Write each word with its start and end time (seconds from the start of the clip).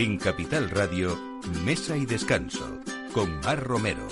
En 0.00 0.16
Capital 0.16 0.70
Radio, 0.70 1.18
Mesa 1.64 1.96
y 1.96 2.06
Descanso, 2.06 2.78
con 3.12 3.40
Mar 3.40 3.64
Romero. 3.64 4.06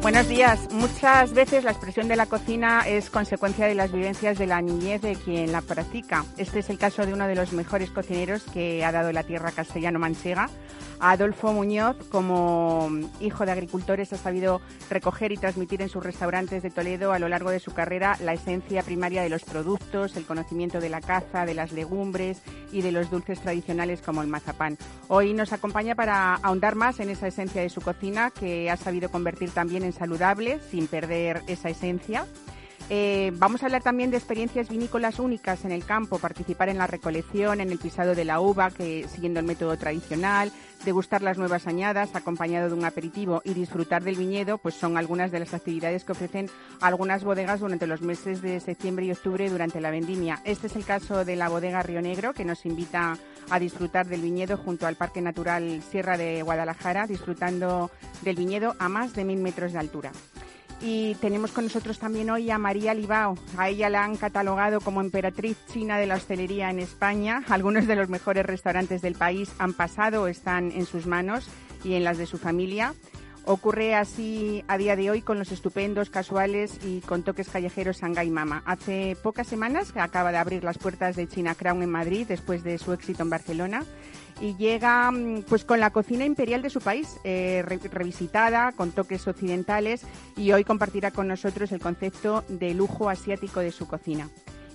Buenos 0.00 0.28
días. 0.28 0.70
Muchas 0.70 1.32
veces 1.34 1.64
la 1.64 1.72
expresión 1.72 2.08
de 2.08 2.16
la 2.16 2.24
cocina 2.24 2.88
es 2.88 3.10
consecuencia 3.10 3.66
de 3.66 3.74
las 3.74 3.92
vivencias 3.92 4.38
de 4.38 4.46
la 4.46 4.62
niñez 4.62 5.02
de 5.02 5.16
quien 5.16 5.52
la 5.52 5.60
practica. 5.60 6.24
Este 6.38 6.60
es 6.60 6.70
el 6.70 6.78
caso 6.78 7.04
de 7.04 7.12
uno 7.12 7.26
de 7.26 7.34
los 7.34 7.52
mejores 7.52 7.90
cocineros 7.90 8.44
que 8.44 8.82
ha 8.82 8.92
dado 8.92 9.12
la 9.12 9.24
tierra 9.24 9.50
castellano-manchega. 9.50 10.48
Adolfo 11.06 11.52
Muñoz, 11.52 11.96
como 12.08 12.88
hijo 13.20 13.44
de 13.44 13.52
agricultores, 13.52 14.10
ha 14.14 14.16
sabido 14.16 14.62
recoger 14.88 15.32
y 15.32 15.36
transmitir 15.36 15.82
en 15.82 15.90
sus 15.90 16.02
restaurantes 16.02 16.62
de 16.62 16.70
Toledo 16.70 17.12
a 17.12 17.18
lo 17.18 17.28
largo 17.28 17.50
de 17.50 17.60
su 17.60 17.74
carrera 17.74 18.16
la 18.22 18.32
esencia 18.32 18.82
primaria 18.82 19.22
de 19.22 19.28
los 19.28 19.44
productos, 19.44 20.16
el 20.16 20.24
conocimiento 20.24 20.80
de 20.80 20.88
la 20.88 21.02
caza, 21.02 21.44
de 21.44 21.52
las 21.52 21.72
legumbres 21.72 22.40
y 22.72 22.80
de 22.80 22.90
los 22.90 23.10
dulces 23.10 23.38
tradicionales 23.38 24.00
como 24.00 24.22
el 24.22 24.28
mazapán. 24.28 24.78
Hoy 25.08 25.34
nos 25.34 25.52
acompaña 25.52 25.94
para 25.94 26.36
ahondar 26.36 26.74
más 26.74 26.98
en 27.00 27.10
esa 27.10 27.26
esencia 27.26 27.60
de 27.60 27.68
su 27.68 27.82
cocina 27.82 28.30
que 28.30 28.70
ha 28.70 28.78
sabido 28.78 29.10
convertir 29.10 29.50
también 29.50 29.84
en 29.84 29.92
saludable 29.92 30.58
sin 30.70 30.86
perder 30.86 31.42
esa 31.48 31.68
esencia. 31.68 32.24
Eh, 32.90 33.32
vamos 33.36 33.62
a 33.62 33.66
hablar 33.66 33.82
también 33.82 34.10
de 34.10 34.18
experiencias 34.18 34.68
vinícolas 34.68 35.18
únicas 35.18 35.64
en 35.64 35.72
el 35.72 35.84
campo, 35.86 36.18
participar 36.18 36.68
en 36.68 36.76
la 36.76 36.86
recolección, 36.86 37.60
en 37.62 37.70
el 37.70 37.78
pisado 37.78 38.14
de 38.14 38.26
la 38.26 38.40
uva, 38.40 38.70
que 38.70 39.08
siguiendo 39.08 39.40
el 39.40 39.46
método 39.46 39.76
tradicional, 39.78 40.52
degustar 40.84 41.22
las 41.22 41.38
nuevas 41.38 41.66
añadas 41.66 42.14
acompañado 42.14 42.68
de 42.68 42.74
un 42.74 42.84
aperitivo 42.84 43.40
y 43.42 43.54
disfrutar 43.54 44.04
del 44.04 44.16
viñedo, 44.16 44.58
pues 44.58 44.74
son 44.74 44.98
algunas 44.98 45.32
de 45.32 45.38
las 45.38 45.54
actividades 45.54 46.04
que 46.04 46.12
ofrecen 46.12 46.50
algunas 46.82 47.24
bodegas 47.24 47.60
durante 47.60 47.86
los 47.86 48.02
meses 48.02 48.42
de 48.42 48.60
septiembre 48.60 49.06
y 49.06 49.12
octubre 49.12 49.48
durante 49.48 49.80
la 49.80 49.90
vendimia. 49.90 50.42
Este 50.44 50.66
es 50.66 50.76
el 50.76 50.84
caso 50.84 51.24
de 51.24 51.36
la 51.36 51.48
bodega 51.48 51.82
Río 51.82 52.02
Negro, 52.02 52.34
que 52.34 52.44
nos 52.44 52.66
invita 52.66 53.16
a 53.48 53.58
disfrutar 53.58 54.06
del 54.06 54.20
viñedo 54.20 54.58
junto 54.58 54.86
al 54.86 54.96
Parque 54.96 55.22
Natural 55.22 55.82
Sierra 55.90 56.18
de 56.18 56.42
Guadalajara, 56.42 57.06
disfrutando 57.06 57.90
del 58.20 58.36
viñedo 58.36 58.76
a 58.78 58.90
más 58.90 59.14
de 59.14 59.24
mil 59.24 59.40
metros 59.40 59.72
de 59.72 59.78
altura. 59.78 60.12
Y 60.86 61.14
tenemos 61.14 61.50
con 61.50 61.64
nosotros 61.64 61.98
también 61.98 62.28
hoy 62.28 62.50
a 62.50 62.58
María 62.58 62.92
Libao. 62.92 63.38
A 63.56 63.70
ella 63.70 63.88
la 63.88 64.04
han 64.04 64.16
catalogado 64.16 64.82
como 64.82 65.00
emperatriz 65.00 65.56
china 65.72 65.96
de 65.96 66.06
la 66.06 66.16
hostelería 66.16 66.68
en 66.68 66.78
España. 66.78 67.42
Algunos 67.48 67.86
de 67.86 67.96
los 67.96 68.10
mejores 68.10 68.44
restaurantes 68.44 69.00
del 69.00 69.14
país 69.14 69.50
han 69.58 69.72
pasado 69.72 70.28
están 70.28 70.70
en 70.72 70.84
sus 70.84 71.06
manos 71.06 71.48
y 71.84 71.94
en 71.94 72.04
las 72.04 72.18
de 72.18 72.26
su 72.26 72.36
familia. 72.36 72.92
Ocurre 73.46 73.94
así 73.94 74.62
a 74.68 74.76
día 74.76 74.94
de 74.94 75.10
hoy 75.10 75.22
con 75.22 75.38
los 75.38 75.52
estupendos, 75.52 76.10
casuales 76.10 76.78
y 76.84 77.00
con 77.00 77.22
toques 77.22 77.48
callejeros 77.48 78.00
Shanghai 78.00 78.28
Mama. 78.28 78.62
Hace 78.66 79.16
pocas 79.22 79.46
semanas 79.46 79.90
acaba 79.96 80.32
de 80.32 80.38
abrir 80.38 80.64
las 80.64 80.76
puertas 80.76 81.16
de 81.16 81.26
China 81.26 81.54
Crown 81.54 81.82
en 81.82 81.90
Madrid 81.90 82.26
después 82.28 82.62
de 82.62 82.76
su 82.76 82.92
éxito 82.92 83.22
en 83.22 83.30
Barcelona 83.30 83.84
y 84.40 84.56
llega 84.56 85.10
mm, 85.10 85.42
pues 85.48 85.64
con 85.64 85.80
la 85.80 85.90
cocina 85.90 86.24
imperial 86.24 86.62
de 86.62 86.70
su 86.70 86.80
país, 86.80 87.18
eh, 87.24 87.64
revisitada, 87.64 88.72
con 88.72 88.92
toques 88.92 89.26
occidentales 89.26 90.02
y 90.36 90.52
hoy 90.52 90.64
compartirá 90.64 91.10
con 91.10 91.28
nosotros 91.28 91.72
el 91.72 91.80
concepto 91.80 92.44
de 92.48 92.74
lujo 92.74 93.08
asiático 93.08 93.60
de 93.60 93.72
su 93.72 93.86
cocina. 93.86 94.28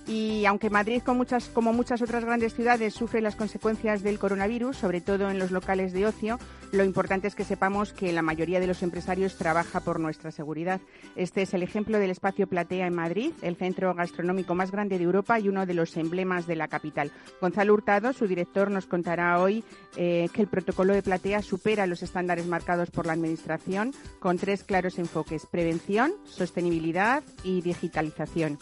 Y 0.06 0.44
aunque 0.46 0.70
Madrid, 0.70 1.02
como 1.04 1.18
muchas, 1.18 1.48
como 1.48 1.72
muchas 1.72 2.02
otras 2.02 2.24
grandes 2.24 2.54
ciudades, 2.54 2.94
sufre 2.94 3.20
las 3.20 3.36
consecuencias 3.36 4.02
del 4.02 4.18
coronavirus, 4.18 4.76
sobre 4.76 5.00
todo 5.00 5.30
en 5.30 5.38
los 5.38 5.50
locales 5.50 5.92
de 5.92 6.06
ocio, 6.06 6.38
lo 6.72 6.84
importante 6.84 7.28
es 7.28 7.34
que 7.34 7.44
sepamos 7.44 7.92
que 7.92 8.12
la 8.12 8.22
mayoría 8.22 8.60
de 8.60 8.66
los 8.66 8.82
empresarios 8.82 9.36
trabaja 9.36 9.80
por 9.80 10.00
nuestra 10.00 10.30
seguridad. 10.30 10.80
Este 11.16 11.42
es 11.42 11.54
el 11.54 11.62
ejemplo 11.62 11.98
del 11.98 12.10
espacio 12.10 12.46
Platea 12.46 12.86
en 12.86 12.94
Madrid, 12.94 13.32
el 13.42 13.56
centro 13.56 13.94
gastronómico 13.94 14.54
más 14.54 14.70
grande 14.70 14.98
de 14.98 15.04
Europa 15.04 15.38
y 15.38 15.48
uno 15.48 15.66
de 15.66 15.74
los 15.74 15.96
emblemas 15.96 16.46
de 16.46 16.56
la 16.56 16.68
capital. 16.68 17.10
Gonzalo 17.40 17.74
Hurtado, 17.74 18.12
su 18.12 18.26
director, 18.26 18.70
nos 18.70 18.86
contará 18.86 19.40
hoy 19.40 19.64
eh, 19.96 20.28
que 20.32 20.42
el 20.42 20.48
protocolo 20.48 20.92
de 20.92 21.02
Platea 21.02 21.42
supera 21.42 21.86
los 21.86 22.02
estándares 22.02 22.46
marcados 22.46 22.90
por 22.90 23.06
la 23.06 23.12
Administración 23.12 23.92
con 24.18 24.38
tres 24.38 24.64
claros 24.64 24.98
enfoques, 24.98 25.46
prevención, 25.46 26.12
sostenibilidad 26.24 27.22
y 27.42 27.62
digitalización. 27.62 28.58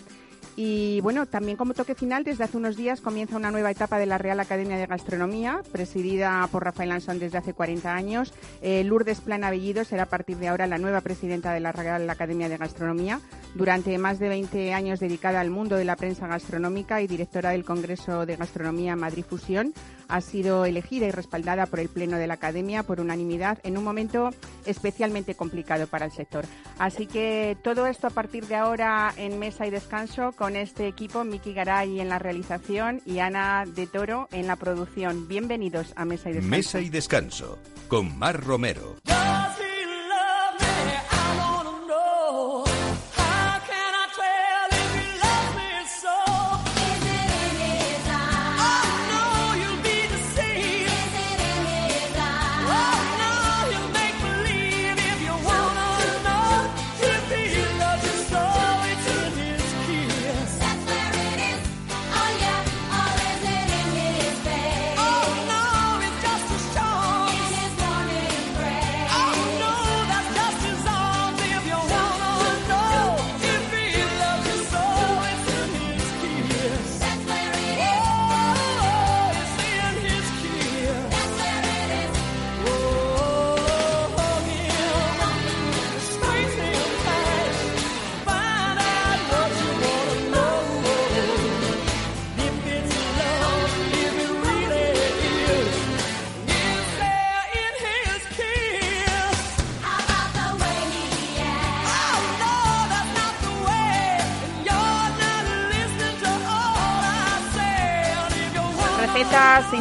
Y 0.61 1.01
bueno, 1.03 1.25
también 1.27 1.57
como 1.57 1.73
toque 1.73 1.95
final, 1.95 2.25
desde 2.25 2.43
hace 2.43 2.57
unos 2.57 2.77
días 2.77 3.01
comienza 3.01 3.37
una 3.37 3.53
nueva 3.53 3.71
etapa 3.71 3.97
de 4.01 4.07
la 4.07 4.19
Real 4.19 4.41
Academia 4.41 4.77
de 4.77 4.87
Gastronomía, 4.87 5.61
presidida 5.71 6.49
por 6.51 6.65
Rafael 6.65 6.91
Ansón 6.91 7.21
desde 7.21 7.39
hace 7.39 7.55
40 7.55 7.95
años. 7.95 8.35
Eh, 8.61 8.83
Lourdes 8.83 9.21
Plana 9.21 9.51
Bellido 9.51 9.85
será 9.85 10.03
a 10.03 10.07
partir 10.07 10.37
de 10.39 10.49
ahora 10.49 10.67
la 10.67 10.79
nueva 10.79 11.01
presidenta 11.01 11.53
de 11.53 11.61
la 11.61 11.71
Real 11.71 12.11
Academia 12.11 12.49
de 12.49 12.57
Gastronomía. 12.57 13.21
Durante 13.55 13.97
más 13.99 14.19
de 14.19 14.31
20 14.31 14.75
años 14.75 14.99
dedicada 14.99 15.39
al 15.39 15.51
mundo 15.51 15.77
de 15.77 15.85
la 15.85 15.95
prensa 15.95 16.27
gastronómica 16.27 17.03
y 17.03 17.07
directora 17.07 17.51
del 17.51 17.65
Congreso 17.65 18.27
de 18.27 18.35
Gastronomía 18.35 18.97
Madrid 18.97 19.25
Fusión, 19.25 19.73
ha 20.09 20.21
sido 20.21 20.65
elegida 20.65 21.07
y 21.07 21.11
respaldada 21.11 21.67
por 21.67 21.81
el 21.81 21.89
Pleno 21.89 22.19
de 22.19 22.27
la 22.27 22.35
Academia 22.35 22.83
por 22.83 23.01
unanimidad 23.01 23.59
en 23.63 23.79
un 23.79 23.85
momento 23.85 24.31
especialmente 24.67 25.35
complicado 25.35 25.87
para 25.87 26.07
el 26.07 26.13
sector. 26.13 26.45
Así 26.79 27.07
que 27.07 27.57
todo 27.63 27.87
esto 27.87 28.07
a 28.07 28.11
partir 28.11 28.47
de 28.47 28.57
ahora 28.57 29.13
en 29.17 29.39
Mesa 29.39 29.67
y 29.67 29.71
Descanso 29.71 30.33
con 30.33 30.57
este 30.57 30.87
equipo, 30.89 31.25
Miki 31.25 31.53
Garay 31.53 32.01
en 32.01 32.09
la 32.09 32.19
realización 32.19 33.01
y 33.05 33.19
Ana 33.19 33.65
de 33.67 33.87
Toro 33.87 34.29
en 34.33 34.47
la 34.47 34.57
producción. 34.57 35.29
Bienvenidos 35.29 35.93
a 35.97 36.05
Mesa 36.05 36.31
y 36.31 36.35
Descanso. 36.35 36.51
Mesa 36.51 36.81
y 36.81 36.89
Descanso 36.89 37.59
con 37.89 38.19
Mar 38.19 38.43
Romero. 38.43 38.97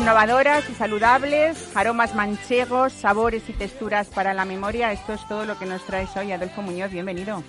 Innovadoras 0.08 0.70
y 0.70 0.74
saludables, 0.74 1.76
aromas 1.76 2.16
manchegos, 2.16 2.94
sabores 2.94 3.50
y 3.50 3.52
texturas 3.52 4.08
para 4.08 4.34
la 4.34 4.46
memoria. 4.46 4.94
Esto 4.94 5.12
es 5.12 5.28
todo 5.28 5.44
lo 5.44 5.60
que 5.60 5.66
nos 5.66 5.86
traes 5.86 6.16
hoy, 6.16 6.32
Adolfo 6.32 6.62
Muñoz. 6.62 6.90
Bienvenido. 6.92 7.44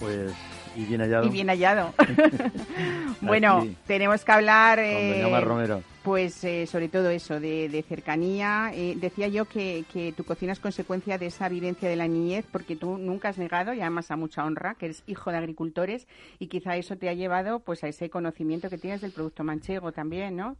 Pues, 0.00 0.32
y 0.74 0.84
bien 0.84 1.00
hallado. 1.02 1.26
Y 1.26 1.28
bien 1.28 1.46
hallado. 1.46 1.94
bueno, 3.20 3.68
tenemos 3.86 4.24
que 4.24 4.32
hablar... 4.32 4.80
Eh, 4.80 5.40
Romero. 5.40 5.80
Pues 6.02 6.42
eh, 6.42 6.66
sobre 6.66 6.88
todo 6.88 7.08
eso, 7.08 7.38
de, 7.38 7.84
cercanía. 7.88 8.72
Eh, 8.74 8.94
decía 8.96 9.28
yo 9.28 9.44
que, 9.44 9.84
que, 9.92 10.10
tu 10.10 10.24
cocina 10.24 10.54
es 10.54 10.58
consecuencia 10.58 11.18
de 11.18 11.26
esa 11.26 11.48
vivencia 11.48 11.88
de 11.88 11.94
la 11.94 12.08
niñez, 12.08 12.46
porque 12.50 12.74
tú 12.74 12.98
nunca 12.98 13.28
has 13.28 13.38
negado, 13.38 13.72
y 13.74 13.80
además 13.80 14.10
a 14.10 14.16
mucha 14.16 14.44
honra, 14.44 14.74
que 14.74 14.86
eres 14.86 15.04
hijo 15.06 15.30
de 15.30 15.36
agricultores, 15.36 16.08
y 16.40 16.48
quizá 16.48 16.76
eso 16.76 16.96
te 16.96 17.08
ha 17.08 17.14
llevado 17.14 17.60
pues 17.60 17.84
a 17.84 17.88
ese 17.88 18.10
conocimiento 18.10 18.70
que 18.70 18.76
tienes 18.76 19.02
del 19.02 19.12
producto 19.12 19.44
manchego 19.44 19.92
también, 19.92 20.34
¿no? 20.34 20.56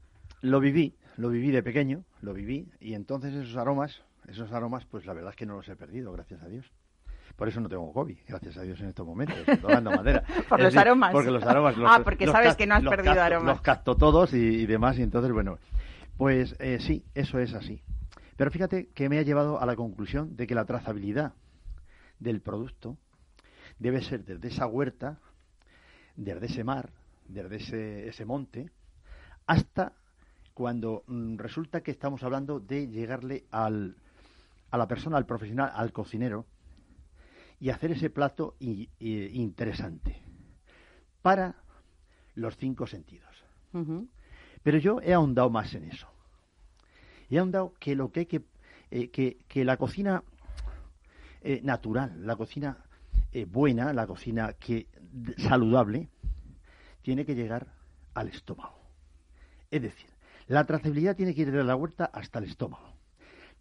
Lo 0.47 0.61
viví, 0.61 0.95
lo 1.17 1.29
viví 1.29 1.51
de 1.51 1.61
pequeño, 1.61 2.05
lo 2.21 2.33
viví, 2.33 2.69
y 2.79 2.95
entonces 2.95 3.35
esos 3.35 3.57
aromas, 3.57 4.01
esos 4.29 4.53
aromas, 4.53 4.85
pues 4.85 5.05
la 5.05 5.13
verdad 5.13 5.31
es 5.31 5.37
que 5.37 5.45
no 5.45 5.57
los 5.57 5.69
he 5.69 5.75
perdido, 5.75 6.13
gracias 6.13 6.41
a 6.41 6.47
Dios. 6.47 6.65
Por 7.35 7.49
eso 7.49 7.61
no 7.61 7.69
tengo 7.69 7.93
COVID, 7.93 8.17
gracias 8.29 8.57
a 8.57 8.63
Dios 8.63 8.81
en 8.81 8.91
estos 8.91 9.05
momentos, 9.05 9.37
tomando 9.61 9.91
madera. 9.91 10.23
Por 10.49 10.63
los 10.63 10.77
aromas. 10.77 11.11
Porque 11.11 11.33
los 11.33 11.43
aromas. 11.43 11.75
ah, 11.85 12.01
porque 12.05 12.29
sabes 12.29 12.55
que 12.55 12.65
no 12.65 12.77
has 12.77 12.85
perdido 12.85 13.21
aromas. 13.21 13.57
Los 13.57 13.61
capto 13.61 13.97
todos 13.97 14.33
y, 14.35 14.67
demás, 14.67 15.01
y 15.01 15.03
entonces, 15.03 15.33
bueno, 15.33 15.59
pues 16.17 16.55
eh, 16.61 16.79
sí, 16.81 17.05
eso 17.17 17.41
es 17.41 17.53
así. 17.53 17.83
Pero 18.37 18.53
fíjate 18.53 18.91
que 18.95 19.09
me 19.09 19.19
ha 19.19 19.23
llevado 19.23 19.61
a 19.61 19.67
la 19.67 19.75
conclusión 19.75 20.37
de 20.37 20.47
que 20.47 20.55
la 20.55 20.65
trazabilidad 20.65 21.33
del 22.21 22.41
producto 22.41 22.97
debe 23.81 24.01
ser 24.01 24.25
desde 24.25 24.47
esa 24.47 24.69
huerta, 24.69 25.19
desde 26.15 26.47
ese 26.47 26.63
mar, 26.63 26.91
desde 27.27 27.57
ese, 27.57 28.09
ese 28.09 28.25
monte, 28.25 28.71
hasta 29.49 29.93
cuando 30.56 31.05
mm, 31.06 31.37
resulta 31.37 31.82
que 31.82 31.91
estamos 31.91 32.23
hablando 32.23 32.61
de 32.61 32.88
llegarle 32.88 33.44
al, 33.50 33.94
a 34.70 34.79
la 34.79 34.88
persona, 34.88 35.19
al 35.19 35.26
profesional, 35.26 35.70
al 35.75 35.93
cocinero, 35.93 36.47
y 37.61 37.69
hacer 37.69 37.91
ese 37.91 38.08
plato 38.08 38.56
interesante 38.99 40.17
para 41.20 41.56
los 42.37 42.56
cinco 42.56 42.87
sentidos. 42.87 43.44
Pero 44.62 44.79
yo 44.79 44.99
he 45.03 45.12
ahondado 45.12 45.50
más 45.50 45.75
en 45.75 45.85
eso. 45.85 46.08
He 47.29 47.38
ahondado 47.38 47.75
que 47.79 47.94
lo 47.94 48.11
que 48.11 48.20
hay 48.20 48.26
que, 48.26 48.43
eh, 48.91 49.11
que, 49.11 49.64
la 49.64 49.76
cocina 49.76 50.23
eh, 51.43 51.61
natural, 51.62 52.26
la 52.26 52.35
cocina 52.35 52.79
eh, 53.31 53.44
buena, 53.44 53.93
la 53.93 54.06
cocina 54.06 54.55
que 54.55 54.87
saludable, 55.37 56.09
tiene 57.02 57.26
que 57.26 57.35
llegar 57.35 57.67
al 58.14 58.29
estómago. 58.29 58.81
Es 59.70 59.82
decir, 59.82 60.16
la 60.47 60.65
trazabilidad 60.65 61.17
tiene 61.17 61.35
que 61.35 61.43
ir 61.43 61.53
de 61.53 61.65
la 61.65 61.77
huerta 61.77 62.05
hasta 62.13 62.39
el 62.39 62.47
estómago 62.47 62.97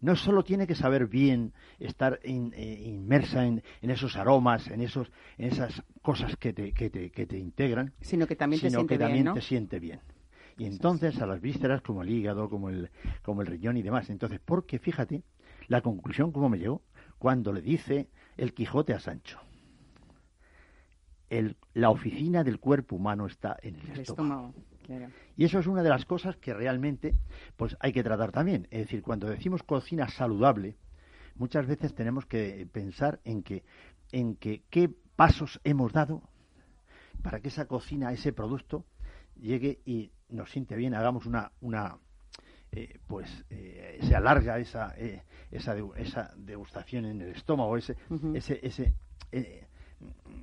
no 0.00 0.16
solo 0.16 0.44
tiene 0.44 0.66
que 0.66 0.74
saber 0.74 1.06
bien 1.06 1.52
estar 1.78 2.20
eh, 2.22 2.82
inmersa 2.86 3.46
en, 3.46 3.62
esos 3.80 4.16
aromas, 4.16 4.68
en 4.68 4.82
esos, 4.82 5.10
en 5.38 5.52
esas 5.52 5.82
cosas 6.02 6.36
que 6.36 6.52
te, 6.52 6.72
que 6.72 6.90
te, 6.90 7.10
que 7.10 7.26
te 7.26 7.38
integran, 7.38 7.92
sino 8.00 8.26
que 8.26 8.36
también, 8.36 8.60
te, 8.60 8.70
siente 8.70 8.98
también 8.98 9.24
bien, 9.24 9.34
te 9.34 9.40
siente 9.40 9.80
bien. 9.80 10.00
Y 10.58 10.66
entonces 10.66 11.20
a 11.20 11.26
las 11.26 11.40
vísceras, 11.40 11.82
como 11.82 12.02
el 12.02 12.10
hígado, 12.10 12.48
como 12.48 12.70
el, 12.70 12.90
como 13.22 13.42
el 13.42 13.46
riñón 13.46 13.76
y 13.76 13.82
demás. 13.82 14.08
Entonces, 14.08 14.40
porque 14.42 14.78
fíjate, 14.78 15.22
la 15.68 15.82
conclusión, 15.82 16.32
¿cómo 16.32 16.48
me 16.48 16.58
llegó? 16.58 16.82
Cuando 17.18 17.52
le 17.52 17.60
dice 17.60 18.08
el 18.36 18.54
Quijote 18.54 18.94
a 18.94 19.00
Sancho. 19.00 19.38
El, 21.28 21.56
la 21.74 21.90
oficina 21.90 22.44
del 22.44 22.60
cuerpo 22.60 22.96
humano 22.96 23.26
está 23.26 23.56
en 23.60 23.76
el, 23.80 24.00
estómago. 24.00 24.54
Y 25.36 25.44
eso 25.44 25.58
es 25.58 25.66
una 25.66 25.82
de 25.82 25.88
las 25.88 26.04
cosas 26.04 26.36
que 26.36 26.54
realmente 26.54 27.14
pues 27.56 27.76
hay 27.80 27.92
que 27.92 28.02
tratar 28.02 28.32
también. 28.32 28.66
Es 28.70 28.80
decir, 28.80 29.02
cuando 29.02 29.28
decimos 29.28 29.62
cocina 29.62 30.08
saludable, 30.08 30.76
muchas 31.34 31.66
veces 31.66 31.94
tenemos 31.94 32.26
que 32.26 32.68
pensar 32.72 33.20
en 33.24 33.42
que, 33.42 33.64
en 34.12 34.36
que 34.36 34.62
qué 34.70 34.90
pasos 35.16 35.60
hemos 35.64 35.92
dado 35.92 36.22
para 37.22 37.40
que 37.40 37.48
esa 37.48 37.66
cocina, 37.66 38.12
ese 38.12 38.32
producto, 38.32 38.84
llegue 39.36 39.80
y 39.84 40.12
nos 40.28 40.50
siente 40.50 40.76
bien, 40.76 40.94
hagamos 40.94 41.26
una, 41.26 41.52
una 41.60 41.98
eh, 42.72 42.98
pues 43.06 43.44
eh, 43.50 43.98
se 44.02 44.14
alarga 44.14 44.58
esa, 44.58 44.94
eh, 44.96 45.22
esa, 45.50 45.76
esa 45.96 46.34
degustación 46.36 47.04
en 47.06 47.20
el 47.20 47.30
estómago, 47.30 47.76
ese, 47.76 47.96
ese, 48.34 48.60
ese 48.62 48.94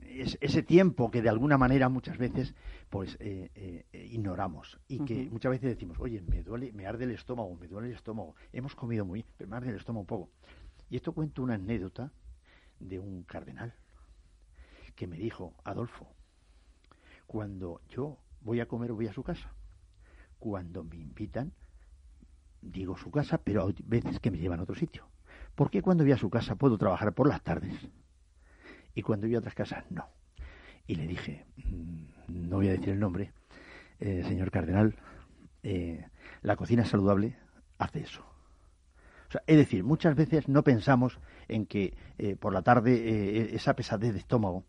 ese 0.07 0.63
tiempo 0.63 1.09
que 1.11 1.21
de 1.21 1.29
alguna 1.29 1.57
manera 1.57 1.89
muchas 1.89 2.17
veces 2.17 2.55
pues 2.89 3.17
eh, 3.19 3.51
eh, 3.55 4.09
ignoramos 4.11 4.79
y 4.87 5.03
que 5.05 5.27
muchas 5.31 5.51
veces 5.51 5.69
decimos 5.69 5.97
oye 5.99 6.21
me 6.21 6.43
duele 6.43 6.71
me 6.71 6.85
arde 6.85 7.05
el 7.05 7.11
estómago 7.11 7.55
me 7.55 7.67
duele 7.67 7.89
el 7.89 7.95
estómago 7.95 8.35
hemos 8.51 8.75
comido 8.75 9.05
muy 9.05 9.25
pero 9.37 9.49
me 9.49 9.57
arde 9.57 9.69
el 9.69 9.77
estómago 9.77 10.01
un 10.01 10.07
poco 10.07 10.29
y 10.89 10.95
esto 10.95 11.13
cuento 11.13 11.41
una 11.43 11.55
anécdota 11.55 12.11
de 12.79 12.99
un 12.99 13.23
cardenal 13.23 13.73
que 14.95 15.07
me 15.07 15.17
dijo 15.17 15.53
Adolfo 15.63 16.07
cuando 17.27 17.81
yo 17.89 18.17
voy 18.41 18.59
a 18.59 18.67
comer 18.67 18.91
voy 18.91 19.07
a 19.07 19.13
su 19.13 19.23
casa. 19.23 19.51
Cuando 20.39 20.83
me 20.83 20.97
invitan 20.97 21.51
digo 22.61 22.97
su 22.97 23.11
casa 23.11 23.37
pero 23.37 23.67
hay 23.67 23.75
veces 23.85 24.19
que 24.19 24.31
me 24.31 24.37
llevan 24.37 24.59
a 24.59 24.63
otro 24.63 24.75
sitio. 24.75 25.07
Porque 25.55 25.81
cuando 25.81 26.03
voy 26.03 26.13
a 26.13 26.17
su 26.17 26.29
casa 26.29 26.55
puedo 26.55 26.77
trabajar 26.77 27.13
por 27.13 27.27
las 27.27 27.41
tardes 27.41 27.73
y 28.95 29.01
cuando 29.01 29.27
iba 29.27 29.37
a 29.37 29.39
otras 29.39 29.55
casas, 29.55 29.85
no. 29.89 30.07
Y 30.87 30.95
le 30.95 31.07
dije, 31.07 31.45
mm, 31.65 32.49
no 32.49 32.57
voy 32.57 32.67
a 32.67 32.71
decir 32.71 32.89
el 32.89 32.99
nombre, 32.99 33.31
eh, 33.99 34.23
señor 34.27 34.51
cardenal, 34.51 34.95
eh, 35.63 36.05
la 36.41 36.55
cocina 36.55 36.85
saludable 36.85 37.37
hace 37.77 38.01
eso. 38.01 38.21
O 39.29 39.31
sea, 39.31 39.41
es 39.47 39.57
decir, 39.57 39.83
muchas 39.83 40.15
veces 40.15 40.47
no 40.47 40.63
pensamos 40.63 41.19
en 41.47 41.65
que 41.65 41.95
eh, 42.17 42.35
por 42.35 42.53
la 42.53 42.61
tarde 42.61 43.55
esa 43.55 43.75
pesadez 43.75 44.13
de 44.13 44.19
estómago, 44.19 44.63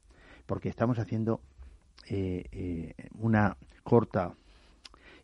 porque 0.47 0.69
estamos 0.69 0.99
haciendo 0.99 1.41
una 3.15 3.57
corta 3.83 4.35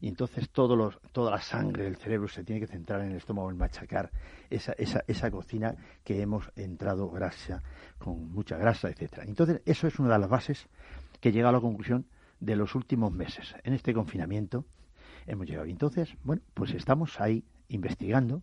y 0.00 0.08
entonces 0.08 0.48
los, 0.56 0.98
toda 1.12 1.30
la 1.30 1.40
sangre 1.40 1.84
del 1.84 1.96
cerebro 1.96 2.28
se 2.28 2.42
tiene 2.44 2.60
que 2.60 2.66
centrar 2.66 3.02
en 3.02 3.10
el 3.10 3.16
estómago, 3.18 3.50
en 3.50 3.58
machacar 3.58 4.10
esa, 4.48 4.72
esa, 4.72 5.04
esa 5.06 5.30
cocina 5.30 5.74
que 6.04 6.22
hemos 6.22 6.50
entrado 6.56 7.10
grasa, 7.10 7.62
con 7.98 8.32
mucha 8.32 8.56
grasa, 8.56 8.88
etcétera. 8.88 9.24
Entonces, 9.26 9.60
eso 9.66 9.86
es 9.86 9.98
una 9.98 10.14
de 10.14 10.18
las 10.18 10.28
bases 10.28 10.66
que 11.20 11.32
llega 11.32 11.50
a 11.50 11.52
la 11.52 11.60
conclusión 11.60 12.06
de 12.40 12.56
los 12.56 12.74
últimos 12.74 13.12
meses. 13.12 13.54
En 13.62 13.74
este 13.74 13.92
confinamiento 13.92 14.64
hemos 15.26 15.46
llegado. 15.46 15.66
Y 15.66 15.70
entonces, 15.70 16.16
bueno, 16.24 16.42
pues 16.54 16.72
estamos 16.72 17.20
ahí 17.20 17.44
investigando 17.68 18.42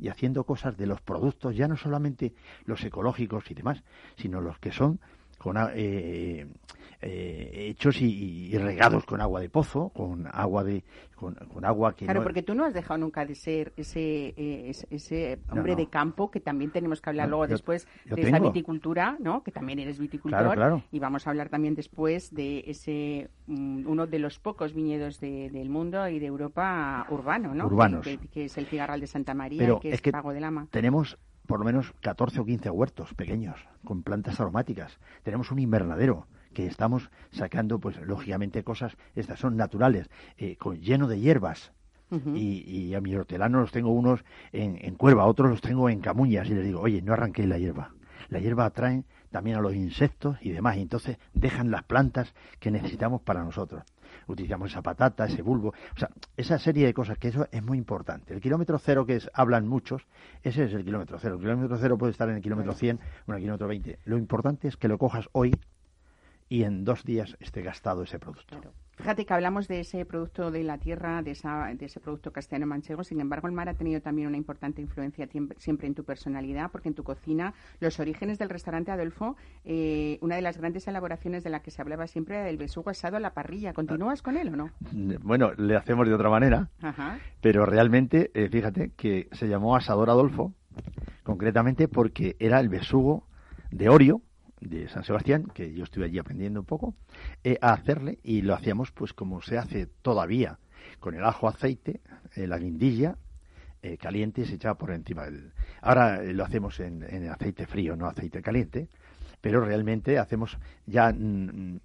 y 0.00 0.08
haciendo 0.08 0.44
cosas 0.44 0.76
de 0.76 0.86
los 0.86 1.00
productos, 1.00 1.56
ya 1.56 1.68
no 1.68 1.76
solamente 1.76 2.32
los 2.64 2.82
ecológicos 2.84 3.50
y 3.50 3.54
demás, 3.54 3.82
sino 4.16 4.40
los 4.40 4.58
que 4.60 4.72
son 4.72 5.00
con, 5.38 5.56
eh, 5.74 6.46
eh, 7.00 7.68
hechos 7.70 8.02
y, 8.02 8.58
regados 8.58 9.04
con 9.04 9.20
agua 9.20 9.40
de 9.40 9.48
pozo, 9.48 9.90
con 9.90 10.26
agua 10.32 10.64
de 10.64 10.82
con, 11.14 11.64
agua 11.64 11.94
que 11.94 12.06
claro, 12.06 12.24
porque 12.24 12.42
tú 12.42 12.56
no 12.56 12.64
has 12.64 12.74
dejado 12.74 12.98
nunca 12.98 13.24
de 13.24 13.36
ser 13.36 13.72
ese 13.76 14.34
eh, 14.36 14.72
ese, 14.90 15.38
hombre 15.48 15.76
de 15.76 15.86
campo 15.86 16.28
que 16.28 16.40
también 16.40 16.72
tenemos 16.72 17.00
que 17.00 17.10
hablar 17.10 17.28
luego 17.28 17.46
después 17.46 17.86
de 18.04 18.20
esa 18.20 18.40
viticultura, 18.40 19.16
¿no? 19.20 19.44
Que 19.44 19.52
también 19.52 19.78
eres 19.78 20.00
viticultor 20.00 20.82
y 20.90 20.98
vamos 20.98 21.24
a 21.26 21.30
hablar 21.30 21.48
también 21.48 21.76
después 21.76 22.34
de 22.34 22.64
ese 22.66 23.30
mm, 23.46 23.86
uno 23.86 24.08
de 24.08 24.18
los 24.18 24.40
pocos 24.40 24.74
viñedos 24.74 25.20
del 25.20 25.70
mundo 25.70 26.08
y 26.08 26.18
de 26.18 26.26
Europa 26.26 27.06
urbano, 27.10 27.54
¿no? 27.54 27.66
Urbanos. 27.66 28.06
Que, 28.32 28.44
es 28.46 28.58
el 28.58 28.66
Cigarral 28.66 29.00
de 29.00 29.06
Santa 29.06 29.34
María, 29.34 29.70
y 29.70 29.78
que 29.78 29.90
es, 29.90 30.02
Pago 30.02 30.32
de 30.32 30.40
Lama. 30.40 30.66
Tenemos 30.72 31.16
por 31.48 31.60
lo 31.60 31.64
menos 31.64 31.94
14 32.02 32.40
o 32.40 32.44
15 32.44 32.68
huertos 32.70 33.14
pequeños 33.14 33.56
con 33.82 34.02
plantas 34.02 34.38
aromáticas. 34.38 34.98
Tenemos 35.22 35.50
un 35.50 35.58
invernadero 35.58 36.26
que 36.52 36.66
estamos 36.66 37.10
sacando, 37.30 37.78
pues 37.78 37.98
lógicamente 38.02 38.62
cosas, 38.62 38.96
estas 39.16 39.40
son 39.40 39.56
naturales, 39.56 40.10
eh, 40.36 40.56
con, 40.56 40.78
lleno 40.80 41.08
de 41.08 41.18
hierbas. 41.18 41.72
y, 42.34 42.94
a 42.94 43.00
mis 43.00 43.16
hortelanos 43.16 43.62
los 43.62 43.72
tengo 43.72 43.90
unos 43.92 44.24
en, 44.52 44.78
en, 44.80 44.94
cuerva, 44.94 45.26
otros 45.26 45.50
los 45.50 45.60
tengo 45.60 45.88
en 45.88 46.00
camuñas 46.00 46.48
y 46.48 46.54
les 46.54 46.64
digo, 46.64 46.80
oye, 46.80 47.00
no 47.02 47.14
arranquéis 47.14 47.48
la 47.48 47.58
hierba. 47.58 47.92
La 48.28 48.40
hierba 48.40 48.66
atrae 48.66 49.04
también 49.30 49.56
a 49.56 49.60
los 49.60 49.74
insectos 49.74 50.36
y 50.42 50.50
demás, 50.50 50.76
y 50.76 50.82
entonces 50.82 51.18
dejan 51.32 51.70
las 51.70 51.84
plantas 51.84 52.34
que 52.60 52.70
necesitamos 52.70 53.22
para 53.22 53.42
nosotros. 53.42 53.84
Utilizamos 54.26 54.70
esa 54.70 54.82
patata, 54.82 55.26
ese 55.26 55.42
bulbo, 55.42 55.68
o 55.68 55.98
sea, 55.98 56.10
esa 56.36 56.58
serie 56.58 56.86
de 56.86 56.94
cosas, 56.94 57.18
que 57.18 57.28
eso 57.28 57.46
es 57.50 57.62
muy 57.62 57.78
importante. 57.78 58.34
El 58.34 58.40
kilómetro 58.40 58.78
cero 58.78 59.06
que 59.06 59.16
es, 59.16 59.30
hablan 59.34 59.66
muchos, 59.66 60.06
ese 60.42 60.64
es 60.64 60.74
el 60.74 60.84
kilómetro 60.84 61.18
cero. 61.18 61.34
El 61.34 61.40
kilómetro 61.40 61.78
cero 61.78 61.98
puede 61.98 62.12
estar 62.12 62.28
en 62.28 62.36
el 62.36 62.42
kilómetro 62.42 62.72
100 62.72 62.98
o 63.26 63.30
en 63.30 63.36
el 63.36 63.42
kilómetro 63.42 63.68
20. 63.68 63.98
Lo 64.04 64.18
importante 64.18 64.68
es 64.68 64.76
que 64.76 64.88
lo 64.88 64.98
cojas 64.98 65.28
hoy 65.32 65.52
y 66.48 66.64
en 66.64 66.84
dos 66.84 67.04
días 67.04 67.36
esté 67.40 67.62
gastado 67.62 68.02
ese 68.02 68.18
producto. 68.18 68.58
Fíjate 68.98 69.24
que 69.24 69.32
hablamos 69.32 69.68
de 69.68 69.80
ese 69.80 70.04
producto 70.04 70.50
de 70.50 70.64
la 70.64 70.78
tierra, 70.78 71.22
de, 71.22 71.32
de 71.78 71.86
ese 71.86 72.00
producto 72.00 72.32
castellano-manchego, 72.32 73.04
sin 73.04 73.20
embargo 73.20 73.46
el 73.46 73.54
mar 73.54 73.68
ha 73.68 73.74
tenido 73.74 74.00
también 74.00 74.26
una 74.26 74.36
importante 74.36 74.82
influencia 74.82 75.28
siempre 75.56 75.86
en 75.86 75.94
tu 75.94 76.04
personalidad, 76.04 76.70
porque 76.72 76.88
en 76.88 76.94
tu 76.94 77.04
cocina, 77.04 77.54
los 77.78 78.00
orígenes 78.00 78.38
del 78.38 78.48
restaurante 78.48 78.90
Adolfo, 78.90 79.36
eh, 79.64 80.18
una 80.20 80.34
de 80.34 80.42
las 80.42 80.58
grandes 80.58 80.88
elaboraciones 80.88 81.44
de 81.44 81.50
la 81.50 81.60
que 81.60 81.70
se 81.70 81.80
hablaba 81.80 82.08
siempre 82.08 82.36
era 82.36 82.44
del 82.46 82.56
besugo 82.56 82.90
asado 82.90 83.16
a 83.16 83.20
la 83.20 83.34
parrilla. 83.34 83.72
¿Continúas 83.72 84.20
con 84.20 84.36
él 84.36 84.48
o 84.48 84.56
no? 84.56 84.70
Bueno, 85.22 85.52
le 85.56 85.76
hacemos 85.76 86.08
de 86.08 86.14
otra 86.14 86.28
manera, 86.28 86.68
pero 87.40 87.66
realmente, 87.66 88.32
eh, 88.34 88.48
fíjate 88.50 88.90
que 88.96 89.28
se 89.32 89.46
llamó 89.46 89.76
asador 89.76 90.10
Adolfo, 90.10 90.54
concretamente 91.22 91.86
porque 91.86 92.36
era 92.40 92.58
el 92.58 92.68
besugo 92.68 93.28
de 93.70 93.88
Orio, 93.88 94.22
de 94.60 94.88
San 94.88 95.04
Sebastián, 95.04 95.48
que 95.54 95.72
yo 95.72 95.84
estuve 95.84 96.06
allí 96.06 96.18
aprendiendo 96.18 96.60
un 96.60 96.66
poco, 96.66 96.94
eh, 97.44 97.58
a 97.60 97.72
hacerle 97.72 98.18
y 98.22 98.42
lo 98.42 98.54
hacíamos 98.54 98.92
pues 98.92 99.12
como 99.12 99.42
se 99.42 99.58
hace 99.58 99.86
todavía, 99.86 100.58
con 101.00 101.14
el 101.14 101.24
ajo 101.24 101.48
aceite, 101.48 102.00
eh, 102.34 102.46
la 102.46 102.58
guindilla 102.58 103.16
eh, 103.82 103.96
caliente 103.96 104.42
y 104.42 104.44
se 104.46 104.54
echaba 104.54 104.76
por 104.76 104.90
encima 104.90 105.24
del... 105.24 105.52
Ahora 105.80 106.22
lo 106.22 106.44
hacemos 106.44 106.80
en, 106.80 107.28
aceite 107.28 107.66
frío, 107.66 107.96
no 107.96 108.06
aceite 108.06 108.42
caliente, 108.42 108.88
pero 109.40 109.64
realmente 109.64 110.18
hacemos 110.18 110.58
ya 110.86 111.12
mm, 111.12 111.16
mm, 111.16 111.80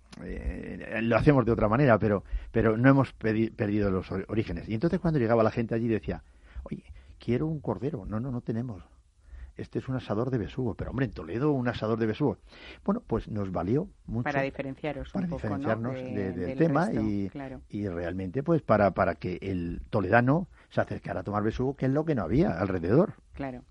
lo 1.01 1.15
hacemos 1.15 1.46
de 1.46 1.51
otra 1.51 1.68
manera, 1.68 2.00
pero 2.00 2.24
pero 2.51 2.77
no 2.77 2.89
hemos 2.89 3.13
perdido 3.13 3.92
los 3.92 4.12
orígenes. 4.12 4.68
Y 4.68 4.74
entonces 4.74 5.00
cuando 5.00 5.20
llegaba 5.20 5.44
la 5.44 5.51
gente 5.51 5.75
allí 5.75 5.88
decía, 5.88 6.24
oye, 6.63 6.84
quiero 7.24 7.48
un 7.48 7.60
cordero. 7.60 8.06
No, 8.06 8.20
no, 8.20 8.32
no 8.32 8.42
tenemos 8.42 8.84
este 9.57 9.79
es 9.79 9.88
un 9.88 9.95
asador 9.95 10.31
de 10.31 10.38
besugo, 10.38 10.75
pero 10.75 10.91
hombre, 10.91 11.05
en 11.05 11.12
Toledo 11.12 11.51
un 11.51 11.67
asador 11.67 12.00
de 12.00 12.05
besugo. 12.05 12.38
Bueno, 12.83 13.03
pues 13.05 13.27
nos 13.27 13.51
valió 13.51 13.88
mucho. 14.05 14.24
Para 14.24 14.41
diferenciaros 14.41 15.12
para 15.12 15.27
diferenciarnos 15.27 15.95
del 15.95 16.57
tema 16.57 16.91
y, 16.91 17.31
y, 17.69 17.88
realmente 17.88 18.43
pues 18.43 18.62
para, 18.62 18.91
para 18.91 19.15
que 19.15 19.38
el 19.41 19.81
toledano 19.89 20.48
se 20.69 20.81
acercara 20.81 21.22
a 21.22 21.24
tomar 21.24 21.43
besugo, 21.43 21.75
que 21.75 21.86
es 21.86 21.91
lo 21.91 22.05
que 22.05 22.15
no 22.15 22.24
había 22.24 22.51
alrededor. 22.51 23.13
Claro. 23.33 23.63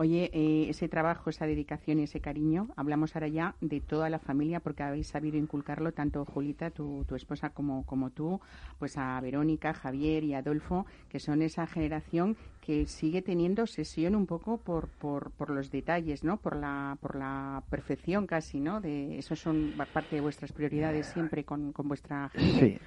Oye, 0.00 0.30
eh, 0.32 0.70
ese 0.70 0.88
trabajo, 0.88 1.28
esa 1.28 1.44
dedicación 1.44 1.98
y 1.98 2.04
ese 2.04 2.20
cariño, 2.20 2.68
hablamos 2.76 3.16
ahora 3.16 3.26
ya 3.26 3.56
de 3.60 3.80
toda 3.80 4.08
la 4.08 4.20
familia 4.20 4.60
porque 4.60 4.84
habéis 4.84 5.08
sabido 5.08 5.38
inculcarlo 5.38 5.90
tanto 5.90 6.24
Julita, 6.24 6.70
tu, 6.70 7.04
tu 7.08 7.16
esposa, 7.16 7.50
como, 7.50 7.84
como 7.84 8.10
tú, 8.10 8.40
pues 8.78 8.96
a 8.96 9.20
Verónica, 9.20 9.74
Javier 9.74 10.22
y 10.22 10.34
Adolfo, 10.34 10.86
que 11.08 11.18
son 11.18 11.42
esa 11.42 11.66
generación 11.66 12.36
que 12.60 12.86
sigue 12.86 13.22
teniendo 13.22 13.66
sesión 13.66 14.14
un 14.14 14.26
poco 14.26 14.58
por, 14.58 14.86
por, 14.86 15.32
por 15.32 15.50
los 15.50 15.72
detalles, 15.72 16.22
¿no? 16.22 16.36
Por 16.36 16.54
la, 16.54 16.96
por 17.00 17.16
la 17.16 17.64
perfección 17.68 18.28
casi, 18.28 18.60
¿no? 18.60 18.80
De, 18.80 19.18
eso 19.18 19.34
son 19.34 19.72
parte 19.92 20.14
de 20.14 20.22
vuestras 20.22 20.52
prioridades 20.52 21.06
siempre 21.08 21.42
con, 21.42 21.72
con 21.72 21.88
vuestra 21.88 22.30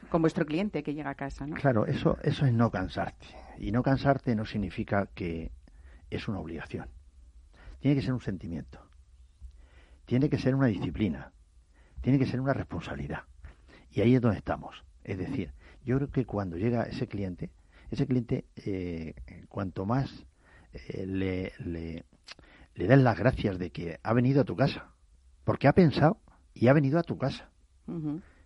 con 0.09 0.21
vuestro 0.21 0.45
cliente 0.45 0.81
que 0.81 0.93
llega 0.93 1.09
a 1.09 1.15
casa, 1.15 1.45
¿no? 1.45 1.57
Claro, 1.57 1.85
eso, 1.85 2.17
eso 2.23 2.45
es 2.45 2.53
no 2.53 2.71
cansarte. 2.71 3.27
Y 3.57 3.73
no 3.73 3.83
cansarte 3.83 4.33
no 4.33 4.45
significa 4.45 5.09
que 5.13 5.51
es 6.09 6.29
una 6.29 6.39
obligación 6.39 7.00
tiene 7.81 7.95
que 7.95 8.03
ser 8.03 8.13
un 8.13 8.21
sentimiento, 8.21 8.79
tiene 10.05 10.29
que 10.29 10.37
ser 10.37 10.55
una 10.55 10.67
disciplina, 10.67 11.33
tiene 12.01 12.17
que 12.19 12.25
ser 12.25 12.39
una 12.39 12.53
responsabilidad. 12.53 13.23
Y 13.89 14.01
ahí 14.01 14.15
es 14.15 14.21
donde 14.21 14.37
estamos. 14.37 14.85
Es 15.03 15.17
decir, 15.17 15.51
yo 15.83 15.97
creo 15.97 16.11
que 16.11 16.25
cuando 16.25 16.57
llega 16.57 16.83
ese 16.83 17.07
cliente, 17.07 17.49
ese 17.89 18.05
cliente, 18.05 18.45
eh, 18.55 19.15
cuanto 19.49 19.85
más 19.85 20.25
eh, 20.73 21.05
le, 21.05 21.51
le, 21.59 22.05
le 22.75 22.87
das 22.87 22.99
las 22.99 23.17
gracias 23.17 23.57
de 23.57 23.71
que 23.71 23.99
ha 24.01 24.13
venido 24.13 24.41
a 24.41 24.45
tu 24.45 24.55
casa, 24.55 24.91
porque 25.43 25.67
ha 25.67 25.73
pensado 25.73 26.17
y 26.53 26.67
ha 26.67 26.73
venido 26.73 26.99
a 26.99 27.03
tu 27.03 27.17
casa. 27.17 27.49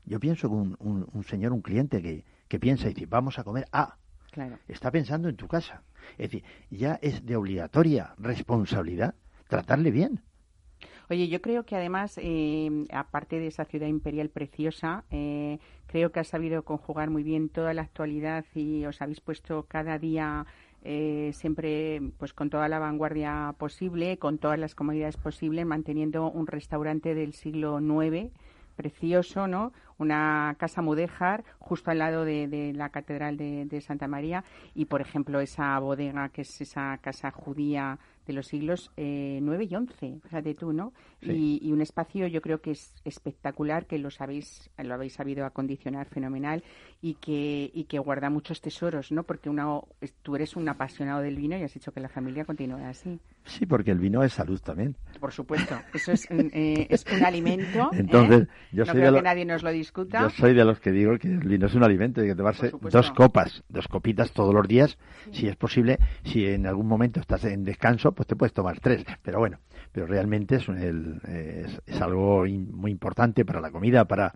Yo 0.05 0.19
pienso 0.19 0.47
que 0.49 0.55
un, 0.55 0.77
un, 0.79 1.23
señor, 1.25 1.51
un 1.51 1.61
cliente 1.61 2.01
que, 2.01 2.25
que 2.47 2.59
piensa 2.59 2.89
y 2.89 2.93
dice, 2.93 3.05
vamos 3.05 3.37
a 3.37 3.43
comer, 3.43 3.67
ah, 3.71 3.97
claro. 4.31 4.57
está 4.67 4.91
pensando 4.91 5.29
en 5.29 5.35
tu 5.35 5.47
casa. 5.47 5.83
Es 6.17 6.31
decir, 6.31 6.43
ya 6.69 6.97
es 7.01 7.25
de 7.25 7.35
obligatoria 7.35 8.15
responsabilidad 8.17 9.15
tratarle 9.55 9.91
bien. 9.91 10.21
Oye, 11.09 11.27
yo 11.27 11.39
creo 11.41 11.65
que 11.65 11.75
además, 11.75 12.19
eh, 12.21 12.69
aparte 12.91 13.39
de 13.39 13.47
esa 13.47 13.65
ciudad 13.65 13.87
imperial 13.87 14.29
preciosa, 14.29 15.03
eh, 15.11 15.59
creo 15.85 16.11
que 16.11 16.19
has 16.19 16.27
sabido 16.27 16.63
conjugar 16.63 17.09
muy 17.11 17.23
bien 17.23 17.49
toda 17.49 17.73
la 17.73 17.83
actualidad 17.83 18.43
y 18.55 18.85
os 18.85 19.01
habéis 19.01 19.21
puesto 19.21 19.63
cada 19.67 19.99
día 19.99 20.47
eh, 20.83 21.31
siempre 21.33 22.01
pues 22.17 22.33
con 22.33 22.49
toda 22.49 22.67
la 22.67 22.79
vanguardia 22.79 23.53
posible, 23.57 24.17
con 24.17 24.39
todas 24.39 24.57
las 24.57 24.73
comodidades 24.73 25.17
posibles, 25.17 25.65
manteniendo 25.65 26.29
un 26.29 26.47
restaurante 26.47 27.13
del 27.13 27.33
siglo 27.33 27.79
IX 27.79 28.31
precioso, 28.75 29.47
¿no? 29.47 29.71
Una 29.97 30.55
casa 30.59 30.81
mudéjar 30.81 31.43
justo 31.59 31.91
al 31.91 31.99
lado 31.99 32.25
de, 32.25 32.73
la 32.75 32.89
Catedral 32.89 33.37
de, 33.37 33.65
de, 33.65 33.79
Santa 33.79 34.07
María 34.07 34.43
y, 34.73 34.85
por 34.85 35.01
ejemplo, 35.01 35.39
esa 35.39 35.79
bodega 35.79 36.29
que 36.29 36.41
es 36.41 36.61
esa 36.61 36.97
casa 37.01 37.31
judía 37.31 37.99
de 38.25 38.33
los 38.33 38.47
siglos 38.47 38.91
eh, 38.97 39.39
9 39.41 39.67
y 39.69 39.75
11, 39.75 40.19
fíjate 40.23 40.53
tú, 40.55 40.73
¿no? 40.73 40.93
Y, 41.33 41.71
un 41.71 41.81
espacio 41.81 42.27
yo 42.27 42.41
creo 42.41 42.61
que 42.61 42.71
es 42.71 42.93
espectacular, 43.03 43.85
que 43.85 43.97
lo 43.97 44.09
sabéis, 44.09 44.69
lo 44.77 44.93
habéis 44.93 45.13
sabido 45.13 45.45
acondicionar 45.45 46.07
fenomenal 46.07 46.63
y 47.01 47.15
que, 47.15 47.69
y 47.73 47.85
que 47.85 47.99
guarda 47.99 48.29
muchos 48.29 48.61
tesoros, 48.61 49.11
¿no? 49.11 49.23
Porque 49.23 49.49
uno, 49.49 49.87
tú 50.21 50.35
eres 50.35 50.55
un 50.55 50.69
apasionado 50.69 51.21
del 51.21 51.35
vino 51.35 51.57
y 51.57 51.63
has 51.63 51.73
dicho 51.73 51.91
que 51.91 51.99
la 51.99 52.09
familia 52.09 52.45
continúe 52.45 52.83
así. 52.85 53.19
Sí, 53.45 53.65
porque 53.65 53.91
el 53.91 53.99
vino 53.99 54.23
es 54.23 54.33
salud 54.33 54.59
también. 54.59 54.95
Por 55.19 55.31
supuesto, 55.31 55.75
eso 55.93 56.11
es, 56.11 56.27
eh, 56.31 56.87
es 56.89 57.05
un 57.11 57.23
alimento. 57.23 57.89
¿eh? 57.93 57.99
Entonces, 57.99 58.47
yo 58.71 58.85
no 58.85 58.91
soy 58.91 59.01
creo 59.01 59.11
de 59.11 59.17
que 59.17 59.23
nadie 59.23 59.45
nos 59.45 59.63
lo 59.63 59.71
discuta. 59.71 60.21
Yo 60.21 60.29
soy 60.29 60.53
de 60.53 60.65
los 60.65 60.79
que 60.79 60.91
digo 60.91 61.17
que 61.17 61.27
el 61.27 61.47
vino 61.47 61.67
es 61.67 61.75
un 61.75 61.83
alimento, 61.83 62.21
hay 62.21 62.27
que 62.27 62.35
tomarse 62.35 62.71
dos 62.71 63.11
copas, 63.11 63.63
dos 63.69 63.87
copitas 63.87 64.31
todos 64.31 64.53
los 64.53 64.67
días, 64.67 64.97
si 65.31 65.47
es 65.47 65.55
posible. 65.55 65.99
Si 66.23 66.45
en 66.45 66.65
algún 66.65 66.87
momento 66.87 67.19
estás 67.19 67.45
en 67.45 67.63
descanso, 67.63 68.13
pues 68.13 68.27
te 68.27 68.35
puedes 68.35 68.53
tomar 68.53 68.79
tres. 68.79 69.05
Pero 69.21 69.39
bueno, 69.39 69.59
pero 69.95 70.07
realmente 70.07 70.57
es, 70.57 70.67
es, 71.87 72.01
algo 72.01 72.45
muy 72.45 72.91
importante 72.91 73.45
para 73.45 73.61
la 73.61 73.71
comida, 73.71 74.03
para 74.03 74.33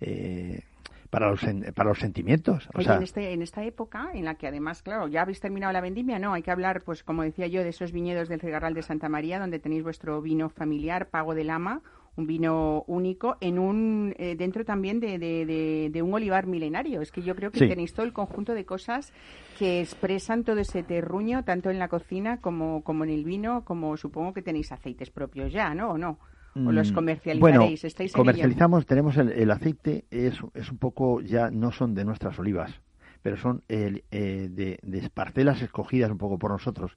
eh, 0.00 0.62
para 1.10 1.32
los, 1.32 1.40
para 1.74 1.88
los 1.88 1.98
sentimientos. 1.98 2.68
Oye, 2.74 2.88
en, 2.88 3.02
este, 3.02 3.32
en 3.32 3.42
esta 3.42 3.64
época, 3.64 4.10
en 4.14 4.24
la 4.24 4.36
que 4.36 4.46
además, 4.46 4.82
claro, 4.82 5.08
ya 5.08 5.22
habéis 5.22 5.40
terminado 5.40 5.72
la 5.72 5.80
vendimia, 5.80 6.20
no, 6.20 6.32
hay 6.32 6.42
que 6.42 6.52
hablar, 6.52 6.82
pues 6.84 7.02
como 7.02 7.24
decía 7.24 7.48
yo, 7.48 7.64
de 7.64 7.70
esos 7.70 7.90
viñedos 7.90 8.28
del 8.28 8.40
Cigarral 8.40 8.74
de 8.74 8.82
Santa 8.82 9.08
María, 9.08 9.40
donde 9.40 9.58
tenéis 9.58 9.82
vuestro 9.82 10.22
vino 10.22 10.48
familiar, 10.48 11.08
Pago 11.08 11.34
del 11.34 11.50
Ama, 11.50 11.82
un 12.20 12.26
vino 12.26 12.84
único, 12.86 13.36
en 13.40 13.58
un 13.58 14.14
eh, 14.18 14.36
dentro 14.36 14.64
también 14.64 15.00
de, 15.00 15.18
de, 15.18 16.02
un 16.02 16.14
olivar 16.14 16.46
milenario. 16.46 17.00
Es 17.00 17.10
que 17.10 17.22
yo 17.22 17.34
creo 17.34 17.50
que 17.50 17.66
tenéis 17.66 17.92
todo 17.92 18.06
el 18.06 18.12
conjunto 18.12 18.54
de 18.54 18.64
cosas 18.64 19.12
que 19.58 19.80
expresan 19.80 20.44
todo 20.44 20.58
ese 20.58 20.82
terruño, 20.82 21.44
tanto 21.44 21.70
en 21.70 21.78
la 21.78 21.88
cocina 21.88 22.40
como, 22.40 22.82
como 22.82 23.04
en 23.04 23.10
el 23.10 23.24
vino, 23.24 23.64
como 23.64 23.96
supongo 23.96 24.32
que 24.32 24.42
tenéis 24.42 24.72
aceites 24.72 25.10
propios 25.10 25.52
ya, 25.52 25.74
¿no? 25.74 25.90
¿O 25.90 25.98
no? 25.98 26.18
¿O 26.54 26.72
los 26.72 26.90
mm, 26.90 26.94
comercializaréis? 26.94 27.82
Bueno, 27.84 28.12
comercializamos, 28.12 28.86
tenemos 28.86 29.16
el, 29.16 29.50
aceite, 29.50 30.04
es, 30.10 30.38
es 30.54 30.70
un 30.70 30.78
poco, 30.78 31.20
ya 31.20 31.50
no 31.50 31.70
son 31.72 31.94
de 31.94 32.04
nuestras 32.04 32.38
olivas, 32.38 32.80
pero 33.22 33.36
son 33.36 33.62
eh, 33.68 34.02
de, 34.10 34.78
de, 34.82 35.10
parcelas 35.10 35.62
escogidas 35.62 36.10
un 36.10 36.18
poco 36.18 36.38
por 36.38 36.50
nosotros 36.50 36.96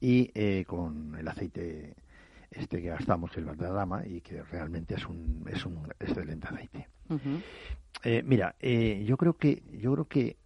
y 0.00 0.30
eh, 0.34 0.64
con 0.66 1.16
el 1.18 1.26
aceite 1.26 1.94
este 2.56 2.80
que 2.80 2.88
gastamos, 2.88 3.36
el 3.36 3.44
Valderrama, 3.44 4.06
y 4.06 4.20
que 4.20 4.42
realmente 4.42 4.94
es 4.94 5.06
un, 5.06 5.44
es 5.52 5.64
un 5.66 5.88
excelente 6.00 6.46
aceite. 6.48 6.88
Eh, 8.02 8.22
mira, 8.24 8.54
yo 8.60 9.16
creo 9.16 9.36
que, 9.36 9.62
yo 9.72 9.92
creo 9.92 10.08
que 10.08 10.36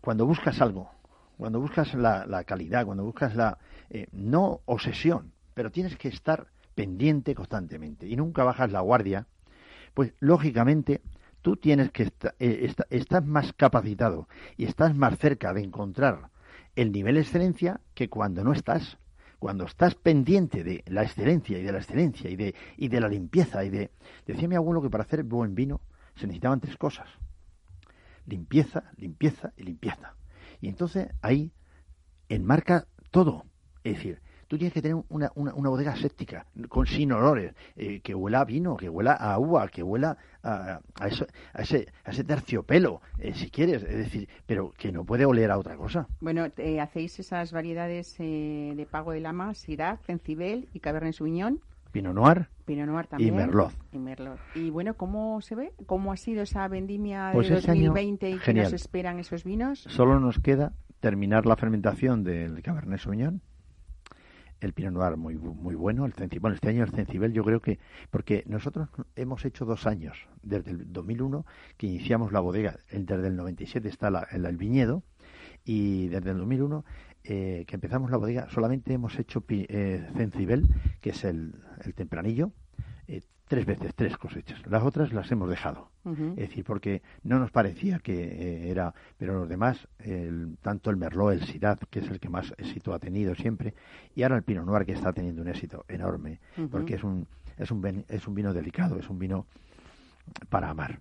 cuando 0.00 0.26
buscas 0.26 0.60
algo, 0.60 0.90
cuando 1.36 1.60
buscas 1.60 1.94
la, 1.94 2.26
la 2.26 2.44
calidad, 2.44 2.84
cuando 2.84 3.04
buscas 3.04 3.34
la, 3.34 3.58
no 4.12 4.60
obsesión, 4.64 5.32
pero 5.54 5.70
tienes 5.70 5.96
que 5.96 6.08
estar 6.08 6.46
pendiente 6.74 7.34
constantemente 7.34 8.06
y 8.06 8.16
nunca 8.16 8.44
bajas 8.44 8.72
la 8.72 8.80
guardia, 8.80 9.26
pues 9.94 10.14
lógicamente 10.20 11.02
tú 11.42 11.56
tienes 11.56 11.90
que 11.90 12.04
estar, 12.04 12.34
eh, 12.38 12.72
estás 12.90 13.26
más 13.26 13.52
capacitado 13.52 14.28
y 14.56 14.64
estás 14.64 14.94
más 14.94 15.18
cerca 15.18 15.52
de 15.52 15.62
encontrar 15.62 16.30
el 16.76 16.92
nivel 16.92 17.16
de 17.16 17.22
excelencia 17.22 17.80
que 17.94 18.08
cuando 18.08 18.44
no 18.44 18.52
estás. 18.52 18.98
Cuando 19.42 19.64
estás 19.64 19.96
pendiente 19.96 20.62
de 20.62 20.84
la 20.86 21.02
excelencia 21.02 21.58
y 21.58 21.64
de 21.64 21.72
la 21.72 21.78
excelencia 21.78 22.30
y 22.30 22.36
de, 22.36 22.54
y 22.76 22.86
de 22.86 23.00
la 23.00 23.08
limpieza 23.08 23.64
y 23.64 23.70
de... 23.70 23.90
Decía 24.24 24.46
mi 24.46 24.54
que 24.80 24.88
para 24.88 25.02
hacer 25.02 25.24
buen 25.24 25.56
vino 25.56 25.80
se 26.14 26.28
necesitaban 26.28 26.60
tres 26.60 26.76
cosas. 26.76 27.08
Limpieza, 28.24 28.92
limpieza 28.96 29.52
y 29.56 29.64
limpieza. 29.64 30.14
Y 30.60 30.68
entonces 30.68 31.08
ahí 31.22 31.50
enmarca 32.28 32.86
todo. 33.10 33.44
Es 33.82 33.96
decir, 33.96 34.22
tú 34.52 34.58
tienes 34.58 34.74
que 34.74 34.82
tener 34.82 35.02
una, 35.08 35.32
una, 35.34 35.70
bodega 35.70 35.96
séptica, 35.96 36.44
con, 36.68 36.84
sin 36.84 37.10
olores, 37.10 37.54
eh, 37.74 38.00
que 38.00 38.14
huela 38.14 38.40
a 38.40 38.44
vino, 38.44 38.76
que 38.76 38.86
huela 38.86 39.12
a 39.12 39.32
agua, 39.32 39.66
que 39.68 39.82
huela 39.82 40.18
a, 40.42 40.78
a, 41.00 41.08
eso, 41.08 41.26
a, 41.54 41.62
ese, 41.62 41.86
a 42.04 42.10
ese 42.10 42.22
terciopelo, 42.22 43.00
eh, 43.18 43.32
si 43.32 43.48
quieres, 43.48 43.82
es 43.82 43.96
decir, 43.96 44.28
pero 44.44 44.70
que 44.76 44.92
no 44.92 45.06
puede 45.06 45.24
oler 45.24 45.50
a 45.50 45.56
otra 45.56 45.76
cosa. 45.76 46.06
Bueno, 46.20 46.48
eh, 46.58 46.80
hacéis 46.82 47.18
esas 47.18 47.50
variedades 47.50 48.18
de 48.18 48.86
Pago 48.90 49.12
de 49.12 49.20
Lama, 49.20 49.54
Syrah, 49.54 49.96
Cencibel 50.04 50.68
y 50.74 50.80
Cabernet 50.80 51.14
Sauvignon. 51.14 51.60
Pinot 51.90 52.14
Noir. 52.14 52.48
Pinot 52.66 52.86
Noir 52.86 53.06
también. 53.06 53.32
Y 53.32 53.34
Merlot. 53.34 53.72
Y 53.90 53.98
Merlot. 53.98 54.38
Y 54.54 54.68
bueno, 54.68 54.98
¿cómo 54.98 55.40
se 55.40 55.54
ve? 55.54 55.72
¿Cómo 55.86 56.12
ha 56.12 56.18
sido 56.18 56.42
esa 56.42 56.68
vendimia 56.68 57.30
de 57.30 57.48
2020 57.48 58.28
este 58.28 58.36
y 58.36 58.38
qué 58.38 58.52
nos 58.52 58.74
esperan 58.74 59.18
esos 59.18 59.44
vinos? 59.44 59.78
Solo 59.88 60.20
nos 60.20 60.40
queda 60.40 60.74
terminar 61.00 61.46
la 61.46 61.56
fermentación 61.56 62.22
del 62.22 62.60
Cabernet 62.60 63.00
Sauvignon 63.00 63.40
el 64.62 64.72
Pinot 64.72 64.92
Noir 64.92 65.16
muy 65.16 65.36
muy 65.36 65.74
bueno, 65.74 66.06
el 66.06 66.12
Cencibel, 66.12 66.40
bueno, 66.40 66.54
este 66.54 66.68
año 66.68 66.84
el 66.84 66.90
Cencibel 66.90 67.32
yo 67.32 67.44
creo 67.44 67.60
que, 67.60 67.78
porque 68.10 68.44
nosotros 68.46 68.88
hemos 69.16 69.44
hecho 69.44 69.64
dos 69.64 69.86
años, 69.86 70.28
desde 70.42 70.70
el 70.70 70.92
2001 70.92 71.44
que 71.76 71.86
iniciamos 71.86 72.32
la 72.32 72.40
bodega, 72.40 72.78
desde 72.90 73.26
el 73.26 73.36
97 73.36 73.88
está 73.88 74.08
el, 74.30 74.56
viñedo, 74.56 75.02
y 75.64 76.08
desde 76.08 76.30
el 76.30 76.38
2001 76.38 76.84
eh, 77.24 77.64
que 77.68 77.76
empezamos 77.76 78.10
la 78.10 78.16
bodega 78.16 78.48
solamente 78.50 78.92
hemos 78.92 79.18
hecho 79.18 79.44
eh, 79.48 80.08
Cencibel, 80.16 80.68
que 81.00 81.10
es 81.10 81.24
el, 81.24 81.54
tempranillo, 81.94 82.52
tres 83.52 83.66
veces, 83.66 83.94
tres 83.94 84.16
cosechas. 84.16 84.66
Las 84.66 84.82
otras 84.82 85.12
las 85.12 85.30
hemos 85.30 85.46
dejado. 85.46 85.90
Es 86.06 86.48
decir, 86.48 86.64
porque 86.64 87.02
no 87.22 87.38
nos 87.38 87.50
parecía 87.50 87.98
que 87.98 88.14
eh, 88.14 88.70
era, 88.70 88.94
pero 89.18 89.40
los 89.40 89.46
demás, 89.46 89.88
el, 89.98 90.56
tanto 90.62 90.88
el 90.88 90.96
Merlot, 90.96 91.34
el 91.34 91.42
Syrah, 91.44 91.76
que 91.90 91.98
es 91.98 92.08
el 92.08 92.18
que 92.18 92.30
más 92.30 92.54
éxito 92.56 92.94
ha 92.94 92.98
tenido 92.98 93.34
siempre, 93.34 93.74
y 94.14 94.22
ahora 94.22 94.36
el 94.36 94.42
Pinot 94.42 94.64
Noir, 94.64 94.86
que 94.86 94.92
está 94.92 95.12
teniendo 95.12 95.42
un 95.42 95.48
éxito 95.48 95.84
enorme, 95.86 96.40
porque 96.70 96.94
es 96.94 97.04
un, 97.04 97.26
es, 97.58 97.70
un, 97.70 98.06
es 98.08 98.26
un 98.26 98.34
vino 98.34 98.54
delicado, 98.54 98.98
es 98.98 99.10
un 99.10 99.18
vino 99.18 99.44
para 100.48 100.70
amar. 100.70 101.00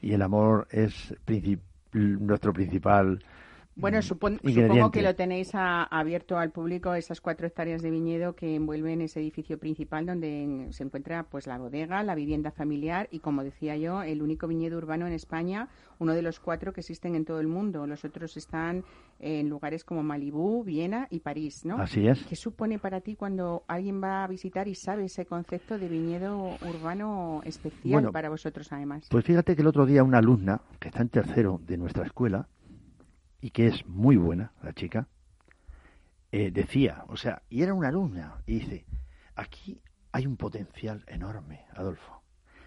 Y 0.00 0.12
el 0.12 0.22
amor 0.22 0.68
es 0.70 1.12
nuestro 1.92 2.52
principal 2.52 3.18
Bueno, 3.74 3.98
mm, 3.98 4.02
supongo 4.02 4.38
ingrediente. 4.42 4.90
que 4.98 5.02
lo 5.02 5.14
tenéis 5.14 5.54
a- 5.54 5.84
abierto 5.84 6.36
al 6.36 6.50
público, 6.50 6.92
esas 6.94 7.20
cuatro 7.22 7.46
hectáreas 7.46 7.80
de 7.80 7.90
viñedo 7.90 8.34
que 8.34 8.54
envuelven 8.56 9.00
ese 9.00 9.20
edificio 9.20 9.58
principal 9.58 10.04
donde 10.04 10.66
se 10.70 10.84
encuentra 10.84 11.22
pues 11.24 11.46
la 11.46 11.56
bodega, 11.58 12.02
la 12.02 12.14
vivienda 12.14 12.50
familiar 12.50 13.08
y, 13.10 13.20
como 13.20 13.42
decía 13.42 13.76
yo, 13.76 14.02
el 14.02 14.20
único 14.22 14.46
viñedo 14.46 14.76
urbano 14.76 15.06
en 15.06 15.14
España, 15.14 15.68
uno 15.98 16.12
de 16.12 16.20
los 16.22 16.38
cuatro 16.38 16.72
que 16.74 16.80
existen 16.80 17.14
en 17.14 17.24
todo 17.24 17.40
el 17.40 17.48
mundo. 17.48 17.86
Los 17.86 18.04
otros 18.04 18.36
están 18.36 18.84
en 19.20 19.48
lugares 19.48 19.84
como 19.84 20.02
Malibú, 20.02 20.64
Viena 20.64 21.06
y 21.10 21.20
París, 21.20 21.64
¿no? 21.64 21.76
Así 21.78 22.06
es. 22.06 22.24
¿Qué 22.26 22.36
supone 22.36 22.78
para 22.78 23.00
ti 23.00 23.16
cuando 23.16 23.64
alguien 23.68 24.02
va 24.02 24.24
a 24.24 24.26
visitar 24.26 24.68
y 24.68 24.74
sabe 24.74 25.04
ese 25.06 25.24
concepto 25.24 25.78
de 25.78 25.88
viñedo 25.88 26.58
urbano 26.68 27.40
especial 27.44 27.92
Bueno, 27.94 28.12
para 28.12 28.28
vosotros, 28.28 28.70
además? 28.72 29.06
Pues 29.10 29.24
fíjate 29.24 29.54
que 29.56 29.62
el 29.62 29.68
otro 29.68 29.86
día 29.86 30.02
una 30.04 30.18
alumna 30.18 30.60
que 30.78 30.88
está 30.88 31.00
en 31.02 31.08
tercero 31.08 31.60
de 31.66 31.78
nuestra 31.78 32.04
escuela 32.04 32.48
y 33.42 33.50
que 33.50 33.66
es 33.66 33.86
muy 33.86 34.16
buena, 34.16 34.52
la 34.62 34.72
chica, 34.72 35.08
eh, 36.30 36.50
decía, 36.50 37.04
o 37.08 37.16
sea, 37.16 37.42
y 37.50 37.62
era 37.62 37.74
una 37.74 37.88
alumna, 37.88 38.40
y 38.46 38.60
dice, 38.60 38.86
aquí 39.34 39.82
hay 40.12 40.26
un 40.26 40.36
potencial 40.38 41.04
enorme, 41.08 41.66
Adolfo. 41.74 42.22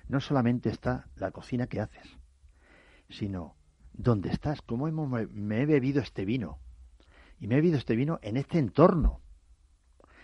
No 0.07 0.19
solamente 0.19 0.69
está 0.69 1.07
la 1.15 1.31
cocina 1.31 1.65
que 1.65 1.79
haces, 1.81 2.07
sino 3.09 3.55
dónde 3.93 4.29
estás, 4.29 4.61
cómo 4.61 4.87
hemos, 4.87 5.09
me 5.31 5.61
he 5.61 5.65
bebido 5.65 6.01
este 6.01 6.25
vino. 6.25 6.59
Y 7.39 7.47
me 7.47 7.55
he 7.55 7.57
bebido 7.57 7.77
este 7.77 7.95
vino 7.95 8.19
en 8.21 8.37
este 8.37 8.59
entorno. 8.59 9.21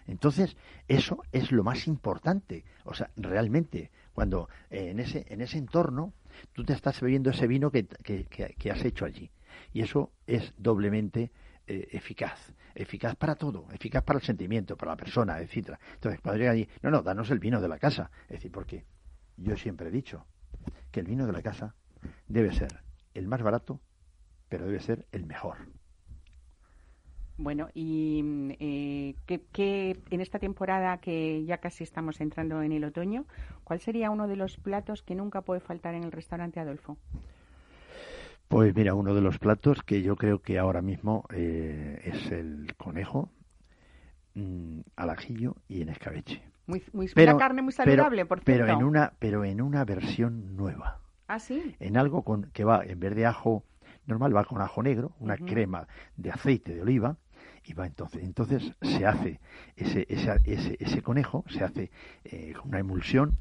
Entonces, 0.08 0.56
eso 0.88 1.24
es 1.32 1.52
lo 1.52 1.64
más 1.64 1.88
importante. 1.88 2.66
O 2.86 2.94
sea, 2.94 3.12
realmente, 3.16 3.92
cuando 4.14 4.50
eh, 4.70 4.90
en, 4.90 5.00
ese, 5.00 5.26
en 5.30 5.42
ese 5.42 5.58
entorno 5.58 6.14
tú 6.54 6.64
te 6.64 6.74
estás 6.74 7.00
bebiendo 7.02 7.30
ese 7.30 7.48
vino 7.48 7.72
que, 7.72 7.86
que- 7.86 8.26
que- 8.26 8.56
que 8.58 8.72
has 8.72 8.84
hecho 8.84 9.06
allí. 9.06 9.32
Y 9.74 9.82
eso 9.82 10.12
es 10.28 10.54
doblemente 10.58 11.32
eh, 11.68 11.88
eficaz. 11.92 12.54
Eficaz 12.76 13.16
para 13.16 13.36
todo. 13.36 13.68
Eficaz 13.72 14.04
para 14.04 14.20
el 14.20 14.26
sentimiento, 14.26 14.76
para 14.78 14.92
la 14.94 14.98
persona, 14.98 15.40
etcétera. 15.40 15.80
Entonces, 15.94 16.20
cuando 16.22 16.40
llega 16.40 16.52
allí, 16.52 16.68
no, 16.82 16.90
no, 16.92 17.02
danos 17.02 17.30
el 17.32 17.40
vino 17.40 17.62
de 17.62 17.68
la 17.68 17.80
casa. 17.80 18.12
Es 18.24 18.38
decir, 18.38 18.52
porque 18.52 18.86
yo 19.38 19.56
siempre 19.58 19.88
he 19.88 19.92
dicho 19.92 20.26
que 20.92 21.00
el 21.00 21.08
vino 21.08 21.26
de 21.26 21.34
la 21.34 21.42
casa 21.42 21.76
debe 22.28 22.54
ser 22.54 22.82
el 23.14 23.28
más 23.28 23.42
barato, 23.42 23.80
pero 24.50 24.66
debe 24.66 24.80
ser 24.80 25.06
el 25.12 25.26
mejor. 25.26 25.58
Bueno, 27.38 27.70
y 27.74 28.22
mm, 28.24 28.52
eh, 28.60 29.16
¿qué, 29.26 29.42
qué- 29.52 29.98
en 30.12 30.22
esta 30.22 30.38
temporada 30.40 30.98
que 31.00 31.44
ya 31.46 31.58
casi 31.58 31.84
estamos 31.84 32.22
entrando 32.22 32.62
en 32.62 32.72
el 32.72 32.84
otoño, 32.84 33.26
¿cuál 33.64 33.80
sería 33.80 34.12
uno 34.12 34.28
de 34.28 34.36
los 34.36 34.58
platos 34.58 35.02
que 35.02 35.16
nunca 35.16 35.42
puede 35.42 35.60
faltar 35.62 35.96
en 35.96 36.04
el 36.04 36.12
restaurante 36.12 36.60
Adolfo? 36.60 36.98
Pues 38.52 38.76
mira, 38.76 38.94
uno 38.94 39.14
de 39.14 39.22
los 39.22 39.40
platos 39.40 39.82
que 39.84 40.02
yo 40.02 40.16
creo 40.18 40.42
que 40.42 40.60
ahora 40.60 40.82
mismo 40.82 41.26
eh, 41.34 42.02
es 42.04 42.32
el 42.34 42.76
conejo 42.78 43.32
mm, 44.34 44.82
al 44.98 45.10
ajillo 45.10 45.56
y 45.70 45.82
en 45.82 45.90
escabeche. 45.90 46.44
Muy, 46.68 46.84
muy, 46.92 47.08
Pero- 47.16 47.32
una 47.36 47.40
carne 47.40 47.62
muy 47.62 47.74
pero- 47.74 47.92
saludable, 47.92 48.26
por 48.26 48.42
cierto. 48.42 48.66
Pero 48.66 48.78
en 48.78 48.84
una, 48.86 49.14
pero 49.20 49.46
en 49.46 49.62
una 49.62 49.86
versión 49.86 50.56
nueva. 50.58 51.00
Ah, 51.28 51.40
sí. 51.40 51.76
En 51.80 51.96
algo 51.96 52.24
con 52.24 52.52
que 52.52 52.66
va, 52.66 52.84
en 52.86 53.00
vez 53.00 53.16
de 53.16 53.26
ajo 53.26 53.64
normal, 54.06 54.36
va 54.36 54.44
con 54.44 54.62
ajo 54.62 54.84
negro, 54.84 55.16
una 55.20 55.38
crema 55.38 55.88
de 56.18 56.32
aceite 56.32 56.76
de 56.76 56.82
oliva, 56.82 57.16
y 57.64 57.74
va 57.74 57.86
entonces, 57.86 58.22
entonces 58.24 58.74
se 58.82 59.06
hace 59.06 59.40
ese, 59.78 60.06
esa- 60.10 60.38
ese, 60.44 60.76
ese 60.80 61.02
conejo, 61.02 61.46
se 61.48 61.64
hace 61.64 61.90
eh, 62.26 62.54
con 62.60 62.70
una 62.70 62.80
emulsión 62.80 63.38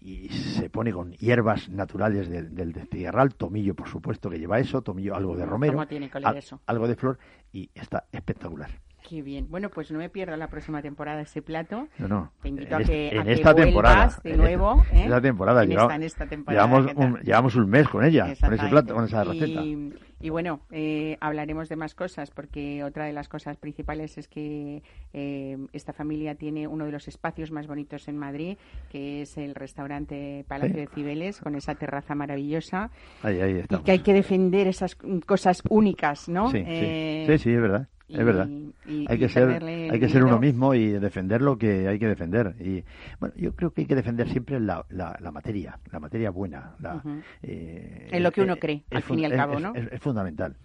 y 0.00 0.28
se 0.30 0.70
pone 0.70 0.92
con 0.92 1.12
hierbas 1.12 1.68
naturales 1.68 2.28
del, 2.28 2.54
del 2.54 2.72
destierral, 2.72 3.34
tomillo 3.34 3.74
por 3.74 3.88
supuesto 3.88 4.30
que 4.30 4.38
lleva 4.38 4.58
eso, 4.58 4.82
tomillo, 4.82 5.14
algo 5.14 5.36
de 5.36 5.44
romero, 5.46 5.74
¿Cómo 5.74 5.86
tiene 5.86 6.10
al- 6.12 6.36
eso? 6.36 6.60
algo 6.66 6.88
de 6.88 6.96
flor 6.96 7.18
y 7.52 7.70
está 7.74 8.04
espectacular. 8.12 8.70
Qué 9.08 9.22
bien. 9.22 9.46
Bueno, 9.50 9.70
pues 9.70 9.90
no 9.90 9.98
me 9.98 10.08
pierdo 10.08 10.36
la 10.36 10.48
próxima 10.48 10.82
temporada 10.82 11.22
ese 11.22 11.42
plato. 11.42 11.88
No, 11.98 12.06
no. 12.08 12.32
Te 12.42 12.48
invito 12.48 12.76
en 12.76 12.82
a 12.82 12.84
que, 12.84 13.08
a 13.12 13.16
en 13.20 13.24
que 13.24 13.32
esta 13.32 13.54
temporada, 13.54 14.18
de 14.22 14.30
en 14.32 14.36
nuevo. 14.36 14.82
esta, 14.82 14.94
¿eh? 14.94 14.98
en 15.00 15.04
esta 15.06 15.20
temporada, 15.20 15.62
En 15.64 15.72
esta- 15.72 15.94
en 15.96 16.02
esta 16.02 16.26
temporada, 16.26 16.66
llevamos, 16.66 16.92
un, 16.96 17.20
llevamos 17.22 17.56
un 17.56 17.68
mes 17.70 17.88
con 17.88 18.04
ella, 18.04 18.34
con 18.40 18.54
ese 18.54 18.68
plato, 18.68 18.94
con 18.94 19.04
esa 19.04 19.24
receta. 19.24 19.62
Y, 19.62 19.92
y 20.20 20.28
bueno, 20.28 20.60
eh, 20.70 21.16
hablaremos 21.20 21.68
de 21.68 21.76
más 21.76 21.94
cosas 21.94 22.30
porque 22.30 22.84
otra 22.84 23.06
de 23.06 23.12
las 23.12 23.28
cosas 23.28 23.56
principales 23.56 24.18
es 24.18 24.28
que 24.28 24.82
eh, 25.12 25.56
esta 25.72 25.92
familia 25.92 26.34
tiene 26.36 26.68
uno 26.68 26.84
de 26.84 26.92
los 26.92 27.08
espacios 27.08 27.50
más 27.50 27.66
bonitos 27.66 28.06
en 28.06 28.16
Madrid, 28.18 28.58
que 28.90 29.22
es 29.22 29.36
el 29.38 29.54
restaurante 29.54 30.44
Palacio 30.46 30.74
Sí. 30.74 30.80
de 30.80 30.86
Cibeles, 30.88 31.40
con 31.40 31.54
esa 31.56 31.74
terraza 31.74 32.14
maravillosa 32.14 32.90
Ahí, 33.22 33.40
ahí 33.40 33.64
y 33.68 33.76
que 33.82 33.90
hay 33.92 33.98
que 34.00 34.12
defender 34.12 34.66
esas 34.68 34.96
cosas 35.26 35.62
únicas, 35.68 36.28
¿no? 36.28 36.50
Sí, 36.50 36.58
sí. 36.58 36.64
Eh, 36.66 37.24
sí, 37.28 37.38
sí, 37.38 37.50
es 37.54 37.60
verdad. 37.60 37.88
Y- 38.10 38.18
es 38.18 38.24
verdad. 38.24 38.48
y- 38.48 39.06
hay 39.08 39.16
y 39.16 39.18
que 39.18 39.28
ser 39.28 39.62
hay 39.64 40.00
que 40.00 40.08
ser 40.08 40.24
uno 40.24 40.38
mismo 40.38 40.74
y 40.74 40.88
defender 40.90 41.40
lo 41.42 41.56
que 41.56 41.86
hay 41.88 41.98
que 41.98 42.08
defender 42.08 42.56
y 42.60 42.84
bueno 43.20 43.34
yo 43.36 43.54
creo 43.54 43.70
que 43.72 43.82
hay 43.82 43.86
que 43.86 43.94
defender 43.94 44.28
siempre 44.30 44.58
la, 44.60 44.84
la, 44.90 45.16
la 45.20 45.30
materia 45.30 45.78
la 45.92 46.00
materia 46.00 46.30
buena 46.30 46.74
la, 46.80 47.02
eh, 47.42 48.08
En 48.10 48.22
lo 48.22 48.32
que 48.32 48.42
uno 48.42 48.54
eh, 48.54 48.58
cree, 48.58 48.84
es 48.90 48.96
al 48.96 49.02
fin 49.02 49.20
y 49.20 49.24
al 49.24 49.32
cabo, 49.34 49.54
es- 49.54 49.62
¿no? 49.62 49.72
es- 49.74 49.92
es 49.92 50.00
fundamental 50.00 50.56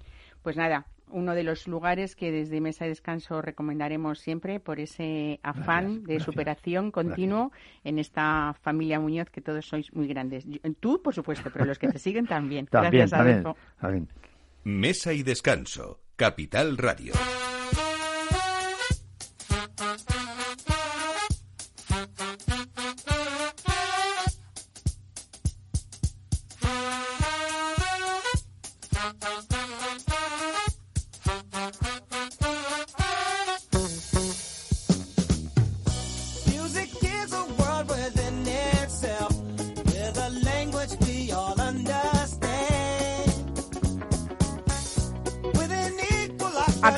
Pues 0.42 0.58
nada, 0.58 0.88
uno 1.10 1.34
de 1.36 1.44
los 1.44 1.68
lugares 1.68 2.16
que 2.16 2.32
desde 2.32 2.62
Mesa 2.62 2.86
de 2.86 2.90
Descanso 2.90 3.42
recomendaremos 3.42 4.20
siempre 4.20 4.60
por 4.60 4.80
ese 4.80 5.40
afán 5.44 5.86
Gracias, 5.86 6.04
de 6.08 6.14
gracias, 6.16 6.24
superación 6.26 6.92
continuo 6.92 7.52
en 7.84 8.00
esta 8.00 8.56
familia 8.62 9.00
Muñoz 9.00 9.30
que 9.30 9.42
todos 9.42 9.66
sois 9.68 9.94
muy 9.94 10.08
grandes. 10.08 10.46
Yo- 10.46 10.60
Tú, 10.80 11.02
por 11.04 11.14
supuesto, 11.14 11.50
pero 11.54 11.66
los 11.66 11.78
que 11.80 11.88
te 11.90 12.00
siguen 12.00 12.26
también. 12.26 12.66
también 12.68 13.08
Gracias, 13.08 13.12
también, 13.12 13.56
también. 13.80 14.08
Mesa 14.64 15.14
y 15.14 15.22
descanso. 15.24 16.00
Capital 16.16 16.78
Radio. 16.78 17.14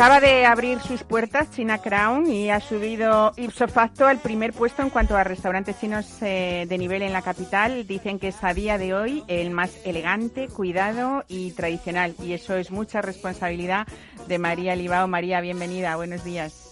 Acaba 0.07 0.25
de 0.25 0.45
abrir 0.45 0.79
sus 0.79 1.03
puertas 1.03 1.51
China 1.51 1.79
Crown 1.79 2.31
y 2.31 2.49
ha 2.49 2.61
subido 2.61 3.33
ipso 3.35 3.67
facto 3.67 4.07
al 4.07 4.19
primer 4.19 4.53
puesto 4.53 4.81
en 4.81 4.89
cuanto 4.89 5.17
a 5.17 5.25
restaurantes 5.25 5.77
chinos 5.81 6.07
eh, 6.21 6.65
de 6.65 6.77
nivel 6.77 7.01
en 7.01 7.11
la 7.11 7.21
capital. 7.21 7.85
Dicen 7.85 8.17
que 8.17 8.29
es 8.29 8.41
a 8.41 8.53
día 8.53 8.77
de 8.77 8.93
hoy 8.93 9.25
el 9.27 9.51
más 9.51 9.75
elegante, 9.83 10.47
cuidado 10.47 11.25
y 11.27 11.51
tradicional. 11.51 12.15
Y 12.23 12.31
eso 12.31 12.55
es 12.55 12.71
mucha 12.71 13.01
responsabilidad 13.01 13.85
de 14.29 14.39
María 14.39 14.77
Libao. 14.77 15.09
María, 15.09 15.41
bienvenida. 15.41 15.97
Buenos 15.97 16.23
días. 16.23 16.66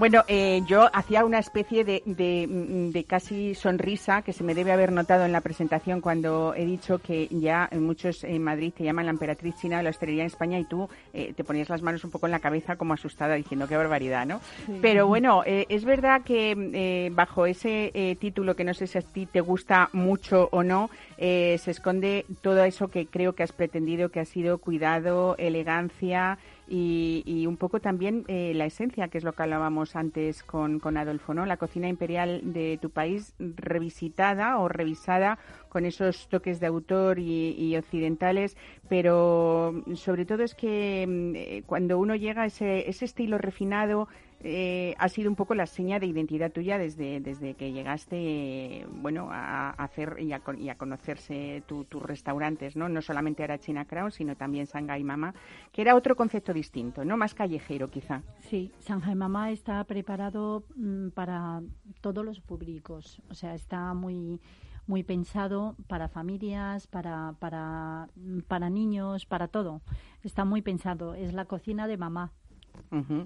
Bueno, 0.00 0.24
eh, 0.28 0.62
yo 0.66 0.88
hacía 0.94 1.26
una 1.26 1.40
especie 1.40 1.84
de, 1.84 2.02
de, 2.06 2.46
mm, 2.48 2.88
de 2.88 3.04
casi 3.04 3.54
sonrisa 3.54 4.22
que 4.22 4.32
se 4.32 4.42
me 4.42 4.54
debe 4.54 4.72
haber 4.72 4.92
notado 4.92 5.26
en 5.26 5.32
la 5.32 5.42
presentación 5.42 6.00
cuando 6.00 6.54
he 6.54 6.64
dicho 6.64 7.00
que 7.00 7.28
ya 7.30 7.68
muchos 7.72 8.24
en 8.24 8.42
Madrid 8.42 8.72
te 8.74 8.82
llaman 8.82 9.04
la 9.04 9.10
emperatriz 9.10 9.56
china 9.60 9.76
de 9.76 9.82
la 9.82 9.90
hostelería 9.90 10.22
en 10.22 10.28
España 10.28 10.58
y 10.58 10.64
tú 10.64 10.88
eh, 11.12 11.34
te 11.36 11.44
ponías 11.44 11.68
las 11.68 11.82
manos 11.82 12.02
un 12.02 12.10
poco 12.10 12.24
en 12.24 12.32
la 12.32 12.38
cabeza 12.38 12.76
como 12.76 12.94
asustada 12.94 13.34
diciendo 13.34 13.68
qué 13.68 13.76
barbaridad, 13.76 14.24
¿no? 14.24 14.40
Pero 14.80 15.06
bueno, 15.06 15.42
eh, 15.44 15.66
es 15.68 15.84
verdad 15.84 16.22
que 16.22 16.52
eh, 16.72 17.10
bajo 17.12 17.44
ese 17.44 17.90
eh, 17.92 18.16
título 18.18 18.56
que 18.56 18.64
no 18.64 18.72
sé 18.72 18.86
si 18.86 18.96
a 18.96 19.02
ti 19.02 19.26
te 19.26 19.42
gusta 19.42 19.90
mucho 19.92 20.48
o 20.50 20.62
no, 20.62 20.88
eh, 21.18 21.58
se 21.62 21.72
esconde 21.72 22.24
todo 22.40 22.64
eso 22.64 22.88
que 22.88 23.04
creo 23.04 23.34
que 23.34 23.42
has 23.42 23.52
pretendido, 23.52 24.08
que 24.08 24.20
ha 24.20 24.24
sido 24.24 24.56
cuidado, 24.56 25.36
elegancia 25.36 26.38
y, 26.70 27.24
y 27.26 27.48
un 27.48 27.56
poco 27.56 27.80
también 27.80 28.24
eh, 28.28 28.52
la 28.54 28.64
esencia, 28.64 29.08
que 29.08 29.18
es 29.18 29.24
lo 29.24 29.32
que 29.32 29.42
hablábamos 29.42 29.96
antes 29.96 30.44
con, 30.44 30.78
con 30.78 30.96
Adolfo, 30.96 31.34
¿no? 31.34 31.44
La 31.44 31.56
cocina 31.56 31.88
imperial 31.88 32.40
de 32.52 32.78
tu 32.80 32.90
país 32.90 33.34
revisitada 33.38 34.56
o 34.58 34.68
revisada 34.68 35.38
con 35.68 35.84
esos 35.84 36.28
toques 36.28 36.60
de 36.60 36.68
autor 36.68 37.18
y, 37.18 37.56
y 37.58 37.76
occidentales, 37.76 38.56
pero 38.88 39.82
sobre 39.94 40.24
todo 40.24 40.44
es 40.44 40.54
que 40.54 41.04
mm, 41.08 41.32
eh, 41.34 41.62
cuando 41.66 41.98
uno 41.98 42.14
llega 42.14 42.42
a 42.42 42.46
ese, 42.46 42.88
ese 42.88 43.04
estilo 43.04 43.36
refinado, 43.36 44.06
eh, 44.42 44.94
ha 44.98 45.08
sido 45.08 45.28
un 45.28 45.36
poco 45.36 45.54
la 45.54 45.66
seña 45.66 45.98
de 45.98 46.06
identidad 46.06 46.50
tuya 46.50 46.78
desde, 46.78 47.20
desde 47.20 47.54
que 47.54 47.72
llegaste 47.72 48.86
bueno, 48.90 49.28
a, 49.30 49.70
a 49.70 49.84
hacer 49.84 50.16
y 50.18 50.32
a, 50.32 50.40
y 50.56 50.68
a 50.70 50.76
conocerse 50.76 51.62
tu- 51.66 51.84
tus 51.84 52.02
restaurantes, 52.02 52.74
¿no? 52.76 52.88
No 52.88 53.02
solamente 53.02 53.42
era 53.42 53.58
China 53.58 53.84
Crown, 53.84 54.10
sino 54.12 54.36
también 54.36 54.66
Shanghai 54.66 55.04
Mama, 55.04 55.34
que 55.72 55.82
era 55.82 55.94
otro 55.94 56.16
concepto 56.16 56.52
distinto, 56.54 57.04
¿no? 57.04 57.16
Más 57.16 57.34
callejero, 57.34 57.90
quizá. 57.90 58.22
Sí, 58.40 58.72
Shanghai 58.86 59.14
Mama 59.14 59.50
está 59.50 59.84
preparado 59.84 60.64
mm, 60.76 61.08
para 61.10 61.60
todos 62.00 62.24
los 62.24 62.40
públicos, 62.40 63.20
o 63.28 63.34
sea, 63.34 63.54
está 63.54 63.92
muy 63.94 64.40
muy 64.86 65.04
pensado 65.04 65.76
para 65.86 66.08
familias, 66.08 66.88
para, 66.88 67.34
para, 67.38 68.08
para 68.48 68.70
niños, 68.70 69.24
para 69.24 69.46
todo. 69.46 69.82
Está 70.24 70.44
muy 70.44 70.62
pensado. 70.62 71.14
Es 71.14 71.32
la 71.32 71.44
cocina 71.44 71.86
de 71.86 71.96
mamá. 71.96 72.32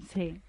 Sí. 0.09 0.41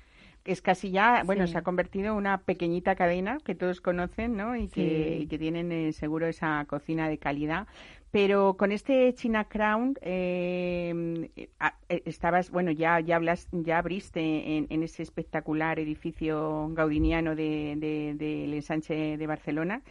Es 0.46 0.62
casi 0.62 0.90
ya, 0.90 1.22
bueno, 1.24 1.46
Sí. 1.46 1.52
se 1.52 1.58
ha 1.58 1.62
convertido 1.62 2.12
en 2.12 2.16
una 2.18 2.38
pequeñita 2.38 2.94
cadena 2.96 3.38
que 3.44 3.54
todos 3.54 3.80
conocen, 3.80 4.36
¿no? 4.36 4.56
Y 4.56 4.68
que, 4.68 5.18
y 5.22 5.26
que 5.26 5.38
tienen 5.38 5.70
eh, 5.72 5.92
seguro 5.92 6.26
esa 6.26 6.64
cocina 6.68 7.08
de 7.08 7.18
calidad. 7.18 7.66
Pero 8.12 8.56
con 8.56 8.72
este 8.72 9.12
China 9.14 9.44
Crown 9.44 9.94
eh, 10.00 11.30
ah, 11.60 11.74
eh, 11.88 12.02
estabas, 12.06 12.50
bueno, 12.50 12.70
ya 12.70 13.00
ya 13.00 13.16
hablas, 13.16 13.48
ya 13.52 13.78
abriste 13.78 14.20
en, 14.56 14.66
en 14.70 14.82
ese 14.82 15.02
espectacular 15.02 15.78
edificio 15.78 16.68
gaudiniano 16.72 17.34
de, 17.34 17.74
de- 17.76 18.14
del 18.14 18.54
ensanche 18.54 19.16
de 19.18 19.26
Barcelona. 19.26 19.82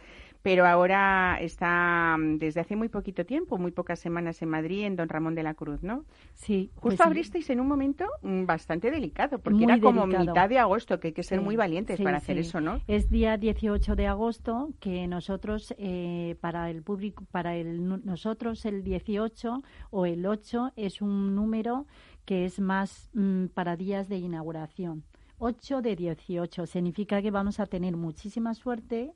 Pero 0.46 0.64
ahora 0.64 1.38
está 1.40 2.16
mm, 2.16 2.38
desde 2.38 2.60
hace 2.60 2.76
muy 2.76 2.88
poquito 2.88 3.26
tiempo, 3.26 3.58
muy 3.58 3.72
pocas 3.72 3.98
semanas 3.98 4.40
en 4.42 4.48
Madrid, 4.48 4.84
en 4.84 4.94
Don 4.94 5.08
Ramón 5.08 5.34
de 5.34 5.42
la 5.42 5.54
Cruz, 5.54 5.82
¿no? 5.82 6.04
Sí. 6.34 6.70
Justo 6.76 6.98
pues, 6.98 7.00
abristeis 7.00 7.50
en 7.50 7.58
un 7.58 7.66
momento 7.66 8.04
mm, 8.22 8.46
bastante 8.46 8.92
delicado, 8.92 9.40
porque 9.40 9.64
Muy 9.64 9.64
era 9.64 9.80
como 9.80 10.02
delicado. 10.02 10.26
mitad 10.26 10.48
de 10.48 10.60
agosto, 10.60 11.00
que 11.00 11.08
hay 11.08 11.14
que 11.14 11.24
ser 11.24 11.40
Sí, 11.40 11.44
muy 11.44 11.56
valientes 11.56 11.96
sí, 11.96 12.04
para 12.04 12.18
hacer 12.18 12.38
eso, 12.38 12.60
¿no? 12.60 12.80
Es 12.86 13.10
día 13.10 13.36
18 13.36 13.96
de 13.96 14.06
agosto 14.06 14.70
que 14.78 15.08
nosotros, 15.08 15.74
eh, 15.78 16.36
para 16.40 16.70
el 16.70 16.84
público, 16.84 17.24
para 17.32 17.56
el, 17.56 17.84
nosotros 18.04 18.64
el 18.66 18.84
18 18.84 19.64
o 19.90 20.06
el 20.06 20.24
8 20.24 20.74
es 20.76 21.02
un 21.02 21.34
número 21.34 21.86
que 22.24 22.44
es 22.44 22.60
más 22.60 23.10
mm, 23.14 23.46
para 23.46 23.74
días 23.74 24.08
de 24.08 24.18
inauguración. 24.18 25.02
8 25.38 25.82
de 25.82 25.96
18 25.96 26.66
significa 26.66 27.20
que 27.20 27.30
vamos 27.30 27.60
a 27.60 27.66
tener 27.66 27.96
muchísima 27.96 28.54
suerte. 28.54 29.12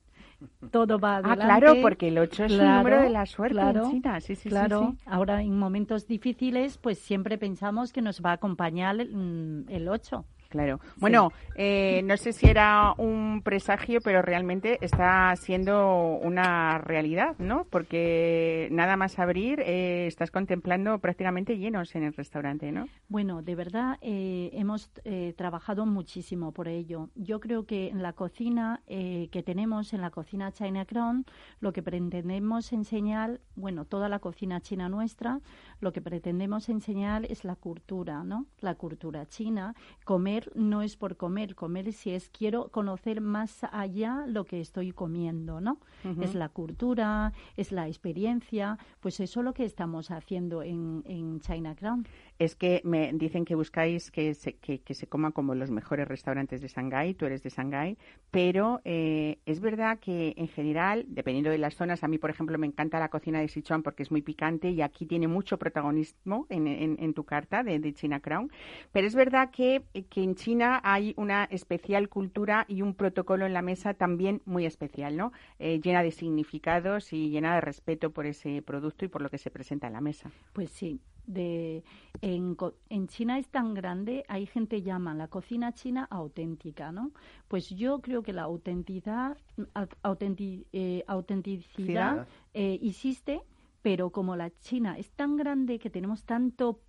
Todo 0.70 0.98
va 0.98 1.16
Ah, 1.16 1.18
adelante. 1.18 1.44
claro, 1.44 1.74
porque 1.82 2.08
el 2.08 2.18
8 2.18 2.44
es 2.44 2.52
el 2.52 2.58
Claro, 2.58 2.78
número 2.78 3.02
de 3.02 3.10
la 3.10 3.26
suerte 3.26 3.54
claro, 3.54 3.84
en 3.84 3.90
China. 3.90 4.20
Sí, 4.20 4.36
sí, 4.36 4.48
claro, 4.48 4.94
sí. 4.96 5.02
ahora 5.06 5.42
en 5.42 5.58
momentos 5.58 6.06
difíciles, 6.06 6.78
pues 6.78 6.98
siempre 6.98 7.38
pensamos 7.38 7.92
que 7.92 8.02
nos 8.02 8.20
va 8.22 8.30
a 8.30 8.34
acompañar 8.34 8.96
mm, 8.96 9.68
el 9.68 9.88
8. 9.88 10.24
Claro. 10.50 10.80
Bueno, 10.96 11.32
eh, 11.54 12.02
no 12.04 12.16
sé 12.16 12.32
si 12.32 12.48
era 12.48 12.92
un 12.98 13.40
presagio, 13.42 14.00
pero 14.00 14.20
realmente 14.20 14.78
está 14.80 15.34
siendo 15.36 16.18
una 16.20 16.78
realidad, 16.78 17.36
¿no? 17.38 17.66
Porque 17.70 18.68
nada 18.72 18.96
más 18.96 19.18
abrir, 19.20 19.60
eh, 19.60 20.08
estás 20.08 20.32
contemplando 20.32 20.98
prácticamente 20.98 21.56
llenos 21.56 21.94
en 21.94 22.02
el 22.02 22.12
restaurante, 22.14 22.72
¿no? 22.72 22.88
Bueno, 23.08 23.42
de 23.42 23.54
verdad 23.54 23.98
eh, 24.00 24.50
hemos 24.54 24.90
eh, 25.04 25.34
trabajado 25.36 25.86
muchísimo 25.86 26.52
por 26.52 26.66
ello. 26.66 27.10
Yo 27.14 27.38
creo 27.38 27.64
que 27.64 27.88
en 27.88 28.02
la 28.02 28.12
cocina 28.12 28.82
eh, 28.86 29.28
que 29.30 29.42
tenemos, 29.42 29.92
en 29.92 30.00
la 30.00 30.10
cocina 30.10 30.52
China 30.52 30.84
Crown, 30.84 31.24
lo 31.60 31.72
que 31.72 31.82
pretendemos 31.82 32.72
enseñar, 32.72 33.40
bueno, 33.54 33.84
toda 33.84 34.08
la 34.08 34.18
cocina 34.18 34.60
china 34.60 34.88
nuestra, 34.88 35.40
lo 35.80 35.92
que 35.92 36.00
pretendemos 36.00 36.68
enseñar 36.68 37.24
es 37.26 37.44
la 37.44 37.56
cultura, 37.56 38.24
¿no? 38.24 38.46
La 38.60 38.74
cultura 38.74 39.26
china. 39.26 39.74
Comer 40.04 40.39
no 40.54 40.82
es 40.82 40.96
por 40.96 41.16
comer, 41.16 41.54
comer 41.54 41.92
si 41.92 42.10
es 42.10 42.28
quiero 42.28 42.68
conocer 42.68 43.20
más 43.20 43.64
allá 43.72 44.24
lo 44.26 44.44
que 44.44 44.60
estoy 44.60 44.92
comiendo, 44.92 45.60
¿no? 45.60 45.78
Es 46.20 46.34
la 46.34 46.48
cultura, 46.48 47.32
es 47.56 47.72
la 47.72 47.88
experiencia, 47.88 48.78
pues 49.00 49.20
eso 49.20 49.40
es 49.40 49.44
lo 49.44 49.52
que 49.52 49.64
estamos 49.64 50.10
haciendo 50.10 50.62
en, 50.62 51.02
en 51.06 51.40
China 51.40 51.74
Crown. 51.74 52.06
Es 52.40 52.56
que 52.56 52.80
me 52.84 53.12
dicen 53.12 53.44
que 53.44 53.54
buscáis 53.54 54.10
que 54.10 54.32
se, 54.32 54.54
que, 54.54 54.80
que 54.80 54.94
se 54.94 55.06
coma 55.06 55.30
como 55.32 55.54
los 55.54 55.70
mejores 55.70 56.08
restaurantes 56.08 56.62
de 56.62 56.68
Shanghái, 56.68 57.12
tú 57.12 57.26
eres 57.26 57.42
de 57.42 57.50
Shanghái, 57.50 57.98
pero 58.30 58.80
eh, 58.86 59.38
es 59.44 59.60
verdad 59.60 59.98
que 60.00 60.32
en 60.38 60.48
general, 60.48 61.04
dependiendo 61.08 61.50
de 61.50 61.58
las 61.58 61.74
zonas, 61.74 62.02
a 62.02 62.08
mí, 62.08 62.16
por 62.16 62.30
ejemplo, 62.30 62.56
me 62.56 62.66
encanta 62.66 62.98
la 62.98 63.10
cocina 63.10 63.40
de 63.40 63.48
Sichuan 63.48 63.82
porque 63.82 64.02
es 64.02 64.10
muy 64.10 64.22
picante 64.22 64.70
y 64.70 64.80
aquí 64.80 65.04
tiene 65.04 65.28
mucho 65.28 65.58
protagonismo 65.58 66.46
en, 66.48 66.66
en- 66.66 66.96
en 66.98 67.12
tu 67.12 67.24
carta 67.24 67.62
de, 67.62 67.78
de 67.78 67.92
China 67.92 68.20
Crown, 68.20 68.50
pero 68.90 69.06
es 69.06 69.14
verdad 69.14 69.50
que, 69.50 69.82
que 70.08 70.22
en 70.22 70.34
China 70.34 70.80
hay 70.82 71.12
una 71.18 71.44
especial 71.44 72.08
cultura 72.08 72.64
y 72.68 72.80
un 72.80 72.94
protocolo 72.94 73.44
en 73.44 73.52
la 73.52 73.60
mesa 73.60 73.92
también 73.92 74.40
muy 74.46 74.64
especial, 74.64 75.14
¿no? 75.14 75.32
Eh, 75.58 75.78
llena 75.82 76.02
de 76.02 76.10
significados 76.10 77.12
y 77.12 77.28
llena 77.28 77.54
de 77.54 77.60
respeto 77.60 78.12
por 78.12 78.24
ese 78.24 78.62
producto 78.62 79.04
y 79.04 79.08
por 79.08 79.20
lo 79.20 79.28
que 79.28 79.36
se 79.36 79.50
presenta 79.50 79.88
en 79.88 79.92
la 79.92 80.00
mesa. 80.00 80.30
Pues 80.54 80.70
sí, 80.70 81.00
de, 81.26 81.84
en, 82.22 82.56
en 82.88 83.06
China 83.08 83.38
es 83.38 83.48
tan 83.48 83.74
grande, 83.74 84.24
hay 84.28 84.46
gente 84.46 84.76
que 84.76 84.82
llama 84.82 85.14
la 85.14 85.28
cocina 85.28 85.72
china 85.72 86.06
auténtica, 86.10 86.92
¿no? 86.92 87.12
Pues 87.48 87.70
yo 87.70 88.00
creo 88.00 88.22
que 88.22 88.32
la 88.32 88.42
autenticidad, 88.42 89.36
au- 89.74 89.88
autenti- 90.02 90.66
eh, 90.72 91.04
autenticidad 91.06 92.26
eh, 92.54 92.78
existe, 92.82 93.42
pero 93.82 94.10
como 94.10 94.36
la 94.36 94.50
China 94.58 94.98
es 94.98 95.10
tan 95.12 95.36
grande 95.36 95.78
que 95.78 95.90
tenemos 95.90 96.24
tanto 96.24 96.80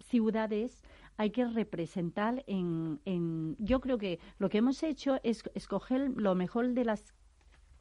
ciudades, 0.00 0.82
hay 1.16 1.30
que 1.30 1.46
representar 1.46 2.44
en, 2.46 3.00
en... 3.04 3.56
Yo 3.58 3.80
creo 3.80 3.98
que 3.98 4.20
lo 4.38 4.48
que 4.48 4.58
hemos 4.58 4.82
hecho 4.82 5.18
es 5.22 5.42
escoger 5.54 6.10
lo 6.16 6.34
mejor 6.34 6.72
de 6.74 6.84
las 6.84 7.14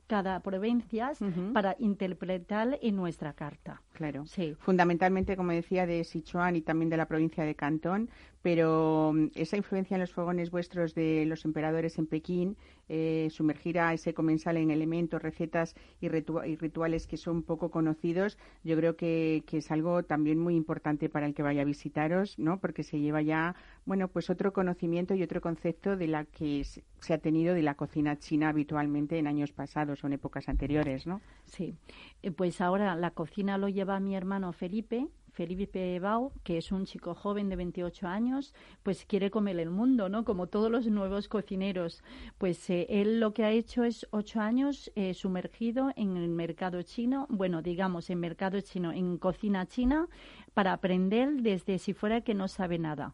cada 0.08 0.39
provincias 0.41 1.20
para 1.54 1.76
interpretar 1.80 2.78
en 2.82 2.96
nuestra 2.96 3.34
carta. 3.34 3.82
Claro. 3.95 4.25
Sí. 4.27 4.55
Fundamentalmente, 4.60 5.38
como 5.38 5.51
decía, 5.53 5.86
de 5.88 6.03
Sichuan 6.03 6.55
y 6.58 6.62
también 6.62 6.89
de 6.89 6.97
la 6.97 7.08
provincia 7.08 7.45
de 7.45 7.55
Cantón, 7.55 8.10
pero 8.41 9.13
mm, 9.15 9.27
esa 9.36 9.55
influencia 9.58 9.95
en 9.95 10.01
los 10.01 10.12
fogones 10.13 10.51
vuestros 10.51 10.93
de 10.93 11.25
los 11.25 11.45
emperadores 11.45 11.97
en 11.97 12.05
Pekín, 12.05 12.58
eh, 12.89 13.29
sumergir 13.31 13.79
a 13.79 13.93
ese 13.93 14.13
comensal 14.13 14.58
en 14.58 14.69
elementos, 14.69 15.21
recetas 15.21 15.75
y, 16.01 16.08
ritu- 16.10 16.45
y 16.47 16.55
rituales 16.58 17.08
que 17.08 17.15
son 17.17 17.41
poco 17.41 17.71
conocidos, 17.71 18.38
yo 18.63 18.75
creo 18.75 18.95
que, 18.97 19.43
que 19.47 19.58
es 19.58 19.71
algo 19.71 20.03
también 20.03 20.39
muy 20.39 20.55
importante 20.55 21.10
para 21.10 21.25
el 21.25 21.34
que 21.34 21.41
vaya 21.41 21.62
a 21.62 21.65
visitaros, 21.65 22.38
¿no? 22.38 22.60
Porque 22.60 22.84
se 22.84 22.99
lleva 22.99 23.21
ya, 23.21 23.55
bueno, 23.86 24.10
pues 24.10 24.29
otro 24.29 24.51
conocimiento 24.53 25.15
y 25.15 25.23
otro 25.23 25.39
concepto 25.39 25.95
de 25.95 26.08
la 26.08 26.25
que 26.25 26.63
se 26.99 27.13
ha 27.13 27.17
tenido 27.17 27.53
de 27.55 27.63
la 27.63 27.75
cocina 27.75 28.17
china 28.19 28.49
habitualmente 28.49 29.17
en 29.17 29.27
años 29.27 29.53
pasados 29.53 30.03
o 30.03 30.08
en 30.08 30.13
épocas 30.13 30.49
anteriores, 30.49 31.08
¿no? 31.08 31.21
Sí, 31.45 31.75
Eh, 32.23 32.31
pues 32.31 32.60
ahora 32.60 32.95
la 32.95 33.12
cocina 33.12 33.58
lo 33.58 33.69
lleva 33.69 33.85
mi 34.00 34.15
hermano 34.15 34.52
Felipe, 34.52 35.08
Felipe 35.32 36.00
Bau, 36.00 36.32
que 36.43 36.58
es 36.58 36.71
un 36.71 36.86
chico 36.86 37.13
joven 37.13 37.50
de 37.50 37.56
28 37.56 38.08
años, 38.08 38.54
pues 38.84 39.06
quiere 39.06 39.30
comer 39.30 39.60
el 39.60 39.69
mundo, 39.69 40.10
¿no? 40.10 40.24
Como 40.24 40.48
todos 40.48 40.71
los 40.71 40.88
nuevos 40.88 41.28
cocineros. 41.28 42.04
Pues 42.38 42.69
eh, 42.69 42.88
él 42.89 43.19
lo 43.19 43.34
que 43.34 43.43
ha 43.43 43.52
hecho 43.52 43.84
es 43.84 44.08
ocho 44.12 44.39
años 44.39 44.91
eh, 44.95 45.13
sumergido 45.13 45.91
en 45.95 46.17
el 46.17 46.30
mercado 46.30 46.82
chino, 46.82 47.28
bueno, 47.30 47.62
digamos, 47.62 48.10
en 48.10 48.19
mercado 48.19 48.60
chino, 48.62 48.91
en 48.91 49.17
cocina 49.17 49.65
china, 49.67 50.08
para 50.54 50.74
aprender 50.74 51.41
desde 51.41 51.80
si 51.80 51.93
fuera 51.93 52.21
que 52.21 52.34
no 52.34 52.48
sabe 52.48 52.80
nada. 52.80 53.13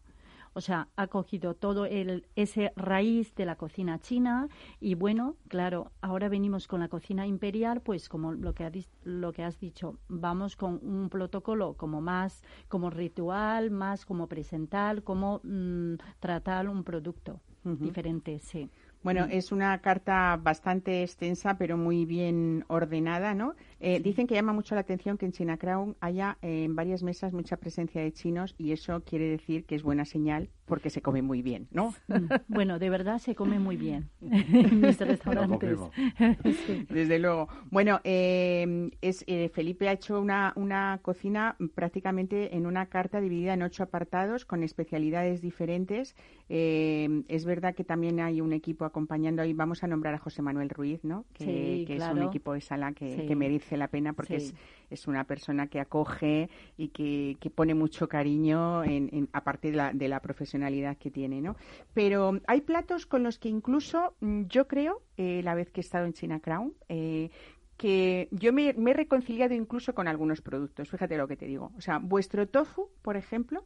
O 0.53 0.61
sea, 0.61 0.89
ha 0.95 1.07
cogido 1.07 1.53
todo 1.53 1.85
el, 1.85 2.27
ese 2.35 2.73
raíz 2.75 3.33
de 3.35 3.45
la 3.45 3.55
cocina 3.55 3.99
china 3.99 4.49
y 4.79 4.95
bueno, 4.95 5.37
claro, 5.47 5.91
ahora 6.01 6.27
venimos 6.29 6.67
con 6.67 6.81
la 6.81 6.89
cocina 6.89 7.25
imperial, 7.25 7.81
pues 7.81 8.09
como 8.09 8.33
lo 8.33 8.53
que, 8.53 8.65
ha 8.65 8.71
lo 9.03 9.31
que 9.31 9.43
has 9.43 9.59
dicho, 9.59 9.97
vamos 10.09 10.55
con 10.55 10.79
un 10.83 11.09
protocolo 11.09 11.75
como 11.75 12.01
más 12.01 12.43
como 12.67 12.89
ritual, 12.89 13.71
más 13.71 14.05
como 14.05 14.27
presentar, 14.27 15.03
como 15.03 15.39
mm, 15.43 15.95
tratar 16.19 16.67
un 16.67 16.83
producto 16.83 17.39
diferente, 17.63 18.39
sí. 18.39 18.69
Bueno, 19.03 19.25
es 19.29 19.51
una 19.51 19.79
carta 19.81 20.37
bastante 20.41 21.01
extensa, 21.01 21.57
pero 21.57 21.75
muy 21.75 22.05
bien 22.05 22.65
ordenada, 22.67 23.33
¿no? 23.33 23.55
Eh, 23.81 23.99
Dicen 23.99 24.27
que 24.27 24.35
llama 24.35 24.53
mucho 24.53 24.75
la 24.75 24.81
atención 24.81 25.17
que 25.17 25.25
en 25.25 25.31
China 25.31 25.57
Crown 25.57 25.95
haya 25.99 26.37
eh, 26.41 26.63
en 26.65 26.75
varias 26.75 27.01
mesas 27.03 27.33
mucha 27.33 27.57
presencia 27.57 28.01
de 28.01 28.11
chinos 28.13 28.53
y 28.57 28.71
eso 28.71 29.01
quiere 29.03 29.25
decir 29.27 29.65
que 29.65 29.75
es 29.75 29.83
buena 29.83 30.05
señal 30.05 30.49
porque 30.65 30.89
se 30.89 31.01
come 31.01 31.21
muy 31.21 31.41
bien, 31.41 31.67
¿no? 31.71 31.93
Mm, 32.07 32.27
Bueno, 32.47 32.79
de 32.79 32.89
verdad 32.89 33.17
se 33.19 33.35
come 33.35 33.59
muy 33.59 33.75
bien 33.75 34.09
en 34.21 34.79
mis 34.81 34.97
restaurantes. 34.99 35.77
Sí. 36.65 36.85
Desde 36.89 37.19
luego. 37.19 37.47
Bueno, 37.71 37.99
eh, 38.03 38.89
es, 39.01 39.23
eh, 39.27 39.49
Felipe 39.53 39.89
ha 39.89 39.93
hecho 39.93 40.19
una, 40.21 40.53
una 40.55 40.99
cocina 41.01 41.55
prácticamente 41.75 42.55
en 42.55 42.65
una 42.65 42.85
carta 42.85 43.19
dividida 43.19 43.53
en 43.53 43.63
ocho 43.63 43.83
apartados 43.83 44.45
con 44.45 44.63
especialidades 44.63 45.41
diferentes. 45.41 46.15
Eh, 46.49 47.23
es 47.27 47.45
verdad 47.45 47.73
que 47.75 47.83
también 47.83 48.19
hay 48.19 48.41
un 48.41 48.53
equipo 48.53 48.85
acompañando 48.85 49.41
ahí. 49.41 49.53
Vamos 49.53 49.83
a 49.83 49.87
nombrar 49.87 50.13
a 50.13 50.17
José 50.19 50.41
Manuel 50.41 50.69
Ruiz, 50.69 51.03
¿no? 51.03 51.25
Que, 51.33 51.43
Sí, 51.45 51.85
que 51.85 51.95
es 51.97 52.03
un 52.03 52.21
equipo 52.23 52.53
de 52.53 52.61
sala 52.61 52.93
que, 52.93 53.15
Sí. 53.15 53.25
que 53.27 53.35
merece 53.71 53.77
la 53.77 53.87
pena 53.87 54.13
porque 54.13 54.39
Sí. 54.39 54.53
es, 54.89 55.01
es 55.01 55.07
una 55.07 55.23
persona 55.25 55.67
que 55.67 55.79
acoge 55.79 56.49
y 56.77 56.89
que, 56.89 57.37
que 57.39 57.49
pone 57.49 57.73
mucho 57.73 58.07
cariño 58.07 58.83
en, 58.83 59.09
en- 59.13 59.29
aparte 59.33 59.71
de 59.71 59.77
la, 59.77 59.93
de 59.93 60.07
la 60.07 60.19
profesionalidad 60.19 60.97
que 60.97 61.11
tiene, 61.11 61.41
¿no? 61.41 61.55
Pero 61.93 62.39
hay 62.47 62.61
platos 62.61 63.05
con 63.05 63.23
los 63.23 63.39
que 63.39 63.49
incluso 63.49 64.15
mm, 64.19 64.43
yo 64.47 64.67
creo, 64.67 65.01
eh, 65.17 65.41
la 65.43 65.55
vez 65.55 65.71
que 65.71 65.81
he 65.81 65.83
estado 65.83 66.05
en 66.05 66.13
China 66.13 66.39
Crown, 66.39 66.73
eh, 66.89 67.29
que 67.77 68.27
yo 68.31 68.53
me, 68.53 68.73
me 68.73 68.91
he 68.91 68.93
reconciliado 68.93 69.53
incluso 69.55 69.93
con 69.95 70.07
algunos 70.07 70.41
productos. 70.41 70.89
Fíjate 70.89 71.17
lo 71.17 71.27
que 71.27 71.35
te 71.37 71.45
digo. 71.47 71.71
O 71.77 71.81
sea, 71.81 71.97
vuestro 71.97 72.47
tofu, 72.47 72.89
por 73.01 73.17
ejemplo, 73.17 73.65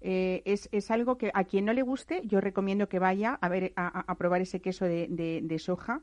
eh, 0.00 0.42
es, 0.44 0.68
es 0.72 0.90
algo 0.90 1.16
que 1.16 1.30
a 1.34 1.44
quien 1.44 1.64
no 1.64 1.72
le 1.72 1.82
guste, 1.82 2.20
yo 2.24 2.40
recomiendo 2.40 2.88
que 2.88 2.98
vaya 2.98 3.38
a 3.40 3.48
ver 3.48 3.72
a, 3.76 3.86
a- 4.00 4.04
a 4.08 4.14
probar 4.16 4.40
ese 4.42 4.60
queso 4.60 4.84
de, 4.86 5.06
de- 5.08 5.40
de 5.42 5.58
soja. 5.58 6.00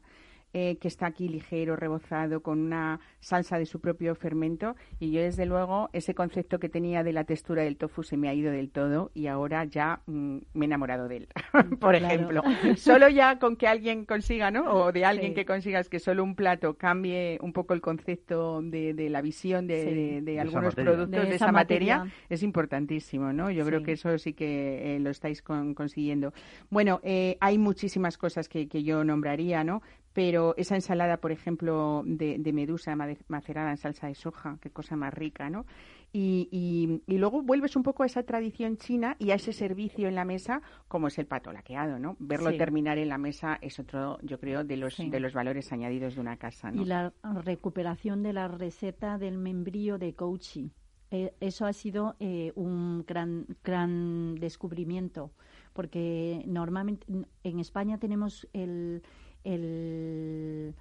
Eh, 0.54 0.78
que 0.78 0.88
está 0.88 1.06
aquí 1.08 1.28
ligero, 1.30 1.76
rebozado, 1.76 2.42
con 2.42 2.60
una 2.60 3.00
salsa 3.20 3.58
de 3.58 3.66
su 3.66 3.80
propio 3.80 4.16
fermento. 4.16 4.76
Y 5.00 5.12
yo, 5.12 5.22
desde 5.22 5.46
luego, 5.46 5.90
ese 5.94 6.14
concepto 6.14 6.60
que 6.60 6.70
tenía 6.70 7.04
de 7.04 7.14
la 7.14 7.24
textura 7.24 7.64
del 7.64 7.78
tofu 7.78 8.04
se 8.04 8.18
me 8.18 8.28
ha 8.30 8.34
ido 8.34 8.52
del 8.52 8.70
todo 8.70 9.12
y 9.14 9.28
ahora 9.28 9.64
ya 9.66 10.02
mm, 10.08 10.38
me 10.54 10.66
he 10.66 10.68
enamorado 10.68 11.08
de 11.08 11.18
él, 11.18 11.28
por 11.80 11.98
Claro. 11.98 12.06
ejemplo. 12.06 12.44
Solo 12.76 13.08
ya 13.10 13.40
con 13.40 13.56
que 13.56 13.68
alguien 13.68 14.06
consiga, 14.06 14.52
¿no? 14.52 14.64
O 14.74 14.92
de 14.92 15.06
alguien 15.06 15.32
Sí. 15.32 15.36
que 15.36 15.46
consigas 15.46 15.88
que 15.90 16.00
solo 16.00 16.24
un 16.24 16.36
plato 16.36 16.76
cambie 16.78 17.38
un 17.42 17.54
poco 17.54 17.74
el 17.74 17.82
concepto 17.82 18.62
de, 18.62 18.94
de 18.94 19.10
la 19.10 19.22
visión 19.22 19.68
de, 19.68 19.84
Sí. 19.84 19.94
de- 19.96 20.22
de 20.22 20.34
esa 20.34 20.42
algunos 20.42 20.64
materia. 20.66 20.92
productos 20.92 21.12
De 21.22 21.28
de, 21.30 21.36
esa 21.36 21.46
esa 21.46 21.52
materia, 21.52 21.98
materia. 22.00 22.16
es 22.30 22.44
importantísimo, 22.44 23.34
¿no? 23.34 23.50
Yo 23.52 23.66
creo 23.66 23.84
que 23.84 23.94
eso 23.94 24.18
sí 24.18 24.34
que 24.34 24.96
eh, 24.96 25.00
lo 25.00 25.10
estáis 25.10 25.42
con- 25.42 25.74
consiguiendo. 25.74 26.34
Bueno, 26.70 27.00
eh, 27.04 27.38
hay 27.40 27.58
muchísimas 27.58 28.18
cosas 28.18 28.50
que, 28.50 28.68
que 28.68 28.84
yo 28.84 29.04
nombraría, 29.04 29.64
¿no? 29.64 29.82
Pero 30.14 30.54
esa 30.58 30.76
ensalada, 30.76 31.18
por 31.18 31.32
ejemplo, 31.32 32.04
de, 32.06 32.38
de 32.38 32.54
medusa 32.54 32.96
macerada 33.28 33.72
en 33.72 33.78
salsa 33.78 34.08
de 34.08 34.16
soja, 34.16 34.58
qué 34.62 34.70
cosa 34.70 34.96
más 34.98 35.14
rica, 35.14 35.50
¿no? 35.50 35.66
Y, 36.14 36.50
y- 36.52 37.02
y 37.14 37.18
luego 37.18 37.42
vuelves 37.42 37.78
un 37.78 37.84
poco 37.84 38.04
a 38.04 38.06
esa 38.06 38.24
tradición 38.24 38.76
china 38.76 39.16
y 39.20 39.32
a 39.32 39.36
ese 39.36 39.54
servicio 39.54 40.10
en 40.10 40.16
la 40.16 40.26
mesa, 40.26 40.62
como 40.90 41.08
es 41.08 41.18
el 41.18 41.26
pato 41.28 41.54
laqueado, 41.54 41.98
¿no? 42.00 42.18
Verlo 42.20 42.52
Sí. 42.52 42.58
terminar 42.58 42.98
en 42.98 43.08
la 43.08 43.18
mesa 43.18 43.58
es 43.62 43.80
otro, 43.80 44.18
yo 44.22 44.38
creo, 44.38 44.66
de 44.66 44.76
los, 44.76 44.96
Sí. 44.96 45.10
de 45.10 45.22
los 45.22 45.34
valores 45.34 45.72
añadidos 45.72 46.16
de 46.16 46.22
una 46.22 46.36
casa, 46.36 46.70
¿no? 46.72 46.82
Y 46.82 46.86
la 46.86 47.14
recuperación 47.46 48.24
de 48.24 48.34
la 48.34 48.50
receta 48.50 49.18
del 49.18 49.38
membrillo 49.38 49.98
de 49.98 50.14
Couchi. 50.14 50.72
Eh, 51.12 51.34
eso 51.40 51.66
ha 51.66 51.74
sido 51.74 52.16
eh, 52.20 52.52
un 52.56 53.06
gran, 53.06 53.46
gran 53.64 54.36
descubrimiento, 54.36 55.32
porque 55.74 56.44
normalmente 56.46 57.06
en 57.44 57.60
España 57.60 57.98
tenemos 57.98 58.48
el, 58.54 59.02
el 59.44 60.76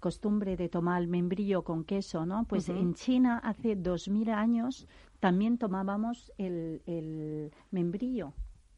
costumbre 0.00 0.56
de 0.56 0.68
tomar 0.68 1.00
el 1.00 1.08
membrillo 1.08 1.62
con 1.62 1.84
queso, 1.84 2.26
¿no? 2.26 2.44
Pues 2.44 2.68
en 2.68 2.94
China 2.94 3.38
hace 3.38 3.74
dos 3.74 4.08
mil 4.08 4.28
años 4.30 4.86
también 5.20 5.56
tomábamos 5.56 6.30
el, 6.36 6.82
el 6.86 7.52
membrillo. 7.70 8.32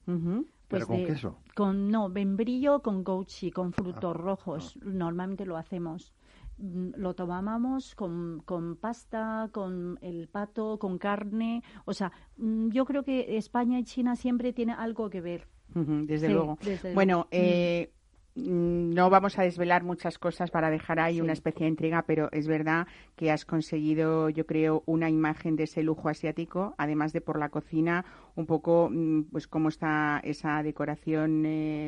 Ujú. 0.06 0.46
Pero 0.68 0.86
Pues 0.86 0.86
con 0.86 0.96
de- 0.98 1.04
queso. 1.04 1.36
Con, 1.54 1.90
no, 1.90 2.08
membrillo 2.08 2.80
con 2.82 3.02
gochi, 3.02 3.50
con 3.50 3.72
frutos 3.72 4.04
Ah, 4.04 4.18
rojos. 4.18 4.78
Normalmente 4.84 5.46
lo 5.46 5.56
hacemos. 5.56 6.12
Mm, 6.58 6.90
Lo 6.96 7.14
tomábamos 7.14 7.94
con, 7.94 8.42
con 8.44 8.76
pasta, 8.76 9.48
con 9.52 9.98
el 10.02 10.28
pato, 10.28 10.78
con 10.78 10.98
carne. 10.98 11.62
O 11.86 11.92
sea, 11.92 12.12
mm, 12.36 12.68
yo 12.70 12.84
creo 12.84 13.02
que 13.04 13.36
España 13.36 13.78
y 13.78 13.84
China 13.84 14.16
siempre 14.16 14.52
tienen 14.52 14.76
algo 14.76 15.10
que 15.10 15.20
ver. 15.20 15.48
Desde 15.74 16.28
Sí, 16.28 16.32
luego. 16.32 16.58
desde 16.64 16.94
bueno, 16.94 17.14
luego. 17.14 17.28
eh, 17.32 17.92
mm, 17.92 17.95
no 18.36 19.08
vamos 19.10 19.38
a 19.38 19.42
desvelar 19.42 19.82
muchas 19.82 20.18
cosas 20.18 20.50
para 20.50 20.70
dejar 20.70 21.00
ahí 21.00 21.14
Sí. 21.16 21.20
una 21.22 21.32
especie 21.32 21.64
de 21.64 21.70
intriga, 21.70 22.02
pero 22.06 22.28
es 22.32 22.46
verdad 22.46 22.86
que 23.16 23.30
has 23.30 23.44
conseguido, 23.44 24.28
yo 24.28 24.44
creo, 24.46 24.82
una 24.86 25.08
imagen 25.08 25.56
de 25.56 25.64
ese 25.64 25.82
lujo 25.82 26.08
asiático, 26.08 26.74
además 26.76 27.12
de 27.12 27.22
por 27.22 27.38
la 27.38 27.48
cocina, 27.48 28.04
un 28.34 28.44
poco, 28.46 28.88
mm, 28.92 29.22
pues 29.32 29.48
cómo 29.48 29.68
está 29.70 30.20
esa 30.22 30.62
decoración 30.62 31.44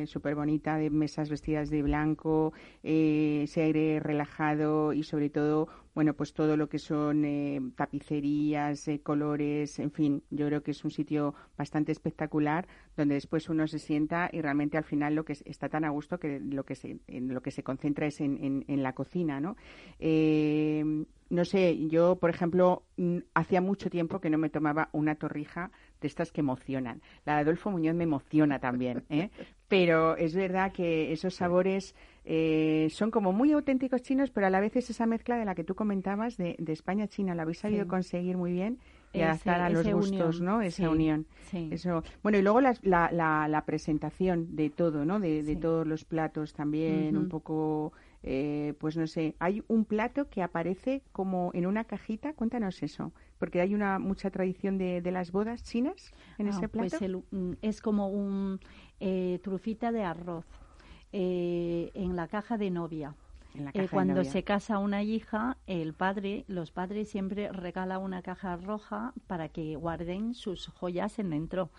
súper 0.07 0.35
bonita 0.35 0.77
de 0.77 0.89
mesas 0.89 1.29
vestidas 1.29 1.69
de 1.69 1.83
blanco, 1.83 2.53
eh, 2.83 3.41
ese 3.43 3.61
aire 3.61 3.99
relajado 3.99 4.93
y 4.93 5.03
sobre 5.03 5.29
todo, 5.29 5.67
bueno, 5.99 6.13
pues 6.13 6.31
todo 6.31 6.55
lo 6.55 6.69
que 6.69 6.79
son 6.79 7.25
eh, 7.25 7.59
tapicerías, 7.75 8.87
eh, 8.87 9.01
colores, 9.01 9.79
en 9.79 9.91
fin, 9.91 10.23
yo 10.29 10.45
creo 10.47 10.63
que 10.63 10.71
es 10.71 10.85
un 10.85 10.91
sitio 10.91 11.35
bastante 11.57 11.91
espectacular 11.91 12.69
donde 12.95 13.15
después 13.15 13.49
uno 13.49 13.67
se 13.67 13.79
sienta 13.79 14.29
y 14.31 14.39
realmente 14.39 14.77
al 14.77 14.85
final 14.85 15.13
lo 15.13 15.25
que 15.25 15.33
es- 15.33 15.43
está 15.45 15.67
tan 15.67 15.83
a 15.83 15.89
gusto 15.89 16.17
que 16.17 16.39
lo 16.39 16.63
que 16.63 16.75
se, 16.75 16.99
en 17.07 17.33
lo 17.33 17.41
que 17.41 17.51
se 17.51 17.63
concentra 17.63 18.07
es 18.07 18.21
en, 18.21 18.41
en- 18.41 18.63
en 18.69 18.81
la 18.81 18.93
cocina, 18.93 19.41
¿no? 19.41 19.57
Eh, 19.99 21.03
no 21.29 21.45
sé, 21.45 21.77
yo, 21.89 22.15
por 22.15 22.29
ejemplo, 22.29 22.83
mm, 22.95 23.17
hacía 23.35 23.59
mucho 23.59 23.89
tiempo 23.89 24.19
que 24.21 24.29
no 24.29 24.37
me 24.37 24.49
tomaba 24.49 24.87
una 24.93 25.15
torrija 25.15 25.69
de 25.99 26.07
estas 26.07 26.31
que 26.31 26.39
emocionan. 26.41 27.01
La 27.25 27.35
de 27.35 27.41
Adolfo 27.41 27.69
Muñoz 27.71 27.93
me 27.93 28.05
emociona 28.05 28.59
también, 28.59 29.03
¿eh? 29.09 29.29
Pero 29.67 30.15
es 30.15 30.33
verdad 30.33 30.71
que 30.71 31.11
esos 31.11 31.35
sabores 31.35 31.93
eh, 32.31 32.89
son 32.91 33.09
como 33.09 33.33
muy 33.33 33.51
auténticos 33.53 34.03
chinos, 34.03 34.29
pero 34.29 34.45
a 34.45 34.51
la 34.51 34.59
vez 34.59 34.75
es 34.75 34.91
esa 34.91 35.07
mezcla 35.07 35.35
de 35.35 35.45
la 35.45 35.55
que 35.55 35.63
tú 35.63 35.73
comentabas 35.73 36.37
de, 36.37 36.55
de 36.59 36.73
España-China. 36.73 37.33
Lo 37.33 37.41
habéis 37.41 37.57
sabido 37.57 37.85
Sí. 37.85 37.89
conseguir 37.89 38.37
muy 38.37 38.51
bien 38.51 38.77
y 39.13 39.21
adaptar 39.21 39.61
a 39.61 39.69
los 39.71 39.83
gustos, 39.91 40.35
unión, 40.39 40.45
¿no? 40.45 40.61
Esa 40.61 40.83
sí, 40.83 40.85
unión. 40.87 41.25
sí. 41.49 41.69
Eso. 41.71 42.03
Bueno, 42.21 42.37
y 42.37 42.43
luego 42.43 42.61
las- 42.61 42.85
la, 42.85 43.09
la, 43.11 43.47
la 43.47 43.65
presentación 43.65 44.55
de 44.55 44.69
todo, 44.69 45.05
¿no? 45.05 45.19
De, 45.19 45.41
de 45.41 45.55
Sí. 45.55 45.59
todos 45.59 45.87
los 45.87 46.05
platos 46.05 46.53
también, 46.53 47.17
un 47.17 47.29
poco, 47.29 47.93
eh, 48.21 48.75
pues 48.77 48.95
no 48.95 49.07
sé. 49.07 49.33
Hay 49.39 49.63
un 49.67 49.83
plato 49.85 50.29
que 50.29 50.43
aparece 50.43 51.01
como 51.11 51.49
en 51.55 51.65
una 51.65 51.85
cajita. 51.85 52.33
Cuéntanos 52.33 52.83
eso, 52.83 53.11
porque 53.39 53.59
hay 53.61 53.73
una 53.73 53.97
mucha 53.97 54.29
tradición 54.29 54.77
de, 54.77 55.01
de 55.01 55.11
las 55.11 55.31
bodas 55.31 55.63
chinas 55.63 56.13
en 56.37 56.45
Ah, 56.45 56.49
ese 56.51 56.69
plato. 56.69 56.89
Pues 56.89 57.01
el- 57.01 57.23
mm, 57.31 57.53
es 57.63 57.81
como 57.81 58.09
un 58.09 58.59
eh, 58.99 59.39
trufita 59.41 59.91
de 59.91 60.03
arroz 60.03 60.45
eh, 61.11 61.91
en 61.93 62.15
la 62.15 62.27
caja 62.27 62.57
de 62.57 62.69
novia. 62.69 63.15
Eh, 63.73 63.87
cuando 63.91 64.23
se 64.23 64.43
casa 64.43 64.77
una 64.77 65.03
hija, 65.03 65.57
el 65.65 65.93
padre, 65.93 66.45
los 66.47 66.71
padres 66.71 67.09
siempre 67.09 67.51
regalan 67.51 68.01
una 68.01 68.21
caja 68.21 68.55
roja 68.57 69.13
para 69.27 69.49
que 69.49 69.75
guarden 69.75 70.33
sus 70.33 70.67
joyas 70.67 71.19
en 71.19 71.31
dentro. 71.31 71.71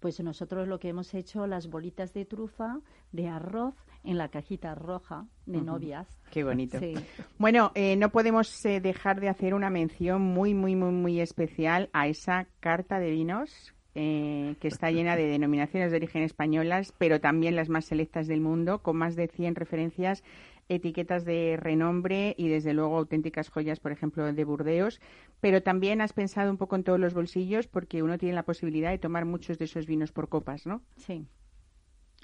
Pues 0.00 0.18
nosotros 0.20 0.66
lo 0.66 0.80
que 0.80 0.88
hemos 0.88 1.12
hecho, 1.12 1.46
las 1.46 1.68
bolitas 1.68 2.14
de 2.14 2.24
trufa 2.24 2.80
de 3.12 3.28
arroz 3.28 3.74
en 4.02 4.16
la 4.16 4.28
cajita 4.28 4.74
roja 4.74 5.26
de 5.44 5.60
novias. 5.60 6.08
Qué 6.30 6.42
bonito. 6.42 6.78
Sí. 6.78 6.94
Bueno, 7.36 7.70
eh, 7.74 7.96
no 7.96 8.08
podemos 8.08 8.64
eh, 8.64 8.80
dejar 8.80 9.20
de 9.20 9.28
hacer 9.28 9.52
una 9.52 9.68
mención 9.68 10.22
muy, 10.22 10.54
muy, 10.54 10.74
muy, 10.74 10.92
muy 10.92 11.20
especial 11.20 11.90
a 11.92 12.08
esa 12.08 12.46
carta 12.60 12.98
de 12.98 13.10
vinos 13.10 13.74
eh, 13.94 14.54
que 14.60 14.68
está 14.68 14.90
llena 14.90 15.16
de 15.16 15.26
denominaciones 15.26 15.90
de 15.90 15.96
origen 15.96 16.22
españolas, 16.22 16.92
pero 16.98 17.20
también 17.20 17.56
las 17.56 17.68
más 17.68 17.84
selectas 17.86 18.26
del 18.28 18.40
mundo, 18.40 18.82
con 18.82 18.96
más 18.96 19.16
de 19.16 19.26
100 19.28 19.54
referencias, 19.56 20.22
etiquetas 20.68 21.24
de 21.24 21.56
renombre 21.60 22.34
y, 22.38 22.46
desde 22.48 22.72
luego, 22.74 22.96
auténticas 22.98 23.48
joyas, 23.50 23.80
por 23.80 23.90
ejemplo, 23.90 24.32
de 24.32 24.44
Burdeos. 24.44 25.00
Pero 25.40 25.62
también 25.62 26.00
has 26.00 26.12
pensado 26.12 26.50
un 26.50 26.58
poco 26.58 26.76
en 26.76 26.84
todos 26.84 27.00
los 27.00 27.14
bolsillos, 27.14 27.66
porque 27.66 28.02
uno 28.04 28.18
tiene 28.18 28.34
la 28.36 28.44
posibilidad 28.44 28.90
de 28.90 28.98
tomar 28.98 29.24
muchos 29.24 29.58
de 29.58 29.64
esos 29.64 29.86
vinos 29.86 30.12
por 30.12 30.28
copas, 30.28 30.66
¿no? 30.66 30.82
Sí. 30.96 31.26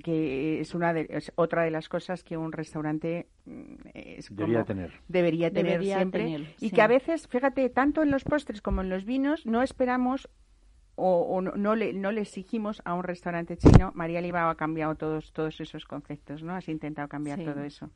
que 0.04 0.60
es 0.60 0.74
una 0.74 0.92
de, 0.92 1.06
es 1.08 1.32
otra 1.36 1.62
de 1.64 1.70
las 1.70 1.88
cosas 1.88 2.22
que 2.22 2.36
un 2.36 2.52
restaurante 2.52 3.28
mm, 3.46 3.74
es 3.94 4.28
Debería 4.28 4.56
como- 4.58 4.64
tener. 4.66 4.92
debería 5.08 5.50
tener 5.50 5.72
Debería 5.72 5.96
siempre 5.96 6.24
tener, 6.24 6.40
y 6.60 6.68
sí. 6.68 6.70
que 6.70 6.82
a 6.82 6.86
veces 6.86 7.26
fíjate 7.28 7.70
tanto 7.70 8.02
en 8.02 8.10
los 8.10 8.22
postres 8.22 8.60
como 8.60 8.82
en 8.82 8.90
los 8.90 9.06
vinos 9.06 9.46
no 9.46 9.62
esperamos 9.62 10.28
o, 10.96 11.20
o 11.20 11.40
no, 11.42 11.52
no 11.56 11.74
le 11.76 11.92
no 11.92 12.10
le 12.10 12.22
exigimos 12.22 12.82
a 12.84 12.94
un 12.94 13.04
restaurante 13.04 13.56
chino 13.56 13.92
María 13.94 14.20
Libao 14.20 14.48
ha 14.50 14.56
cambiado 14.56 14.94
todos 14.96 15.32
todos 15.32 15.60
esos 15.60 15.84
conceptos 15.84 16.42
no 16.42 16.54
has 16.54 16.68
intentado 16.68 17.08
cambiar 17.08 17.38
Sí. 17.38 17.44
todo 17.44 17.62
eso 17.62 17.90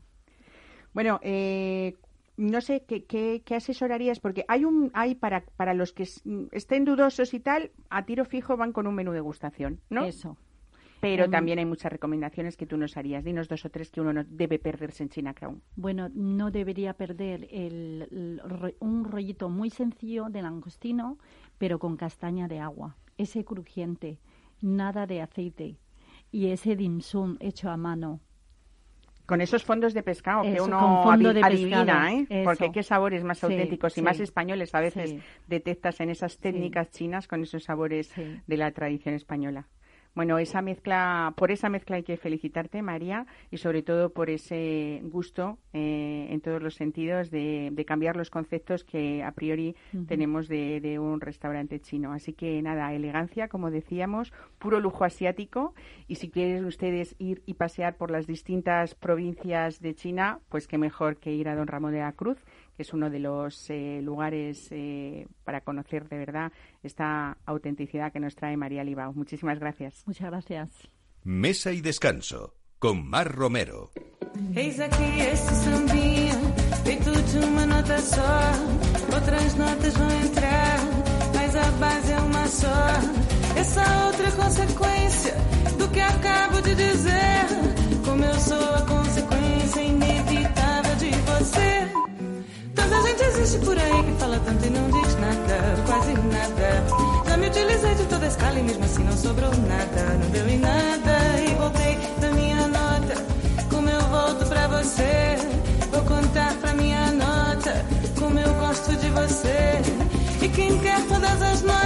bueno 0.95 1.19
eh, 1.23 1.97
no 2.37 2.61
sé 2.61 2.85
¿qué, 2.87 3.05
qué, 3.05 3.43
qué 3.45 3.55
asesorarías 3.57 4.21
porque 4.21 4.45
hay 4.49 4.65
un 4.65 4.91
hay 4.95 5.15
para 5.15 5.43
para 5.57 5.75
los 5.75 5.93
que 5.93 6.07
estén 6.53 6.85
dudosos 6.85 7.35
y 7.35 7.41
tal 7.41 7.71
a 7.91 8.05
tiro 8.05 8.25
fijo 8.25 8.57
van 8.57 8.73
con 8.73 8.87
un 8.87 8.95
menú 8.95 9.11
de 9.13 9.17
degustación 9.19 9.81
no 9.91 10.05
Eso. 10.05 10.37
pero 11.01 11.25
Em, 11.25 11.31
también 11.31 11.59
hay 11.59 11.65
muchas 11.67 11.91
recomendaciones 11.93 12.57
que 12.59 12.67
tú 12.67 12.77
nos 12.77 12.97
harías. 12.99 13.25
Dinos 13.25 13.49
dos 13.49 13.65
o 13.65 13.71
tres 13.71 13.91
que 13.91 14.03
uno 14.03 14.13
no 14.13 14.23
debe 14.25 14.59
perderse 14.59 15.03
en 15.03 15.09
Chinatown. 15.09 15.63
Bueno, 15.77 16.11
no 16.15 16.51
debería 16.51 16.93
perder 16.93 17.49
el, 17.51 18.07
el 18.11 18.75
un 18.81 19.05
rollito 19.05 19.49
muy 19.49 19.71
sencillo 19.71 20.27
de 20.29 20.43
langostino, 20.43 21.17
pero 21.61 21.79
con 21.79 21.99
castaña 21.99 22.49
de 22.49 22.59
agua. 22.59 22.97
Ese 23.19 23.45
crujiente, 23.45 24.19
nada 24.63 25.07
de 25.07 25.21
aceite. 25.21 25.77
Y 26.33 26.47
ese 26.47 26.75
dim 26.75 27.03
sum 27.03 27.37
hecho 27.39 27.69
a 27.69 27.77
mano. 27.77 28.21
Con 29.27 29.43
esos 29.43 29.63
fondos 29.63 29.93
de 29.93 30.03
pescado 30.03 30.43
que 30.43 30.59
uno 30.59 31.03
fondo 31.03 31.35
de 31.35 31.43
adivina, 31.45 32.09
pescado, 32.09 32.27
¿eh? 32.31 32.43
Porque 32.45 32.73
qué 32.73 32.83
sabores 32.83 33.25
más 33.25 33.39
Sí, 33.39 33.45
auténticos 33.47 33.93
y 33.93 33.95
sí, 33.97 34.03
más 34.03 34.19
españoles 34.21 34.75
a 34.75 34.81
veces 34.81 35.11
sí. 35.11 35.21
detectas 35.49 36.01
en 36.01 36.09
esas 36.09 36.39
técnicas 36.39 36.91
chinas 36.93 37.29
con 37.29 37.43
esos 37.43 37.63
sabores 37.65 38.11
de 38.17 38.57
la 38.57 38.71
tradición 38.73 39.15
española. 39.15 39.69
Bueno, 40.15 40.39
esa 40.39 40.61
mezcla, 40.61 41.33
por 41.37 41.53
esa 41.53 41.69
mezcla 41.69 41.97
hay 41.97 42.03
que 42.03 42.17
felicitarte, 42.17 42.83
María, 42.83 43.27
y 43.51 43.59
sobre 43.59 43.83
todo 43.83 44.13
por 44.13 44.29
ese 44.29 45.01
gusto 45.05 45.59
eh, 45.73 46.27
en 46.31 46.41
todos 46.41 46.61
los 46.61 46.75
sentidos 46.75 47.31
de, 47.31 47.71
de 47.71 47.85
cambiar 47.85 48.17
los 48.17 48.29
conceptos 48.29 48.83
que 48.83 49.23
a 49.23 49.31
priori 49.33 49.77
tenemos 50.09 50.49
de, 50.49 50.81
de 50.81 50.99
un 50.99 51.21
restaurante 51.21 51.81
chino. 51.81 52.13
Así 52.13 52.33
que 52.33 52.61
nada, 52.61 52.93
elegancia, 52.93 53.49
como 53.49 53.71
decíamos, 53.71 54.33
puro 54.59 54.81
lujo 54.81 55.05
asiático. 55.05 55.75
Y 56.09 56.17
si 56.17 56.29
quieren 56.29 56.65
ustedes 56.65 57.15
ir 57.19 57.43
y 57.47 57.55
pasear 57.55 57.97
por 57.97 58.11
las 58.11 58.27
distintas 58.27 58.97
provincias 58.97 59.81
de 59.81 59.95
China, 59.95 60.41
pues 60.49 60.67
qué 60.67 60.77
mejor 60.77 61.19
que 61.19 61.33
ir 61.33 61.49
a 61.49 61.55
Don 61.55 61.69
Ramón 61.69 61.93
de 61.93 62.01
la 62.01 62.13
Cruz, 62.13 62.39
que 62.77 62.83
es 62.83 62.93
uno 62.93 63.11
de 63.11 63.19
los 63.19 63.69
eh, 63.71 64.01
lugares 64.03 64.69
eh, 64.71 65.27
para 65.45 65.61
conocer 65.61 66.09
de 66.09 66.19
verdad 66.19 66.53
esta 66.83 67.37
autenticidad 67.45 68.13
que 68.13 68.21
nos 68.21 68.35
trae 68.35 68.57
María 68.57 68.85
Libao. 68.85 69.13
Muchísimas 69.13 69.59
gracias. 69.59 70.03
Muchas 70.07 70.31
gracias. 70.31 70.89
Mesa 71.23 71.73
y 71.73 71.81
descanso. 71.81 72.55
con 72.81 73.07
Mar 73.07 73.31
Romero. 73.31 73.91
Eis 74.57 74.81
aqui 74.81 75.21
este 75.21 75.55
sambinha, 75.55 76.35
feito 76.83 77.13
de 77.13 77.39
uma 77.45 77.67
nota 77.67 77.99
só. 78.01 78.33
Outras 79.15 79.55
notas 79.55 79.95
vão 79.99 80.11
entrar, 80.25 80.79
mas 81.35 81.57
a 81.57 81.71
base 81.73 82.13
é 82.13 82.19
uma 82.19 82.47
só. 82.47 82.87
Essa 83.55 84.07
outra 84.07 84.33
consequência 84.33 85.35
do 85.79 85.87
que 85.89 86.01
acabo 86.01 86.63
de 86.63 86.75
dizer. 86.75 87.45
Como 88.03 88.25
eu 88.25 88.35
sou 88.35 88.75
a 88.75 88.83
consequência 88.83 89.83
inevitável 89.83 90.97
de 90.97 91.11
você. 91.11 91.71
Gente 93.21 93.37
existe 93.37 93.59
por 93.59 93.79
aí 93.79 94.03
que 94.03 94.13
fala 94.19 94.41
tanto 94.47 94.65
e 94.65 94.71
não 94.71 94.91
diz 94.91 95.15
nada, 95.17 95.83
quase 95.85 96.15
nada. 96.15 97.29
Já 97.29 97.37
me 97.37 97.49
utilizei 97.49 97.95
de 97.95 98.05
toda 98.05 98.25
a 98.25 98.29
escala 98.29 98.59
e 98.59 98.63
mesmo 98.63 98.83
assim 98.83 99.05
não 99.05 99.13
sobrou 99.13 99.51
nada, 99.51 100.03
não 100.19 100.31
deu 100.31 100.49
em 100.49 100.59
nada. 100.59 101.19
E 101.47 101.55
voltei 101.55 101.99
da 102.19 102.31
minha 102.31 102.67
nota, 102.67 103.15
como 103.69 103.91
eu 103.91 104.01
volto 104.01 104.47
pra 104.47 104.69
você. 104.69 105.37
Vou 105.93 106.03
contar 106.05 106.55
pra 106.63 106.73
minha 106.73 107.13
nota, 107.13 107.85
como 108.19 108.39
eu 108.39 108.55
gosto 108.55 108.97
de 108.97 109.11
você. 109.11 109.83
E 110.41 110.49
quem 110.49 110.79
quer 110.79 111.03
todas 111.07 111.43
as 111.43 111.61
notas, 111.61 111.80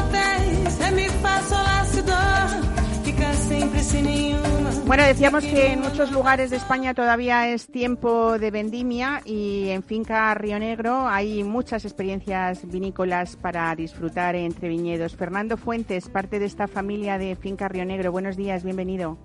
Bueno, 4.86 5.02
decíamos 5.04 5.44
que 5.44 5.72
en 5.72 5.80
muchos 5.80 6.12
lugares 6.12 6.50
de 6.50 6.56
España 6.56 6.92
todavía 6.92 7.48
es 7.48 7.68
tiempo 7.68 8.38
de 8.38 8.50
vendimia 8.50 9.22
y 9.24 9.70
en 9.70 9.82
Finca 9.82 10.34
Río 10.34 10.58
Negro 10.58 11.08
hay 11.08 11.42
muchas 11.42 11.86
experiencias 11.86 12.68
vinícolas 12.68 13.36
para 13.36 13.74
disfrutar 13.74 14.36
entre 14.36 14.68
viñedos. 14.68 15.16
Fernando 15.16 15.56
Fuentes, 15.56 16.10
parte 16.10 16.38
de 16.38 16.44
esta 16.44 16.68
familia 16.68 17.16
de 17.16 17.34
Finca 17.34 17.66
Río 17.66 17.86
Negro. 17.86 18.12
Buenos 18.12 18.36
días, 18.36 18.62
bienvenido. 18.62 19.16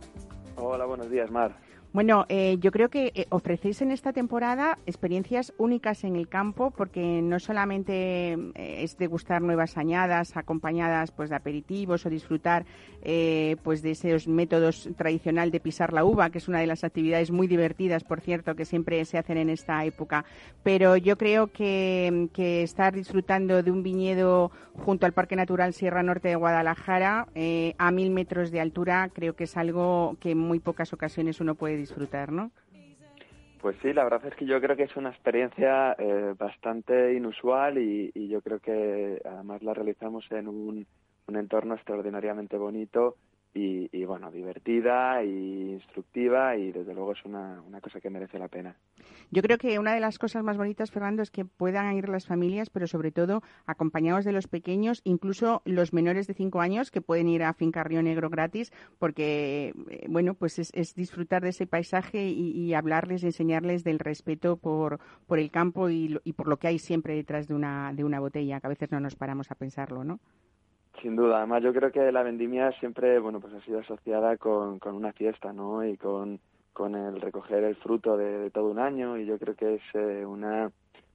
Hola, 0.55 0.85
buenos 0.85 1.11
días, 1.11 1.29
Mar. 1.29 1.53
Bueno, 1.91 2.27
eh, 2.29 2.57
yo 2.59 2.71
creo 2.71 2.89
que 2.89 3.11
eh, 3.15 3.25
ofrecéis 3.29 3.81
en 3.81 3.89
esta 3.89 4.13
temporada 4.13 4.77
experiencias 4.85 5.53
únicas 5.57 6.03
en 6.03 6.15
el 6.15 6.27
campo 6.27 6.69
porque 6.69 7.23
no 7.23 7.39
solamente 7.39 8.33
eh, 8.33 8.83
es 8.83 8.95
degustar 8.99 9.41
nuevas 9.41 9.75
añadas 9.75 10.37
acompañadas 10.37 11.09
pues 11.09 11.31
de 11.31 11.37
aperitivos 11.37 12.05
o 12.05 12.11
disfrutar 12.11 12.67
eh, 13.01 13.55
pues 13.63 13.81
de 13.81 13.91
esos 13.91 14.27
métodos 14.27 14.87
tradicional 14.97 15.49
de 15.49 15.59
pisar 15.59 15.91
la 15.91 16.03
uva, 16.03 16.29
que 16.29 16.37
es 16.37 16.47
una 16.47 16.59
de 16.59 16.67
las 16.67 16.83
actividades 16.83 17.31
muy 17.31 17.47
divertidas, 17.47 18.03
por 18.03 18.21
cierto, 18.21 18.55
que 18.55 18.65
siempre 18.65 19.03
se 19.05 19.17
hacen 19.17 19.37
en 19.37 19.49
esta 19.49 19.83
época. 19.83 20.25
Pero 20.61 20.95
yo 20.95 21.17
creo 21.17 21.47
que, 21.47 22.29
que 22.33 22.61
estar 22.61 22.93
disfrutando 22.93 23.63
de 23.63 23.71
un 23.71 23.81
viñedo 23.81 24.51
junto 24.79 25.05
al 25.05 25.13
Parque 25.13 25.35
Natural 25.35 25.73
Sierra 25.73 26.03
Norte 26.03 26.27
de 26.27 26.35
Guadalajara 26.35 27.27
eh, 27.35 27.73
a 27.77 27.91
mil 27.91 28.11
metros 28.11 28.51
de 28.51 28.59
altura 28.59 29.09
creo 29.13 29.35
que 29.35 29.43
es 29.45 29.57
algo 29.57 30.17
que 30.19 30.31
en 30.31 30.37
muy 30.37 30.59
pocas 30.59 30.93
ocasiones 30.93 31.39
uno 31.41 31.55
puede 31.55 31.77
disfrutar, 31.79 32.31
¿no? 32.31 32.51
Pues 33.61 33.75
sí, 33.81 33.91
la 33.91 34.05
verdad 34.05 34.25
es 34.25 34.35
que 34.35 34.45
yo 34.45 34.61
creo 34.61 34.77
que 34.77 34.83
es 34.83 34.95
una 34.95 35.09
experiencia 35.09 35.93
eh, 35.99 36.33
bastante 36.37 37.13
inusual 37.13 37.77
y, 37.77 38.09
y 38.13 38.29
yo 38.29 38.41
creo 38.41 38.59
que 38.59 39.21
además 39.25 39.61
la 39.63 39.73
realizamos 39.73 40.25
en 40.31 40.47
un, 40.47 40.87
un 41.27 41.35
entorno 41.35 41.75
extraordinariamente 41.75 42.57
bonito 42.57 43.15
y, 43.53 43.89
y, 43.91 44.05
bueno, 44.05 44.31
divertida 44.31 45.23
y 45.23 45.71
instructiva 45.71 46.55
y 46.55 46.71
desde 46.71 46.93
luego 46.93 47.13
es 47.13 47.25
una, 47.25 47.61
una 47.65 47.81
cosa 47.81 47.99
que 47.99 48.09
merece 48.09 48.37
la 48.37 48.47
pena. 48.47 48.75
Yo 49.31 49.41
creo 49.41 49.57
que 49.57 49.79
una 49.79 49.93
de 49.93 49.99
las 49.99 50.19
cosas 50.19 50.43
más 50.43 50.57
bonitas, 50.57 50.91
Fernando, 50.91 51.23
es 51.23 51.31
que 51.31 51.45
puedan 51.45 51.95
ir 51.95 52.09
las 52.09 52.27
familias, 52.27 52.69
pero 52.69 52.87
sobre 52.87 53.11
todo 53.11 53.41
acompañados 53.65 54.25
de 54.25 54.31
los 54.31 54.47
pequeños, 54.47 55.01
incluso 55.03 55.61
los 55.65 55.93
menores 55.93 56.27
de 56.27 56.33
cinco 56.33 56.61
años 56.61 56.91
que 56.91 57.01
pueden 57.01 57.27
ir 57.27 57.43
a 57.43 57.53
Finca 57.53 57.83
Río 57.83 58.03
Negro 58.03 58.29
gratis, 58.29 58.71
porque, 58.99 59.73
eh, 59.89 60.05
bueno, 60.09 60.33
pues 60.35 60.59
es, 60.59 60.71
es, 60.73 60.95
disfrutar 60.95 61.41
de 61.41 61.49
ese 61.49 61.65
paisaje 61.65 62.27
y, 62.27 62.51
y, 62.51 62.73
hablarles, 62.73 63.23
enseñarles 63.23 63.83
del 63.83 63.99
respeto 63.99 64.57
por, 64.57 64.99
por 65.27 65.39
el 65.39 65.49
campo 65.51 65.89
y, 65.89 66.19
y 66.23 66.33
por 66.33 66.47
lo 66.47 66.57
que 66.57 66.67
hay 66.67 66.79
siempre 66.79 67.15
detrás 67.15 67.47
de 67.47 67.55
una, 67.55 67.93
de 67.93 68.03
una 68.03 68.19
botella, 68.19 68.59
que 68.59 68.67
a 68.67 68.69
veces 68.69 68.91
no 68.91 68.99
nos 68.99 69.15
paramos 69.15 69.51
a 69.51 69.55
pensarlo, 69.55 70.03
¿no? 70.03 70.19
Sin 71.01 71.15
duda, 71.15 71.37
además 71.37 71.63
yo 71.63 71.73
creo 71.73 71.91
que 71.91 72.11
la 72.11 72.23
vendimia 72.23 72.71
siempre, 72.73 73.19
bueno, 73.19 73.39
pues 73.39 73.53
ha 73.53 73.61
sido 73.61 73.79
asociada 73.79 74.35
con, 74.37 74.79
con 74.79 74.95
una 74.95 75.13
fiesta, 75.13 75.53
¿no? 75.53 75.85
Y 75.85 75.95
con, 75.95 76.39
con 76.73 76.95
el 76.95 77.21
recoger 77.21 77.63
el 77.63 77.75
fruto 77.75 78.17
de, 78.17 78.49
todo 78.51 78.69
un 78.69 78.79
año 78.79 79.17
y 79.17 79.25
yo 79.25 79.37
creo 79.39 79.55
que 79.55 79.75
es 79.75 79.81
eh, 79.93 80.25
una, 80.25 80.71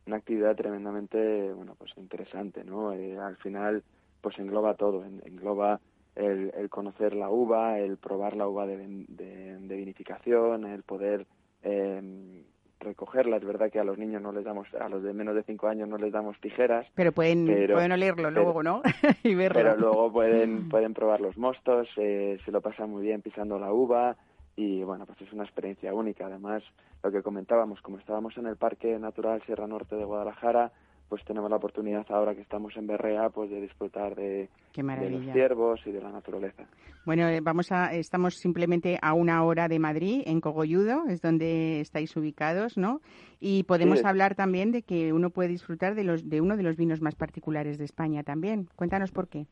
una 0.06 0.16
actividad 0.16 0.56
tremendamente, 0.56 1.52
bueno, 1.52 1.74
pues 1.76 1.92
interesante, 1.96 2.64
¿no? 2.64 2.92
Eh, 2.92 3.18
al 3.18 3.36
final, 3.36 3.82
pues 4.22 4.38
engloba 4.38 4.74
todo, 4.74 5.04
en, 5.04 5.20
engloba 5.26 5.80
el, 6.14 6.50
el, 6.56 6.70
conocer 6.70 7.14
la 7.14 7.28
uva, 7.28 7.78
el 7.78 7.98
probar 7.98 8.36
la 8.36 8.48
uva 8.48 8.66
de, 8.66 8.76
de, 9.08 9.58
de 9.58 9.76
vinificación, 9.76 10.64
el 10.64 10.82
poder 10.82 11.26
eh, 11.62 12.42
recogerla. 12.84 13.36
Es 13.36 13.44
verdad 13.44 13.70
que 13.70 13.80
a 13.80 13.84
los 13.84 13.98
niños 13.98 14.22
no 14.22 14.32
les 14.32 14.44
damos, 14.44 14.68
a 14.74 14.88
los 14.88 15.02
de 15.02 15.12
menos 15.12 15.34
de 15.34 15.42
cinco 15.42 15.66
años 15.66 15.88
no 15.88 15.96
les 15.96 16.12
damos 16.12 16.38
tijeras. 16.40 16.86
Pero 16.94 17.12
pueden, 17.12 17.46
pero, 17.46 17.74
pueden 17.74 17.92
olerlo 17.92 18.28
pero, 18.28 18.42
luego, 18.42 18.62
¿no? 18.62 18.82
y 19.24 19.34
verlo. 19.34 19.60
Pero 19.60 19.76
luego 19.76 20.12
pueden, 20.12 20.68
pueden 20.68 20.94
probar 20.94 21.20
los 21.20 21.36
mostos, 21.36 21.88
eh, 21.96 22.38
se 22.44 22.52
lo 22.52 22.60
pasan 22.60 22.90
muy 22.90 23.02
bien 23.02 23.22
pisando 23.22 23.58
la 23.58 23.72
uva 23.72 24.16
y 24.56 24.82
bueno, 24.84 25.06
pues 25.06 25.20
es 25.20 25.32
una 25.32 25.44
experiencia 25.44 25.92
única. 25.92 26.26
Además, 26.26 26.62
lo 27.02 27.10
que 27.10 27.22
comentábamos, 27.22 27.80
como 27.80 27.98
estábamos 27.98 28.36
en 28.38 28.46
el 28.46 28.56
Parque 28.56 28.98
Natural 28.98 29.42
Sierra 29.42 29.66
Norte 29.66 29.96
de 29.96 30.04
Guadalajara, 30.04 30.72
pues 31.14 31.24
tenemos 31.26 31.48
la 31.48 31.58
oportunidad 31.58 32.04
ahora 32.08 32.34
que 32.34 32.40
estamos 32.40 32.76
en 32.76 32.88
Berrea 32.88 33.30
pues 33.30 33.48
de 33.48 33.60
disfrutar 33.60 34.16
de, 34.16 34.48
de 34.74 35.10
los 35.10 35.22
ciervos 35.32 35.80
y 35.86 35.92
de 35.92 36.00
la 36.02 36.10
naturaleza. 36.10 36.64
Bueno, 37.06 37.28
eh, 37.28 37.40
vamos 37.40 37.70
a 37.70 37.94
estamos 37.94 38.34
simplemente 38.34 38.98
a 39.00 39.12
una 39.14 39.44
hora 39.44 39.68
de 39.68 39.78
Madrid 39.78 40.22
en 40.26 40.40
Cogolludo, 40.40 41.04
es 41.06 41.22
donde 41.22 41.78
estáis 41.78 42.16
ubicados, 42.16 42.76
¿no? 42.76 43.00
Y 43.38 43.62
podemos 43.62 44.00
Sí. 44.00 44.06
hablar 44.08 44.34
también 44.34 44.72
de 44.72 44.82
que 44.82 45.12
uno 45.12 45.30
puede 45.30 45.50
disfrutar 45.50 45.94
de 45.94 46.02
los 46.02 46.28
de 46.28 46.40
uno 46.40 46.56
de 46.56 46.64
los 46.64 46.76
vinos 46.76 47.00
más 47.00 47.14
particulares 47.14 47.78
de 47.78 47.84
España 47.84 48.24
también. 48.24 48.66
Cuéntanos 48.74 49.12
por 49.12 49.28
qué. 49.28 49.46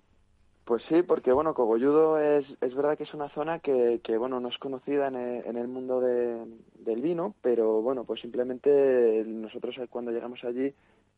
Pues 0.65 0.83
sí, 0.89 1.03
porque 1.03 1.33
bueno, 1.33 1.55
Cogolludo 1.55 2.19
es, 2.21 2.47
es 2.61 2.75
verdad 2.75 2.97
que 2.97 3.03
es 3.03 3.13
una 3.15 3.29
zona 3.31 3.59
que, 3.59 4.01
que 4.05 4.17
bueno, 4.17 4.39
no 4.39 4.49
es 4.49 4.57
conocida 4.59 5.09
en 5.09 5.17
el, 5.17 5.45
en 5.45 5.57
el 5.57 5.67
mundo 5.67 6.01
de, 6.01 6.39
del 6.79 7.03
vino, 7.03 7.35
pero 7.43 7.83
bueno, 7.83 8.05
pues 8.05 8.21
simplemente 8.21 9.25
nosotros 9.27 9.75
cuando 9.91 10.13
llegamos 10.13 10.43
allí 10.45 10.73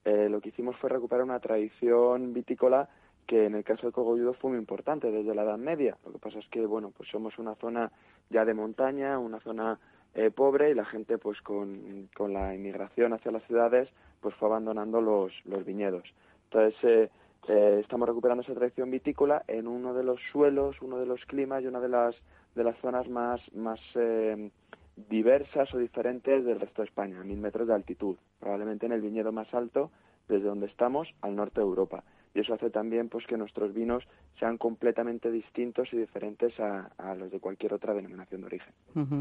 eh, 0.05 0.29
lo 0.29 0.41
que 0.41 0.51
hicimos 0.51 0.77
fue 0.77 0.91
recuperar 0.91 1.25
una 1.25 1.41
tradición 1.41 2.33
vitícola 2.33 2.89
que 3.27 3.47
en 3.47 3.55
el 3.55 3.65
caso 3.65 3.87
de 3.87 3.93
Cogolludo 3.93 4.35
fue 4.35 4.51
muy 4.51 4.59
importante 4.59 5.11
desde 5.11 5.35
la 5.35 5.43
Edad 5.43 5.59
Media. 5.59 5.97
Lo 6.05 6.13
que 6.13 6.19
pasa 6.19 6.39
es 6.39 6.49
que, 6.49 6.67
bueno, 6.67 6.93
pues 6.97 7.09
somos 7.09 7.39
una 7.39 7.55
zona 7.55 7.91
ya 8.31 8.45
de 8.45 8.55
montaña, 8.55 9.19
una 9.19 9.41
zona 9.41 9.79
eh, 10.15 10.31
pobre 10.31 10.71
y 10.71 10.75
la 10.75 10.85
gente, 10.85 11.19
pues 11.19 11.41
con, 11.41 12.09
con 12.15 12.33
la 12.33 12.55
inmigración 12.55 13.15
hacia 13.15 13.33
las 13.33 13.43
ciudades, 13.45 13.89
pues 14.21 14.35
fue 14.35 14.49
abandonando 14.49 15.01
los, 15.01 15.33
los 15.45 15.65
viñedos. 15.65 16.05
Entonces, 16.45 16.75
eh, 16.85 17.11
eh, 17.49 17.79
estamos 17.81 18.09
recuperando 18.09 18.43
esa 18.43 18.55
tradición 18.55 18.91
vitícola 18.91 19.45
en 19.49 19.67
uno 19.67 19.93
de 19.93 20.03
los 20.03 20.21
suelos, 20.33 20.77
uno 20.81 20.99
de 20.99 21.07
los 21.07 21.25
climas 21.27 21.63
y 21.63 21.67
una 21.67 21.81
de 21.81 21.89
las, 21.89 22.15
de 22.55 22.65
las 22.65 22.77
zonas 22.79 23.09
más, 23.09 23.41
más 23.55 23.81
eh, 23.95 24.51
diversas 24.97 25.73
o 25.75 25.79
diferentes 25.79 26.45
del 26.45 26.61
resto 26.61 26.83
de 26.83 26.89
España, 26.89 27.21
a 27.21 27.25
mil 27.25 27.39
metros 27.39 27.69
de 27.69 27.75
altitud, 27.75 28.17
probablemente 28.39 28.87
en 28.87 28.93
el 28.93 29.01
viñedo 29.01 29.33
más 29.33 29.53
alto 29.53 29.91
desde 30.29 30.47
donde 30.47 30.67
estamos 30.67 31.09
al 31.21 31.37
norte 31.37 31.61
de 31.61 31.67
Europa. 31.67 32.05
Y 32.35 32.41
eso 32.41 32.55
hace 32.55 32.71
también 32.71 33.09
pues 33.09 33.27
que 33.27 33.37
nuestros 33.37 33.73
vinos 33.73 34.05
sean 34.39 34.59
completamente 34.59 35.31
distintos 35.31 35.89
y 35.93 35.97
diferentes 35.97 36.53
a, 36.59 37.15
los 37.15 37.31
de 37.31 37.39
cualquier 37.39 37.75
otra 37.75 37.95
denominación 37.95 38.41
de 38.41 38.47
origen. 38.49 38.73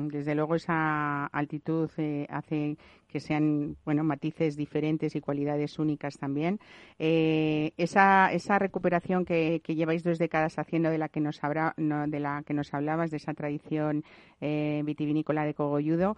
Desde 0.09 0.33
luego 0.33 0.55
esa 0.55 1.27
altitud 1.27 1.89
eh, 1.97 2.25
hace 2.29 2.75
que 3.07 3.19
sean 3.19 3.77
bueno 3.85 4.03
matices 4.03 4.57
diferentes 4.57 5.15
y 5.15 5.21
cualidades 5.21 5.77
únicas 5.77 6.17
también. 6.17 6.59
Eh, 6.97 7.71
esa, 7.77 8.33
esa 8.33 8.57
recuperación 8.57 9.23
que, 9.23 9.61
lleváis 9.67 10.03
dos 10.03 10.17
décadas 10.17 10.57
haciendo 10.57 10.89
de 10.89 10.97
la 10.97 11.09
que 11.09 11.19
nos 11.19 11.43
habrá, 11.43 11.75
de 11.77 12.19
la 12.19 12.43
que 12.43 12.55
nos 12.55 12.73
hablabas 12.73 13.11
de 13.11 13.17
esa 13.17 13.35
tradición 13.35 14.03
eh, 14.41 14.81
vitivinícola 14.83 15.45
de 15.45 15.53
Cogolludo. 15.53 16.17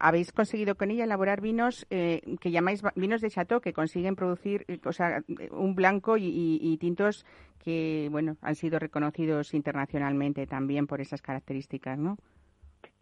Eh, 0.00 0.06
habéis 0.10 0.32
conseguido 0.32 0.74
con 0.74 0.90
ella 0.90 1.04
elaborar 1.04 1.40
vinos 1.40 1.86
eh, 1.90 2.20
que 2.40 2.50
llamáis 2.50 2.82
vinos 2.94 3.20
de 3.20 3.30
chateau, 3.30 3.60
que 3.60 3.72
consiguen 3.72 4.16
producir 4.16 4.64
o 4.84 4.92
sea, 4.92 5.22
un 5.50 5.74
blanco 5.74 6.16
y, 6.16 6.24
y, 6.24 6.58
y, 6.62 6.76
tintos 6.78 7.24
que 7.62 8.08
bueno 8.10 8.36
han 8.42 8.54
sido 8.54 8.78
reconocidos 8.78 9.54
internacionalmente 9.54 10.46
también 10.46 10.86
por 10.86 11.00
esas 11.00 11.22
características, 11.22 11.98
¿no? 11.98 12.16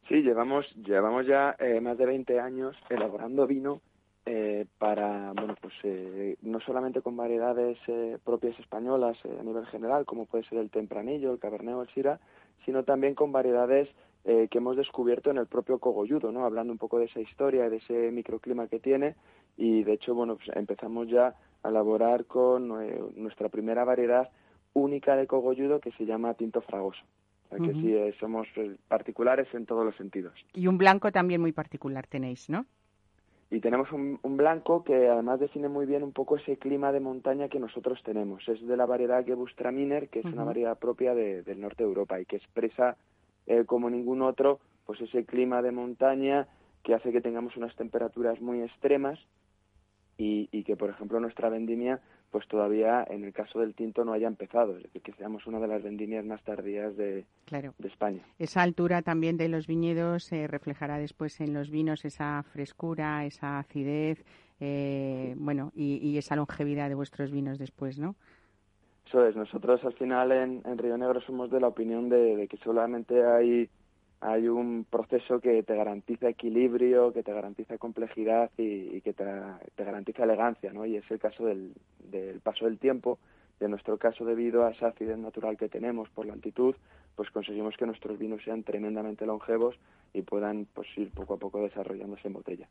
Sí, 0.09 0.23
llevamos, 0.23 0.67
llevamos 0.77 1.27
ya 1.27 1.55
eh, 1.59 1.81
más 1.81 1.99
de 1.99 2.07
20 2.07 2.41
años 2.41 2.75
elaborando 2.89 3.47
vino 3.47 3.83
eh, 4.25 4.67
para, 4.79 5.33
bueno, 5.33 5.55
pues 5.61 5.75
eh, 5.85 6.37
no 6.43 6.61
solamente 6.61 7.01
con 7.01 7.17
variedades 7.17 7.79
eh, 7.87 8.19
propias 8.25 8.59
españolas 8.59 9.17
eh, 9.25 9.37
a 9.41 9.43
nivel 9.43 9.67
general, 9.67 10.05
como 10.05 10.27
puede 10.27 10.45
ser 10.45 10.59
el 10.59 10.71
tempranillo, 10.71 11.33
el 11.33 11.39
cabernet 11.39 11.75
o 11.75 11.83
el 11.83 11.89
syrah, 11.89 12.21
sino 12.65 12.85
también 12.85 13.15
con 13.15 13.33
variedades 13.33 13.89
eh, 14.25 14.49
que 14.51 14.59
hemos 14.59 14.77
descubierto 14.77 15.31
en 15.31 15.39
el 15.39 15.47
propio 15.47 15.79
cogolludo, 15.79 16.31
¿no? 16.33 16.45
Hablando 16.45 16.73
un 16.73 16.79
poco 16.79 16.99
de 16.99 17.07
esa 17.07 17.21
historia, 17.21 17.69
de 17.71 17.77
ese 17.79 18.11
microclima 18.11 18.67
que 18.69 18.79
tiene 18.79 19.15
y 19.57 19.83
de 19.85 19.95
hecho, 19.95 20.15
bueno, 20.15 20.37
pues 20.37 20.49
empezamos 20.57 21.09
ya 21.09 21.35
a 21.63 21.69
elaborar 21.69 22.27
con 22.27 22.83
eh, 22.83 23.01
nuestra 23.17 23.49
primera 23.49 23.85
variedad 23.85 24.29
única 24.75 25.17
de 25.17 25.27
cogolludo 25.27 25.81
que 25.81 25.91
se 25.93 26.05
llama 26.07 26.35
tinto 26.35 26.61
fragoso. 26.61 27.01
O 27.51 27.57
sea 27.57 27.59
que 27.67 27.73
sí, 27.81 27.95
eh, 27.95 28.15
somos 28.21 28.47
eh, 28.57 28.77
particulares 28.89 29.49
en 29.55 29.65
todos 29.65 29.85
los 29.85 29.97
sentidos. 29.97 30.35
Y 30.53 30.67
un 30.67 30.77
blanco 30.77 31.11
también 31.11 31.41
muy 31.41 31.53
particular 31.53 32.07
tenéis, 32.07 32.51
¿no? 32.51 32.67
Y 33.51 33.61
tenemos 33.61 33.91
un, 33.93 34.21
un 34.23 34.37
blanco 34.37 34.85
que 34.85 35.09
además 35.09 35.41
define 35.41 35.71
muy 35.71 35.87
bien 35.87 36.03
un 36.03 36.13
poco 36.13 36.37
ese 36.37 36.59
clima 36.59 36.93
de 36.93 37.01
montaña 37.01 37.49
que 37.49 37.59
nosotros 37.59 38.03
tenemos. 38.05 38.47
Es 38.47 38.61
de 38.67 38.77
la 38.77 38.85
variedad 38.85 39.25
Gewürztraminer, 39.25 40.11
que 40.11 40.19
es 40.19 40.27
una 40.27 40.45
variedad 40.45 40.79
propia 40.79 41.15
de- 41.15 41.43
del 41.43 41.59
norte 41.63 41.83
de 41.83 41.89
Europa 41.89 42.21
y 42.21 42.27
que 42.27 42.37
expresa 42.37 42.99
eh, 43.49 43.65
como 43.67 43.91
ningún 43.91 44.23
otro 44.23 44.61
pues 44.87 45.01
ese 45.01 45.25
clima 45.25 45.61
de 45.63 45.73
montaña 45.73 46.47
que 46.85 46.95
hace 46.95 47.11
que 47.13 47.21
tengamos 47.21 47.57
unas 47.57 47.75
temperaturas 47.75 48.41
muy 48.41 48.63
extremas 48.63 49.19
y, 50.17 50.49
y 50.53 50.65
que, 50.65 50.77
por 50.77 50.91
ejemplo, 50.91 51.21
nuestra 51.21 51.49
vendimia 51.49 52.01
pues 52.31 52.47
todavía 52.47 53.07
en 53.09 53.25
el 53.25 53.33
caso 53.33 53.59
del 53.61 53.75
tinto 53.75 54.05
no 54.05 54.13
haya 54.13 54.29
empezado, 54.29 54.77
es 54.77 54.83
decir, 54.83 55.01
que 55.01 55.13
seamos 55.15 55.47
una 55.47 55.61
de 55.61 55.67
las 55.69 55.83
vendimias 55.83 56.25
más 56.27 56.43
tardías 56.43 56.95
de, 56.97 57.25
Claro. 57.47 57.73
de 57.79 57.89
España. 57.89 58.23
Esa 58.39 58.63
altura 58.63 59.01
también 59.03 59.39
de 59.39 59.49
los 59.49 59.67
viñedos 59.67 60.25
se 60.25 60.47
reflejará 60.47 60.99
después 60.99 61.41
en 61.41 61.55
los 61.55 61.71
vinos, 61.71 62.05
esa 62.05 62.43
frescura, 62.53 63.25
esa 63.25 63.59
acidez, 63.59 64.23
eh, 64.61 65.35
bueno, 65.39 65.73
y, 65.75 65.97
y 66.07 66.19
esa 66.19 66.37
longevidad 66.37 66.89
de 66.91 66.97
vuestros 66.97 67.31
vinos 67.31 67.59
después, 67.59 67.99
¿no? 67.99 68.15
Eso 69.09 69.27
es, 69.27 69.35
nosotros 69.35 69.83
al 69.85 69.95
final 69.95 70.33
en, 70.33 70.61
en 70.67 70.77
Río 70.77 70.99
Negro 70.99 71.23
somos 71.23 71.51
de 71.51 71.61
la 71.61 71.69
opinión 71.69 72.11
de, 72.11 72.37
de 72.37 72.47
que 72.47 72.59
solamente 72.59 73.25
hay, 73.25 73.71
hay 74.21 74.49
un 74.49 74.85
proceso 74.85 75.41
que 75.41 75.63
te 75.63 75.75
garantiza 75.75 76.29
equilibrio, 76.29 77.15
que 77.15 77.23
te 77.23 77.33
garantiza 77.33 77.79
complejidad 77.79 78.51
y, 78.59 79.01
que 79.01 79.15
te, 79.15 79.25
garantiza 79.79 80.25
elegancia, 80.25 80.75
¿no? 80.75 80.85
Y 80.85 80.97
es 80.97 81.11
el 81.11 81.19
caso 81.19 81.47
del, 81.47 81.73
del 82.11 82.41
paso 82.41 82.67
del 82.67 82.79
tiempo. 82.79 83.19
En 83.61 83.71
nuestro 83.71 83.97
caso, 83.97 84.27
debido 84.27 84.67
a 84.67 84.73
esa 84.73 84.89
acidez 84.89 85.17
natural 85.17 85.57
que 85.57 85.71
tenemos 85.71 86.11
por 86.11 86.27
la 86.27 86.35
altitud, 86.35 86.75
pues 87.17 87.31
conseguimos 87.31 87.79
que 87.79 87.87
nuestros 87.87 88.19
vinos 88.19 88.43
sean 88.45 88.63
tremendamente 88.63 89.25
longevos 89.25 89.75
y 90.13 90.23
puedan 90.23 90.67
pues 90.75 90.89
ir 90.97 91.11
poco 91.11 91.35
a 91.35 91.37
poco 91.39 91.63
desarrollándose 91.63 92.29
en 92.29 92.35
botella. 92.35 92.69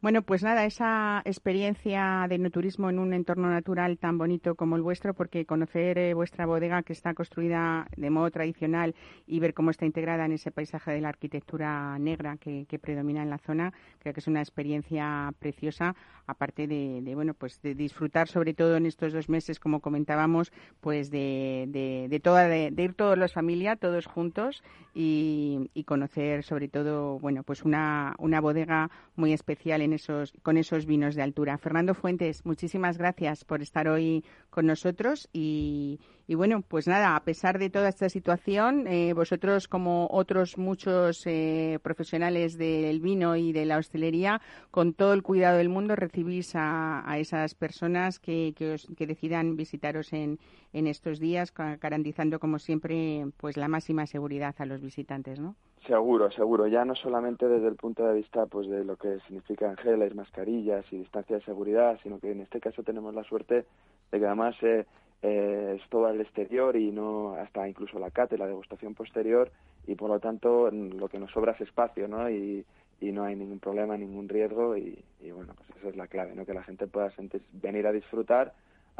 Bueno, 0.00 0.22
pues 0.22 0.42
nada, 0.42 0.64
esa 0.64 1.22
experiencia 1.24 2.26
de 2.28 2.36
enoturismo 2.36 2.90
en 2.90 2.98
un 2.98 3.12
entorno 3.12 3.50
natural 3.50 3.98
tan 3.98 4.18
bonito 4.18 4.54
como 4.54 4.76
el 4.76 4.82
vuestro, 4.82 5.14
porque 5.14 5.44
conocer 5.44 5.98
eh, 5.98 6.14
vuestra 6.14 6.46
bodega 6.46 6.82
que 6.82 6.92
está 6.92 7.14
construida 7.14 7.86
de 7.96 8.10
modo 8.10 8.30
tradicional 8.30 8.94
y 9.26 9.40
ver 9.40 9.54
cómo 9.54 9.70
está 9.70 9.86
integrada 9.86 10.24
en 10.24 10.32
ese 10.32 10.50
paisaje 10.50 10.92
de 10.92 11.00
la 11.00 11.08
arquitectura 11.08 11.98
negra 11.98 12.36
que, 12.36 12.66
que 12.68 12.78
predomina 12.78 13.22
en 13.22 13.30
la 13.30 13.38
zona, 13.38 13.72
creo 13.98 14.14
que 14.14 14.20
es 14.20 14.26
una 14.26 14.40
experiencia 14.40 15.32
preciosa, 15.38 15.94
aparte 16.26 16.66
de, 16.66 17.12
bueno, 17.14 17.34
pues 17.34 17.60
de 17.62 17.74
disfrutar 17.74 18.28
sobre 18.28 18.54
todo 18.54 18.76
en 18.76 18.86
estos 18.86 19.12
dos 19.12 19.28
meses, 19.28 19.58
como 19.58 19.80
comentábamos, 19.80 20.52
pues 20.80 21.10
de, 21.10 21.66
de, 21.68 22.06
de 22.08 22.20
toda, 22.20 22.48
de 22.48 22.72
ir 22.76 22.94
todos 22.94 23.18
los 23.18 23.32
familia, 23.32 23.76
todos 23.76 24.06
juntos 24.06 24.62
y, 24.94 25.70
y 25.74 25.84
conocer 25.84 26.44
sobre 26.52 26.68
todo, 26.68 27.18
bueno, 27.18 27.44
pues 27.44 27.62
una, 27.62 28.14
una 28.18 28.38
bodega 28.38 28.90
muy 29.16 29.32
especial 29.32 29.80
en 29.80 29.94
esos, 29.94 30.34
con 30.42 30.58
esos 30.58 30.84
vinos 30.84 31.14
de 31.14 31.22
altura. 31.22 31.56
Fernando 31.56 31.94
Fuentes, 31.94 32.44
muchísimas 32.44 32.98
gracias 32.98 33.46
por 33.46 33.62
estar 33.62 33.88
hoy 33.88 34.22
con 34.50 34.66
nosotros 34.66 35.30
y, 35.32 35.98
y 36.26 36.34
bueno, 36.34 36.60
pues 36.60 36.86
nada, 36.86 37.16
a 37.16 37.24
pesar 37.24 37.58
de 37.58 37.70
toda 37.70 37.88
esta 37.88 38.10
situación, 38.10 38.86
eh, 38.86 39.14
vosotros 39.14 39.66
como 39.66 40.08
otros 40.10 40.58
muchos 40.58 41.22
eh, 41.26 41.78
profesionales 41.82 42.58
del 42.58 43.00
vino 43.00 43.34
y 43.34 43.54
de 43.54 43.64
la 43.64 43.78
hostelería, 43.78 44.42
con 44.70 44.92
todo 44.92 45.14
el 45.14 45.22
cuidado 45.22 45.56
del 45.56 45.70
mundo 45.70 45.96
recibís 45.96 46.52
a, 46.54 47.16
esas 47.16 47.54
personas 47.54 48.18
que, 48.18 48.52
que, 48.54 48.72
os, 48.72 48.88
que 48.94 49.06
decidan 49.06 49.56
visitaros 49.56 50.12
en, 50.12 50.38
en 50.74 50.86
estos 50.86 51.18
días, 51.18 51.50
garantizando 51.54 52.38
como 52.38 52.58
siempre 52.58 53.24
pues 53.38 53.56
la 53.56 53.68
máxima 53.68 54.04
seguridad 54.04 54.54
a 54.58 54.66
los 54.66 54.82
visitantes, 54.82 55.40
¿no? 55.40 55.56
Seguro, 55.86 56.30
seguro. 56.30 56.66
Ya 56.68 56.84
no 56.84 56.94
solamente 56.94 57.48
desde 57.48 57.66
el 57.68 57.74
punto 57.76 58.04
de 58.06 58.14
vista 58.14 58.46
pues 58.46 58.68
de 58.68 58.84
lo 58.84 58.96
que 58.96 59.18
significan 59.26 59.76
geles, 59.76 60.14
mascarillas 60.14 60.84
y 60.92 60.98
distancia 60.98 61.36
de 61.36 61.44
seguridad, 61.44 61.98
sino 62.02 62.20
que 62.20 62.30
en 62.30 62.40
este 62.40 62.60
caso 62.60 62.82
tenemos 62.84 63.14
la 63.14 63.24
suerte 63.24 63.66
de 64.12 64.18
que 64.20 64.26
además 64.26 64.54
eh, 64.62 64.86
eh, 65.22 65.78
es 65.80 65.88
todo 65.90 66.06
al 66.06 66.20
exterior 66.20 66.76
y 66.76 66.92
no 66.92 67.34
hasta 67.34 67.68
incluso 67.68 67.98
la 67.98 68.10
cate, 68.12 68.38
la 68.38 68.46
degustación 68.46 68.94
posterior 68.94 69.50
y 69.86 69.96
por 69.96 70.08
lo 70.08 70.20
tanto 70.20 70.68
mm, 70.70 70.98
lo 70.98 71.08
que 71.08 71.18
nos 71.18 71.32
sobra 71.32 71.52
es 71.52 71.60
espacio, 71.62 72.06
¿no? 72.06 72.30
Y, 72.30 72.64
y 73.00 73.10
no 73.10 73.24
hay 73.24 73.34
ningún 73.34 73.58
problema, 73.58 73.96
ningún 73.96 74.28
riesgo 74.28 74.76
y, 74.76 75.04
y 75.20 75.32
bueno, 75.32 75.52
pues 75.56 75.68
esa 75.78 75.88
es 75.88 75.96
la 75.96 76.06
clave, 76.06 76.34
¿no? 76.36 76.46
Que 76.46 76.54
la 76.54 76.62
gente 76.62 76.86
pueda 76.86 77.10
sentir- 77.16 77.42
venir 77.52 77.88
a 77.88 77.92
disfrutar, 77.92 78.52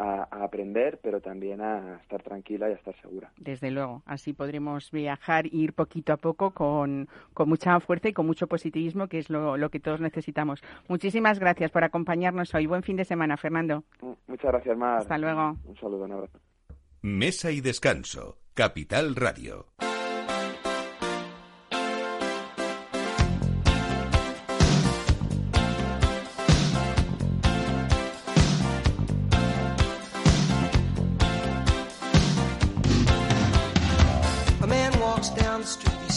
a, 0.02 0.28
a 0.30 0.44
aprender, 0.44 0.98
pero 1.02 1.20
también 1.20 1.60
a 1.60 2.00
estar 2.02 2.22
tranquila 2.22 2.68
y 2.68 2.72
a 2.72 2.76
estar 2.76 2.94
segura. 3.00 3.30
Desde 3.36 3.70
luego, 3.70 4.02
así 4.06 4.32
podremos 4.32 4.90
viajar 4.90 5.46
e 5.46 5.50
ir 5.52 5.72
poquito 5.74 6.12
a 6.12 6.16
poco 6.16 6.50
con, 6.52 7.08
con 7.34 7.48
mucha 7.48 7.78
fuerza 7.80 8.08
y 8.08 8.12
con 8.12 8.26
mucho 8.26 8.46
positivismo, 8.46 9.06
que 9.08 9.18
es 9.18 9.30
lo, 9.30 9.56
lo 9.56 9.70
que 9.70 9.80
todos 9.80 10.00
necesitamos. 10.00 10.62
Muchísimas 10.88 11.38
gracias 11.38 11.70
por 11.70 11.84
acompañarnos 11.84 12.54
hoy. 12.54 12.66
Buen 12.66 12.82
fin 12.82 12.96
de 12.96 13.04
semana, 13.04 13.36
Fernando. 13.36 13.84
Mm, 14.00 14.12
Muchas 14.26 14.50
gracias, 14.52 14.76
Mar. 14.76 14.98
Hasta 14.98 15.18
luego. 15.18 15.56
Un 15.64 15.76
saludo, 15.76 16.04
un 16.04 16.12
abrazo. 16.12 16.38
Mesa 17.02 17.50
y 17.50 17.60
descanso. 17.60 18.38
Capital 18.54 19.14
Radio. 19.16 19.66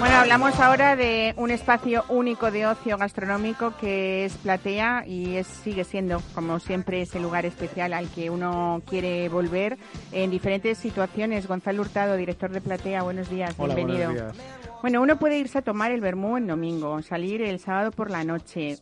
Bueno, 0.00 0.16
hablamos 0.16 0.58
ahora 0.60 0.96
de 0.96 1.34
un 1.36 1.50
espacio 1.50 2.04
único 2.08 2.50
de 2.50 2.66
ocio 2.66 2.96
gastronómico 2.98 3.74
que 3.80 4.24
es 4.24 4.34
Platea 4.36 5.04
y 5.06 5.36
es, 5.36 5.46
sigue 5.46 5.84
siendo, 5.84 6.20
como 6.34 6.58
siempre, 6.58 7.02
ese 7.02 7.18
lugar 7.20 7.46
especial 7.46 7.92
al 7.92 8.08
que 8.08 8.30
uno 8.30 8.82
quiere 8.86 9.28
volver 9.28 9.78
en 10.12 10.30
diferentes 10.30 10.78
situaciones. 10.78 11.46
Gonzalo 11.46 11.82
Hurtado, 11.82 12.16
director 12.16 12.50
de 12.50 12.60
Platea, 12.60 13.02
buenos 13.02 13.30
días, 13.30 13.54
Hola, 13.56 13.74
bienvenido. 13.74 14.10
buenos 14.12 14.36
días. 14.36 14.46
Bueno, 14.82 15.02
uno 15.02 15.18
puede 15.18 15.38
irse 15.38 15.58
a 15.58 15.62
tomar 15.62 15.90
el 15.90 16.00
vermú 16.00 16.36
el 16.36 16.46
domingo, 16.46 17.02
salir 17.02 17.42
el 17.42 17.58
sábado 17.58 17.90
por 17.90 18.10
la 18.10 18.24
noche. 18.24 18.78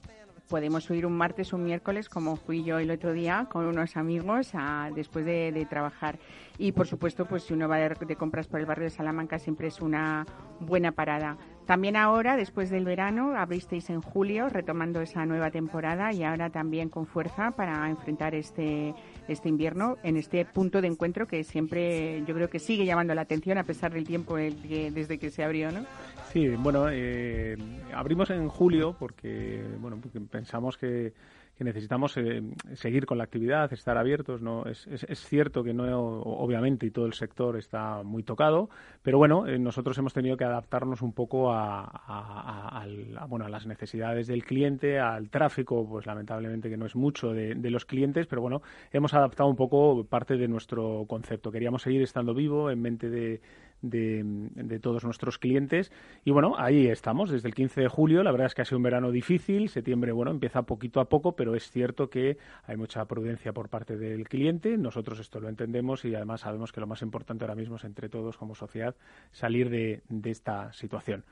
Podemos 0.48 0.88
huir 0.88 1.06
un 1.06 1.16
martes 1.16 1.52
o 1.52 1.56
un 1.56 1.64
miércoles, 1.64 2.08
como 2.08 2.36
fui 2.36 2.62
yo 2.62 2.78
el 2.78 2.90
otro 2.90 3.12
día, 3.12 3.48
con 3.50 3.66
unos 3.66 3.96
amigos 3.96 4.50
a- 4.54 4.90
después 4.94 5.24
de, 5.24 5.50
de 5.52 5.66
trabajar. 5.66 6.18
Y 6.56 6.72
por 6.72 6.86
supuesto, 6.86 7.26
pues 7.26 7.42
si 7.42 7.52
uno 7.54 7.68
va 7.68 7.78
de, 7.78 7.88
de 8.06 8.16
compras 8.16 8.46
por 8.46 8.60
el 8.60 8.66
barrio 8.66 8.84
de 8.84 8.90
Salamanca, 8.90 9.38
siempre 9.38 9.66
es 9.68 9.80
una 9.80 10.24
buena 10.60 10.92
parada. 10.92 11.36
También 11.66 11.96
ahora, 11.96 12.36
después 12.36 12.70
del 12.70 12.84
verano, 12.84 13.36
abristeis 13.36 13.90
en 13.90 14.00
julio, 14.00 14.48
retomando 14.48 15.00
esa 15.00 15.26
nueva 15.26 15.50
temporada 15.50 16.12
y 16.12 16.22
ahora 16.22 16.48
también 16.50 16.88
con 16.90 17.06
fuerza 17.06 17.50
para 17.50 17.88
enfrentar 17.90 18.36
este, 18.36 18.94
este 19.28 19.48
invierno 19.48 19.96
en 20.02 20.16
este 20.16 20.44
punto 20.44 20.80
de 20.80 20.88
encuentro 20.88 21.26
que 21.26 21.44
siempre 21.44 22.22
yo 22.26 22.34
creo 22.34 22.48
que 22.48 22.58
sigue 22.58 22.84
llamando 22.84 23.14
la 23.14 23.22
atención 23.22 23.58
a 23.58 23.64
pesar 23.64 23.92
del 23.92 24.04
tiempo 24.04 24.36
desde 24.36 25.18
que 25.18 25.30
se 25.30 25.42
abrió, 25.42 25.70
¿no? 25.72 25.84
Sí, 26.32 26.48
bueno, 26.48 26.86
eh, 26.90 27.56
abrimos 27.94 28.30
en 28.30 28.48
julio 28.48 28.96
porque, 28.98 29.64
bueno, 29.80 29.98
porque 30.00 30.20
pensamos 30.20 30.76
que, 30.76 31.12
que 31.56 31.64
necesitamos 31.64 32.16
eh, 32.18 32.42
seguir 32.74 33.06
con 33.06 33.16
la 33.18 33.24
actividad, 33.24 33.72
estar 33.72 33.96
abiertos. 33.96 34.42
No 34.42 34.66
es, 34.66 34.86
es, 34.86 35.20
cierto 35.20 35.64
que 35.64 35.72
no, 35.72 36.20
obviamente, 36.20 36.86
y 36.86 36.90
todo 36.90 37.06
el 37.06 37.14
sector 37.14 37.56
está 37.56 38.02
muy 38.02 38.22
tocado, 38.22 38.68
pero 39.02 39.16
bueno, 39.16 39.46
eh, 39.46 39.58
nosotros 39.58 39.96
hemos 39.96 40.12
tenido 40.12 40.36
que 40.36 40.44
adaptarnos 40.44 41.00
un 41.00 41.12
poco 41.12 41.52
a, 41.52 42.84
bueno, 43.28 43.46
a 43.46 43.48
las 43.48 43.66
necesidades 43.66 44.26
del 44.26 44.44
cliente, 44.44 44.98
al 44.98 45.30
tráfico, 45.30 45.86
pues 45.88 46.04
lamentablemente 46.04 46.68
que 46.68 46.76
no 46.76 46.84
es 46.84 46.94
mucho 46.94 47.32
de, 47.32 47.54
de 47.54 47.70
los 47.70 47.86
clientes, 47.86 48.26
pero 48.26 48.42
bueno, 48.42 48.60
hemos 48.92 49.14
adaptado 49.14 49.48
un 49.48 49.56
poco 49.56 50.04
parte 50.04 50.36
de 50.36 50.48
nuestro 50.48 51.06
concepto. 51.08 51.50
Queríamos 51.50 51.82
seguir 51.82 52.02
estando 52.02 52.34
vivo 52.34 52.70
en 52.70 52.82
mente 52.82 53.08
de, 53.08 53.40
de, 53.82 54.78
todos 54.80 55.04
nuestros 55.04 55.38
clientes. 55.38 55.92
Y 56.24 56.30
bueno, 56.30 56.54
ahí 56.58 56.86
estamos 56.86 57.30
desde 57.30 57.48
el 57.48 57.54
15 57.54 57.82
de 57.82 57.88
julio. 57.88 58.22
La 58.22 58.32
verdad 58.32 58.46
es 58.46 58.54
que 58.54 58.62
ha 58.62 58.64
sido 58.64 58.78
un 58.78 58.84
verano 58.84 59.10
difícil. 59.10 59.68
Septiembre, 59.68 60.12
bueno, 60.12 60.30
empieza 60.30 60.62
poquito 60.62 61.00
a 61.00 61.08
poco, 61.08 61.36
pero 61.36 61.54
es 61.54 61.70
cierto 61.70 62.08
que 62.10 62.38
hay 62.64 62.76
mucha 62.76 63.04
prudencia 63.06 63.52
por 63.52 63.68
parte 63.68 63.96
del 63.96 64.28
cliente. 64.28 64.76
Nosotros 64.76 65.18
esto 65.18 65.40
lo 65.40 65.48
entendemos 65.48 66.04
y 66.04 66.14
además 66.14 66.40
sabemos 66.40 66.72
que 66.72 66.80
lo 66.80 66.86
más 66.86 67.02
importante 67.02 67.44
ahora 67.44 67.54
mismo 67.54 67.76
es 67.76 67.84
entre 67.84 68.08
todos 68.08 68.36
como 68.36 68.54
sociedad 68.54 68.94
salir 69.32 69.70
de, 69.70 70.02
de 70.08 70.30
esta 70.30 70.72
situación. 70.72 71.24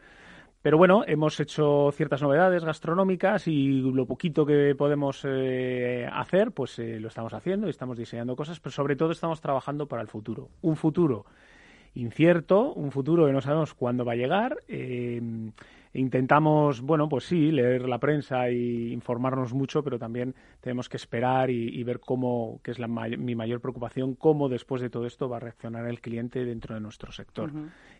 Pero 0.64 0.78
bueno, 0.78 1.05
hemos 1.07 1.38
hecho 1.40 1.90
ciertas 1.92 2.22
novedades 2.22 2.64
gastronómicas 2.64 3.49
y 3.49 3.82
lo 3.82 4.07
poquito 4.07 4.47
que 4.47 4.74
podemos 4.74 5.22
eh, 5.28 6.09
hacer, 6.11 6.53
pues 6.53 6.78
eh, 6.78 6.99
lo 7.01 7.09
estamos 7.09 7.34
haciendo 7.34 7.66
y 7.66 7.70
estamos 7.70 7.99
diseñando 7.99 8.34
cosas, 8.34 8.61
pero 8.61 8.72
sobre 8.72 8.97
todo 8.97 9.12
estamos 9.12 9.42
trabajando 9.42 9.86
para 9.86 10.01
el 10.01 10.09
futuro. 10.09 10.49
Un 10.62 10.76
futuro 10.76 11.26
incierto, 11.95 12.72
un 12.72 12.90
futuro 12.90 13.26
que 13.26 13.32
no 13.32 13.40
sabemos 13.40 13.74
cuándo 13.74 14.05
va 14.05 14.12
a 14.12 14.16
llegar. 14.16 14.59
Eh, 14.68 15.20
intentamos, 15.95 16.80
bueno, 16.80 17.09
pues 17.09 17.24
sí, 17.24 17.53
leer 17.53 17.88
la 17.88 17.99
prensa 17.99 18.49
e 18.49 18.90
informarnos 18.90 19.55
mucho, 19.55 19.82
pero 19.82 19.99
también 19.99 20.34
tenemos 20.61 20.88
que 20.88 20.97
esperar 20.97 21.51
y, 21.51 21.82
ver 21.84 22.01
cómo, 22.01 22.61
que 22.62 22.72
es 22.72 22.78
la 22.78 22.88
mi 22.88 23.34
mayor 23.34 23.61
preocupación, 23.61 24.14
cómo 24.14 24.49
después 24.49 24.82
de 24.82 24.90
todo 24.90 25.07
esto 25.07 25.28
va 25.28 25.36
a 25.36 25.40
reaccionar 25.40 25.86
el 25.86 26.01
cliente 26.01 26.45
dentro 26.45 26.74
de 26.74 26.80
nuestro 26.80 27.12
sector. 27.12 27.53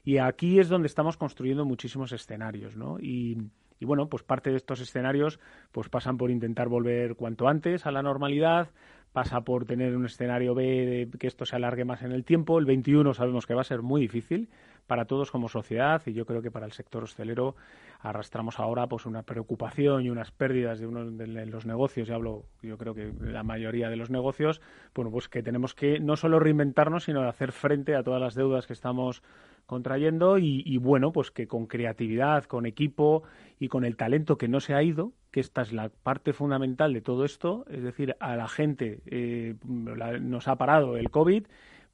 Y 0.05 0.18
aquí 0.18 0.59
es 0.59 0.68
donde 0.68 0.88
estamos 0.88 1.16
construyendo 1.16 1.64
muchísimos 1.64 2.12
escenarios, 2.12 2.76
¿no? 2.76 2.99
Y, 2.99 3.38
y 3.78 3.84
bueno, 3.86 4.09
pues 4.09 4.22
parte 4.22 4.51
de 4.51 4.57
estos 4.57 4.80
escenarios 4.80 5.38
pues 5.70 5.88
pasan 5.88 6.16
por 6.16 6.30
intentar 6.30 6.68
volver 6.68 7.14
cuanto 7.14 7.49
antes 7.49 7.86
a 7.86 7.92
la 7.92 8.03
normalidad, 8.03 8.68
pasa 9.15 9.43
por 9.43 9.65
tener 9.65 9.97
un 9.97 10.07
escenario 10.07 10.57
B 10.57 11.09
de 11.12 11.19
que 11.19 11.29
esto 11.29 11.47
se 11.47 11.55
alargue 11.55 11.85
más 11.85 12.03
en 12.03 12.11
el 12.11 12.25
tiempo. 12.25 12.59
El 12.59 12.65
21 12.65 13.15
sabemos 13.15 13.47
que 13.47 13.55
va 13.55 13.61
a 13.61 13.65
ser 13.65 13.81
muy 13.81 14.01
difícil 14.01 14.49
para 14.87 15.07
todos 15.07 15.30
como 15.30 15.49
sociedad 15.49 16.03
y 16.07 16.12
yo 16.12 16.26
creo 16.26 16.43
que 16.43 16.51
para 16.51 16.66
el 16.66 16.72
sector 16.72 17.05
hostelero 17.05 17.57
arrastramos 18.01 18.61
ahora 18.61 18.87
pues 18.87 19.07
una 19.07 19.22
preocupación 19.22 20.05
y 20.05 20.11
unas 20.11 20.30
pérdidas 20.30 20.78
de 20.78 20.87
uno 20.87 21.11
de 21.11 21.47
los 21.47 21.64
negocios, 21.64 22.09
y 22.09 22.12
hablo 22.12 22.45
yo 22.62 22.76
creo 22.76 22.95
que 22.95 23.12
la 23.20 23.43
mayoría 23.43 23.89
de 23.89 23.97
los 23.97 24.11
negocios, 24.11 24.61
bueno, 24.95 25.11
pues 25.11 25.28
que 25.28 25.43
tenemos 25.43 25.74
que 25.74 26.01
no 26.01 26.16
solo 26.16 26.39
reinventarnos, 26.39 27.05
sino 27.05 27.22
hacer 27.26 27.53
frente 27.53 27.97
a 27.97 28.03
todas 28.03 28.20
las 28.20 28.35
deudas 28.35 28.66
que 28.66 28.74
estamos 28.74 29.22
contrayendo 29.66 30.37
y, 30.39 30.76
bueno, 30.76 31.12
pues 31.12 31.30
que 31.30 31.47
con 31.47 31.66
creatividad, 31.66 32.45
con 32.45 32.66
equipo 32.66 33.22
y 33.59 33.68
con 33.68 33.85
el 33.85 33.97
talento 33.97 34.37
que 34.37 34.49
no 34.49 34.61
se 34.61 34.74
ha 34.74 34.82
ido, 34.82 35.12
que 35.30 35.41
esta 35.41 35.62
es 35.62 35.72
la 35.72 35.89
parte 35.89 36.32
fundamental 36.32 36.93
de 36.93 37.01
todo 37.01 37.24
esto, 37.24 37.64
es 37.70 37.82
decir, 37.82 38.14
a 38.20 38.37
la 38.37 38.47
gente 38.47 39.01
eh, 39.07 39.55
nos 39.64 40.49
ha 40.49 40.57
parado 40.57 40.97
el 40.97 41.11
COVID, 41.11 41.47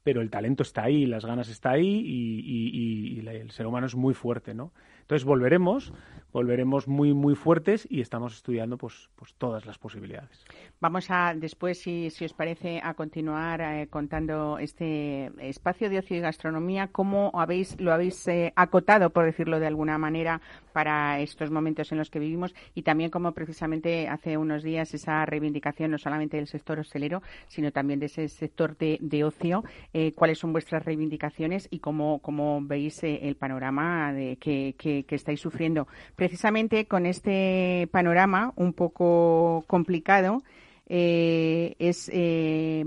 pero 0.03 0.21
el 0.21 0.29
talento 0.29 0.63
está 0.63 0.83
ahí, 0.83 1.05
las 1.05 1.25
ganas 1.25 1.49
está 1.49 1.71
ahí 1.71 2.03
y, 2.05 3.19
y, 3.19 3.27
el 3.27 3.51
ser 3.51 3.67
humano 3.67 3.85
es 3.85 3.95
muy 3.95 4.13
fuerte, 4.13 4.53
¿no? 4.53 4.71
Entonces 5.01 5.25
volveremos, 5.25 5.93
volveremos 6.31 6.87
muy 6.87 7.13
muy 7.13 7.35
fuertes 7.35 7.87
y 7.89 8.01
estamos 8.01 8.35
estudiando 8.35 8.77
pues 8.77 9.09
pues 9.15 9.33
todas 9.35 9.65
las 9.65 9.77
posibilidades. 9.77 10.45
Vamos 10.79 11.07
a 11.09 11.33
después 11.35 11.79
si, 11.79 12.09
si 12.09 12.25
os 12.25 12.33
parece 12.33 12.81
a 12.83 12.93
continuar 12.93 13.61
eh, 13.61 13.87
contando 13.89 14.57
este 14.57 15.31
espacio 15.39 15.89
de 15.89 15.99
ocio 15.99 16.17
y 16.17 16.19
gastronomía 16.19 16.87
cómo 16.87 17.31
habéis 17.33 17.79
lo 17.79 17.93
habéis 17.93 18.27
eh, 18.27 18.53
acotado 18.55 19.09
por 19.09 19.25
decirlo 19.25 19.59
de 19.59 19.67
alguna 19.67 19.97
manera 19.97 20.41
para 20.73 21.19
estos 21.19 21.51
momentos 21.51 21.91
en 21.91 21.97
los 21.97 22.09
que 22.09 22.19
vivimos 22.19 22.55
y 22.73 22.83
también 22.83 23.11
como 23.11 23.33
precisamente 23.33 24.07
hace 24.07 24.37
unos 24.37 24.63
días 24.63 24.93
esa 24.93 25.25
reivindicación 25.25 25.91
no 25.91 25.97
solamente 25.97 26.37
del 26.37 26.47
sector 26.47 26.79
hostelero 26.79 27.21
sino 27.47 27.71
también 27.71 27.99
de 27.99 28.05
ese 28.07 28.27
sector 28.27 28.77
de, 28.77 28.97
de 29.01 29.23
ocio 29.23 29.63
eh, 29.93 30.13
cuáles 30.13 30.39
son 30.39 30.53
vuestras 30.53 30.85
reivindicaciones 30.85 31.67
y 31.71 31.79
cómo, 31.79 32.19
cómo 32.19 32.61
veis 32.61 33.03
el 33.03 33.35
panorama 33.35 34.13
de 34.13 34.37
que 34.37 34.61
que, 34.77 35.05
estáis 35.15 35.39
sufriendo. 35.39 35.87
Precisamente 36.21 36.85
con 36.85 37.07
este 37.07 37.89
panorama 37.91 38.53
un 38.55 38.73
poco 38.73 39.63
complicado 39.65 40.43
eh, 40.85 41.75
es 41.79 42.11
eh, 42.13 42.85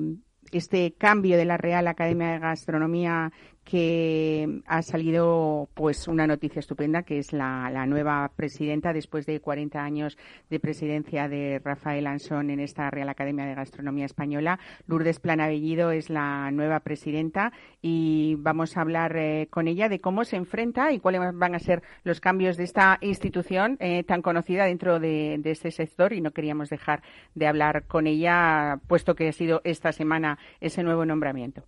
este 0.53 0.93
cambio 0.93 1.37
de 1.37 1.45
la 1.45 1.57
Real 1.57 1.89
Academia 1.89 2.29
de 2.29 2.39
Gastronomía 2.39 3.33
que 3.65 4.61
ha 4.67 4.83
salido 4.83 5.69
pues 5.75 6.07
una 6.07 6.27
noticia 6.27 6.61
estupenda 6.61 7.03
que 7.03 7.19
es 7.19 7.33
la, 7.33 7.71
nueva 7.87 8.31
presidenta 8.35 8.93
después 8.93 9.27
de 9.27 9.41
40 9.41 9.83
años 9.83 10.17
de 10.51 10.61
presidencia 10.61 11.29
de 11.29 11.61
Rafael 11.63 12.07
Ansón 12.07 12.51
en 12.51 12.61
esta 12.61 12.91
Real 12.91 13.09
Academia 13.09 13.47
de 13.47 13.55
Gastronomía 13.55 14.07
Española. 14.07 14.59
Lourdes 14.87 15.21
Planabellido 15.21 15.91
es 15.91 16.11
la 16.11 16.51
nueva 16.51 16.81
presidenta 16.81 17.53
y 17.83 18.37
vamos 18.39 18.77
a 18.77 18.83
hablar 18.83 19.17
eh, 19.17 19.49
con 19.51 19.69
ella 19.69 19.89
de 19.89 20.01
cómo 20.01 20.25
se 20.25 20.37
enfrenta 20.37 20.93
y 20.93 21.01
cuáles 21.01 21.21
van 21.35 21.55
a 21.55 21.59
ser 21.59 21.83
los 22.05 22.21
cambios 22.21 22.57
de 22.57 22.65
esta 22.65 22.99
institución 23.01 23.77
eh, 23.81 24.03
tan 24.05 24.23
conocida 24.23 24.65
dentro 24.65 25.01
de, 25.01 25.37
de 25.39 25.51
este 25.51 25.71
sector 25.71 26.13
y 26.13 26.21
no 26.21 26.33
queríamos 26.33 26.71
dejar 26.71 27.03
de 27.35 27.47
hablar 27.47 27.85
con 27.87 28.07
ella 28.07 28.81
puesto 28.87 29.15
que 29.15 29.29
ha 29.29 29.33
sido 29.33 29.61
esta 29.65 29.93
semana 29.93 30.39
ese 30.61 30.83
nuevo 30.83 31.05
nombramiento. 31.05 31.65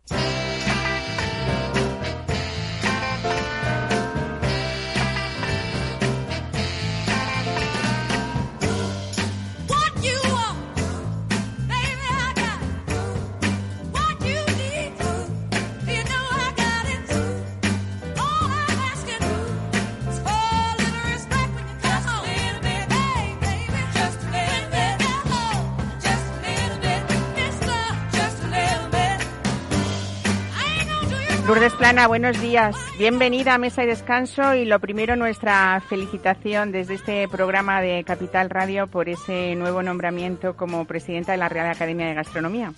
Plana, 31.78 32.08
buenos 32.08 32.40
días. 32.40 32.74
Bienvenida 32.98 33.54
a 33.54 33.58
Mesa 33.58 33.84
y 33.84 33.86
Descanso 33.86 34.54
y 34.54 34.64
lo 34.64 34.80
primero 34.80 35.14
nuestra 35.14 35.78
felicitación 35.80 36.72
desde 36.72 36.94
este 36.94 37.28
programa 37.28 37.82
de 37.82 38.02
Capital 38.02 38.48
Radio 38.48 38.86
por 38.86 39.10
ese 39.10 39.54
nuevo 39.56 39.82
nombramiento 39.82 40.56
como 40.56 40.86
presidenta 40.86 41.32
de 41.32 41.38
la 41.38 41.50
Real 41.50 41.68
Academia 41.68 42.06
de 42.06 42.14
Gastronomía. 42.14 42.72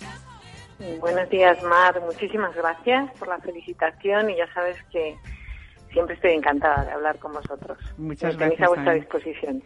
Buenos 0.99 1.29
días, 1.29 1.63
Mar. 1.63 2.01
Muchísimas 2.01 2.53
gracias 2.55 3.09
por 3.17 3.29
la 3.29 3.39
felicitación 3.39 4.31
y 4.31 4.35
ya 4.35 4.53
sabes 4.53 4.75
que 4.91 5.15
siempre 5.93 6.15
estoy 6.15 6.33
encantada 6.33 6.83
de 6.83 6.91
hablar 6.91 7.19
con 7.19 7.31
vosotros. 7.31 7.77
Muchas 7.97 8.35
gracias. 8.37 8.61
a 8.61 8.67
vuestra 8.67 8.93
disposición. 8.93 9.63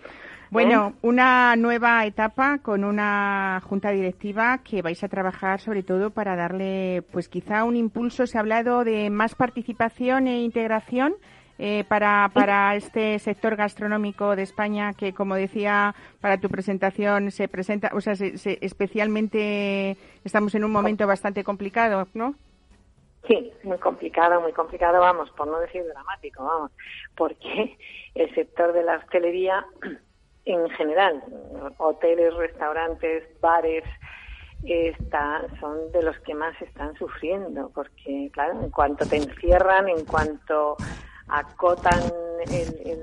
Bueno, 0.53 0.93
una 1.01 1.55
nueva 1.55 2.05
etapa 2.05 2.59
con 2.59 2.83
una 2.83 3.59
junta 3.67 3.89
directiva 3.89 4.59
que 4.63 4.83
vais 4.83 5.03
a 5.03 5.07
trabajar 5.07 5.59
sobre 5.59 5.81
todo 5.81 6.11
para 6.11 6.35
darle, 6.35 7.01
pues 7.11 7.27
quizá 7.27 7.63
un 7.63 7.75
impulso. 7.75 8.27
Se 8.27 8.37
ha 8.37 8.41
hablado 8.41 8.83
de 8.83 9.09
más 9.09 9.33
participación 9.33 10.27
e 10.27 10.43
integración. 10.43 11.15
Eh, 11.57 11.83
para, 11.87 12.29
para 12.33 12.75
este 12.75 13.17
sector 13.19 13.55
gastronómico 13.55 14.35
de 14.35 14.41
España 14.43 14.93
que, 14.93 15.13
como 15.13 15.35
decía 15.35 15.95
para 16.19 16.39
tu 16.39 16.49
presentación, 16.49 17.31
se 17.31 17.47
presenta, 17.47 17.91
o 17.93 18.01
sea, 18.01 18.13
especialmente 18.13 19.97
estamos 20.23 20.55
en 20.55 20.63
un 20.63 20.71
momento 20.71 21.05
bastante 21.07 21.43
complicado, 21.43 22.07
¿no? 22.15 22.33
Sí, 23.27 23.51
muy 23.63 23.77
complicado, 23.77 24.41
muy 24.41 24.51
complicado, 24.51 24.99
vamos, 24.99 25.29
por 25.31 25.47
no 25.47 25.59
decir 25.59 25.83
dramático, 25.85 26.43
vamos, 26.43 26.71
porque 27.15 27.77
el 28.15 28.33
sector 28.33 28.73
de 28.73 28.83
la 28.83 28.97
hostelería 28.97 29.63
en 30.45 30.69
general, 30.71 31.23
hoteles, 31.77 32.33
restaurantes, 32.35 33.23
bares, 33.39 33.83
está, 34.63 35.45
son 35.59 35.91
de 35.91 36.03
los 36.03 36.17
que 36.19 36.33
más 36.33 36.59
están 36.61 36.95
sufriendo, 36.95 37.69
porque, 37.73 38.29
claro, 38.33 38.61
en 38.61 38.69
cuanto 38.69 39.05
te 39.05 39.17
encierran, 39.17 39.89
en 39.89 40.05
cuanto 40.05 40.77
acotan 41.27 41.99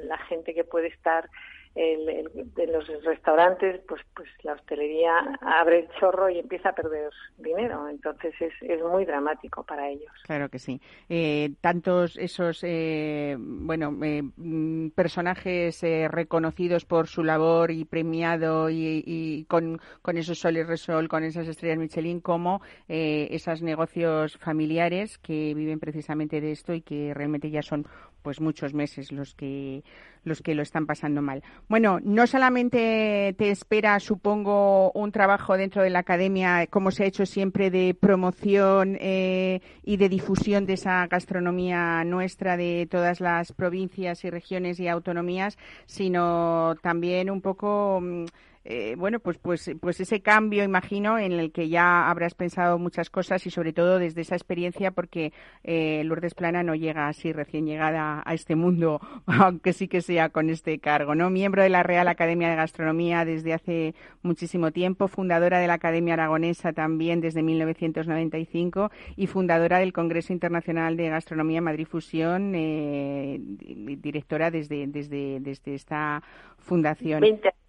la 0.04 0.18
gente 0.18 0.54
que 0.54 0.64
puede 0.64 0.88
estar 0.88 1.28
el, 1.74 2.30
de 2.54 2.66
los 2.66 2.86
restaurantes, 3.04 3.80
pues, 3.86 4.02
pues 4.14 4.28
la 4.42 4.54
hostelería 4.54 5.38
abre 5.40 5.80
el 5.80 5.88
chorro 5.98 6.28
y 6.28 6.38
empieza 6.38 6.70
a 6.70 6.74
perder 6.74 7.10
dinero. 7.38 7.88
Entonces 7.88 8.34
es, 8.40 8.52
es 8.60 8.82
muy 8.82 9.04
dramático 9.04 9.62
para 9.64 9.88
ellos. 9.88 10.10
Claro 10.24 10.48
que 10.48 10.58
sí. 10.58 10.80
Eh, 11.08 11.52
tantos 11.60 12.16
esos, 12.16 12.60
eh, 12.64 13.36
bueno, 13.38 13.96
eh, 14.02 14.22
mm, 14.22 14.90
personajes 14.90 15.80
reconocidos 16.08 16.84
por 16.84 17.06
su 17.06 17.22
labor 17.22 17.70
y 17.70 17.84
premiado 17.84 18.68
y, 18.70 19.46
con, 19.48 19.80
con, 20.02 20.16
esos 20.16 20.38
sol 20.38 20.56
y 20.56 20.62
resol, 20.62 21.08
con 21.08 21.24
esas 21.24 21.48
estrellas 21.48 21.78
Michelin, 21.78 22.20
como 22.20 22.60
esos 22.88 23.62
negocios 23.62 24.36
familiares 24.38 25.18
que 25.18 25.54
viven 25.54 25.78
precisamente 25.78 26.40
de 26.40 26.52
esto 26.52 26.74
y 26.74 26.82
que 26.82 27.14
realmente 27.14 27.50
ya 27.50 27.62
son 27.62 27.86
pues 28.22 28.40
muchos 28.40 28.74
meses 28.74 29.12
los 29.12 29.34
que 29.34 29.82
los 30.22 30.42
que 30.42 30.54
lo 30.54 30.62
están 30.62 30.86
pasando 30.86 31.22
mal. 31.22 31.42
Bueno, 31.68 31.98
no 32.02 32.26
solamente 32.26 33.34
te 33.38 33.50
espera, 33.50 33.98
supongo, 34.00 34.92
un 34.92 35.12
trabajo 35.12 35.56
dentro 35.56 35.82
de 35.82 35.90
la 35.90 36.00
academia, 36.00 36.66
como 36.66 36.90
se 36.90 37.04
ha 37.04 37.06
hecho 37.06 37.24
siempre, 37.24 37.70
de 37.70 37.96
promoción 37.98 38.98
eh, 39.00 39.60
y 39.82 39.96
de 39.96 40.08
difusión 40.08 40.66
de 40.66 40.74
esa 40.74 41.06
gastronomía 41.06 42.04
nuestra 42.04 42.56
de 42.56 42.86
todas 42.90 43.20
las 43.20 43.52
provincias 43.52 44.24
y 44.24 44.30
regiones 44.30 44.78
y 44.78 44.88
autonomías, 44.88 45.56
sino 45.86 46.76
también 46.82 47.30
un 47.30 47.40
poco 47.40 48.00
mm, 48.02 48.24
eh, 48.64 48.94
bueno, 48.98 49.20
pues, 49.20 49.38
pues, 49.38 49.70
pues 49.80 50.00
ese 50.00 50.20
cambio, 50.20 50.62
imagino, 50.64 51.18
en 51.18 51.32
el 51.32 51.50
que 51.50 51.70
ya 51.70 52.10
habrás 52.10 52.34
pensado 52.34 52.78
muchas 52.78 53.08
cosas 53.08 53.46
y 53.46 53.50
sobre 53.50 53.72
todo 53.72 53.98
desde 53.98 54.20
esa 54.20 54.34
experiencia, 54.34 54.90
porque 54.90 55.32
eh, 55.64 56.02
Lourdes 56.04 56.34
Plana 56.34 56.62
no 56.62 56.74
llega 56.74 57.08
así 57.08 57.32
recién 57.32 57.64
llegada 57.64 58.22
a 58.24 58.34
este 58.34 58.56
mundo, 58.56 59.00
aunque 59.26 59.72
sí 59.72 59.88
que 59.88 60.02
sea 60.02 60.28
con 60.28 60.50
este 60.50 60.78
cargo, 60.78 61.14
¿no? 61.14 61.30
Miembro 61.30 61.62
de 61.62 61.70
la 61.70 61.82
Real 61.82 62.06
Academia 62.08 62.50
de 62.50 62.56
Gastronomía 62.56 63.24
desde 63.24 63.54
hace 63.54 63.94
muchísimo 64.22 64.72
tiempo, 64.72 65.08
fundadora 65.08 65.58
de 65.58 65.66
la 65.66 65.74
Academia 65.74 66.14
Aragonesa 66.14 66.74
también 66.74 67.22
desde 67.22 67.42
1995 67.42 68.90
y 69.16 69.26
fundadora 69.26 69.78
del 69.78 69.94
Congreso 69.94 70.34
Internacional 70.34 70.98
de 70.98 71.08
Gastronomía 71.08 71.62
Madrid 71.62 71.86
Fusión, 71.86 72.52
eh, 72.54 73.38
directora 73.40 74.50
desde, 74.50 74.86
desde, 74.86 75.40
desde 75.40 75.74
esta 75.74 76.22
fundación. 76.58 77.22
20 77.22 77.59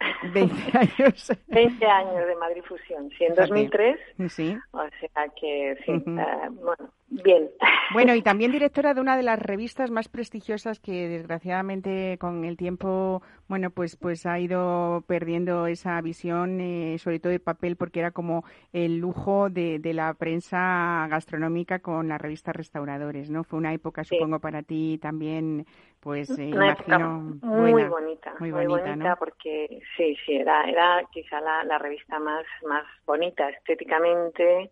años. 0.74 1.32
20 1.48 1.86
años 1.86 2.26
de 2.26 2.36
Madrid 2.36 2.62
Fusión, 2.66 3.10
sí, 3.16 3.24
en 3.24 3.34
2003. 3.34 3.98
Sí. 4.28 4.56
O 4.72 4.82
sea 5.00 5.28
que, 5.40 5.76
sí, 5.84 5.92
eh, 5.92 6.48
bueno, 6.50 6.90
bien. 7.10 7.50
Bueno, 7.92 8.14
y 8.14 8.22
también 8.22 8.52
directora 8.52 8.94
de 8.94 9.00
una 9.00 9.16
de 9.16 9.22
las 9.22 9.38
revistas 9.38 9.90
más 9.90 10.08
prestigiosas 10.08 10.80
que 10.80 11.08
desgraciadamente 11.08 12.18
con 12.18 12.44
el 12.44 12.56
tiempo, 12.56 13.22
bueno, 13.48 13.70
pues 13.70 13.96
pues 13.96 14.26
ha 14.26 14.38
ido 14.38 15.02
perdiendo 15.06 15.66
esa 15.66 16.00
visión, 16.00 16.60
eh, 16.60 16.98
sobre 16.98 17.20
todo 17.20 17.32
de 17.32 17.40
papel, 17.40 17.76
porque 17.76 18.00
era 18.00 18.10
como 18.10 18.44
el 18.72 18.98
lujo 18.98 19.50
de, 19.50 19.78
de, 19.78 19.94
la 19.94 20.14
prensa 20.14 21.06
gastronómica 21.08 21.78
con 21.80 22.08
la 22.08 22.18
revista 22.18 22.52
Restauradores, 22.52 23.30
¿no? 23.30 23.44
Fue 23.44 23.58
una 23.58 23.72
época, 23.72 24.04
supongo, 24.04 24.38
para 24.38 24.62
ti 24.62 24.98
también, 25.00 25.66
pues 26.00 26.30
eh, 26.38 26.50
una 26.54 26.66
imagino, 26.66 27.38
muy 27.42 27.84
bonita, 27.84 28.34
muy 28.38 28.50
bonita, 28.50 29.16
porque 29.16 29.80
sí, 29.96 30.16
sí, 30.24 30.36
era, 30.36 30.68
era 30.68 31.02
quizá 31.10 31.40
la, 31.40 31.64
la 31.64 31.78
revista 31.78 32.18
más, 32.18 32.44
más 32.66 32.84
bonita 33.06 33.48
estéticamente 33.48 34.70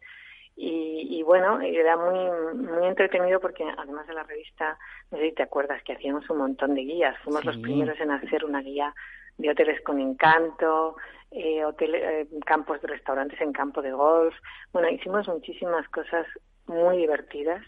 y, 0.58 1.22
bueno, 1.22 1.60
era 1.60 1.96
muy, 1.98 2.56
muy 2.56 2.86
entretenido 2.86 3.40
porque 3.40 3.64
además 3.76 4.06
de 4.06 4.14
la 4.14 4.22
revista, 4.22 4.78
no 5.10 5.18
sé 5.18 5.24
si 5.24 5.32
te 5.34 5.42
acuerdas 5.42 5.82
que 5.82 5.92
hacíamos 5.92 6.28
un 6.30 6.38
montón 6.38 6.74
de 6.74 6.80
guías. 6.80 7.16
Fuimos 7.22 7.44
los 7.44 7.58
primeros 7.58 8.00
en 8.00 8.10
hacer 8.10 8.42
una 8.44 8.62
guía 8.62 8.94
de 9.36 9.50
hoteles 9.50 9.82
con 9.82 10.00
encanto, 10.00 10.96
eh, 11.30 11.62
eh, 11.80 12.26
campos 12.46 12.80
de 12.80 12.88
restaurantes 12.88 13.38
en 13.42 13.52
campo 13.52 13.82
de 13.82 13.92
golf. 13.92 14.34
Bueno, 14.72 14.88
hicimos 14.88 15.28
muchísimas 15.28 15.86
cosas 15.90 16.26
muy 16.66 16.96
divertidas 16.98 17.62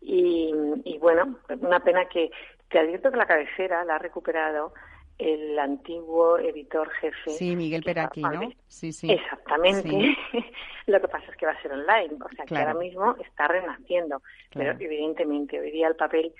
y, 0.00 0.52
y 0.84 0.98
bueno, 0.98 1.38
una 1.60 1.80
pena 1.80 2.06
que 2.06 2.30
te 2.70 2.78
advierto 2.78 3.10
que 3.10 3.18
la 3.18 3.26
cabecera 3.26 3.84
la 3.84 3.96
ha 3.96 3.98
recuperado 3.98 4.72
el 5.18 5.58
antiguo 5.58 6.38
editor 6.38 6.90
jefe. 6.90 7.30
Sí, 7.30 7.54
Miguel 7.54 7.82
Peraqui, 7.82 8.22
¿no? 8.22 8.50
Sí, 8.66 8.92
sí. 8.92 9.10
Exactamente. 9.10 10.16
Lo 10.86 11.00
que 11.00 11.08
pasa 11.08 11.30
es 11.30 11.36
que 11.36 11.46
va 11.46 11.52
a 11.52 11.62
ser 11.62 11.72
online, 11.72 12.16
o 12.22 12.28
sea 12.34 12.44
que 12.44 12.56
ahora 12.56 12.74
mismo 12.74 13.16
está 13.24 13.48
renaciendo, 13.48 14.20
pero 14.52 14.72
evidentemente 14.72 15.58
hoy 15.58 15.70
día 15.70 15.88
el 15.88 15.96
papel 15.96 16.34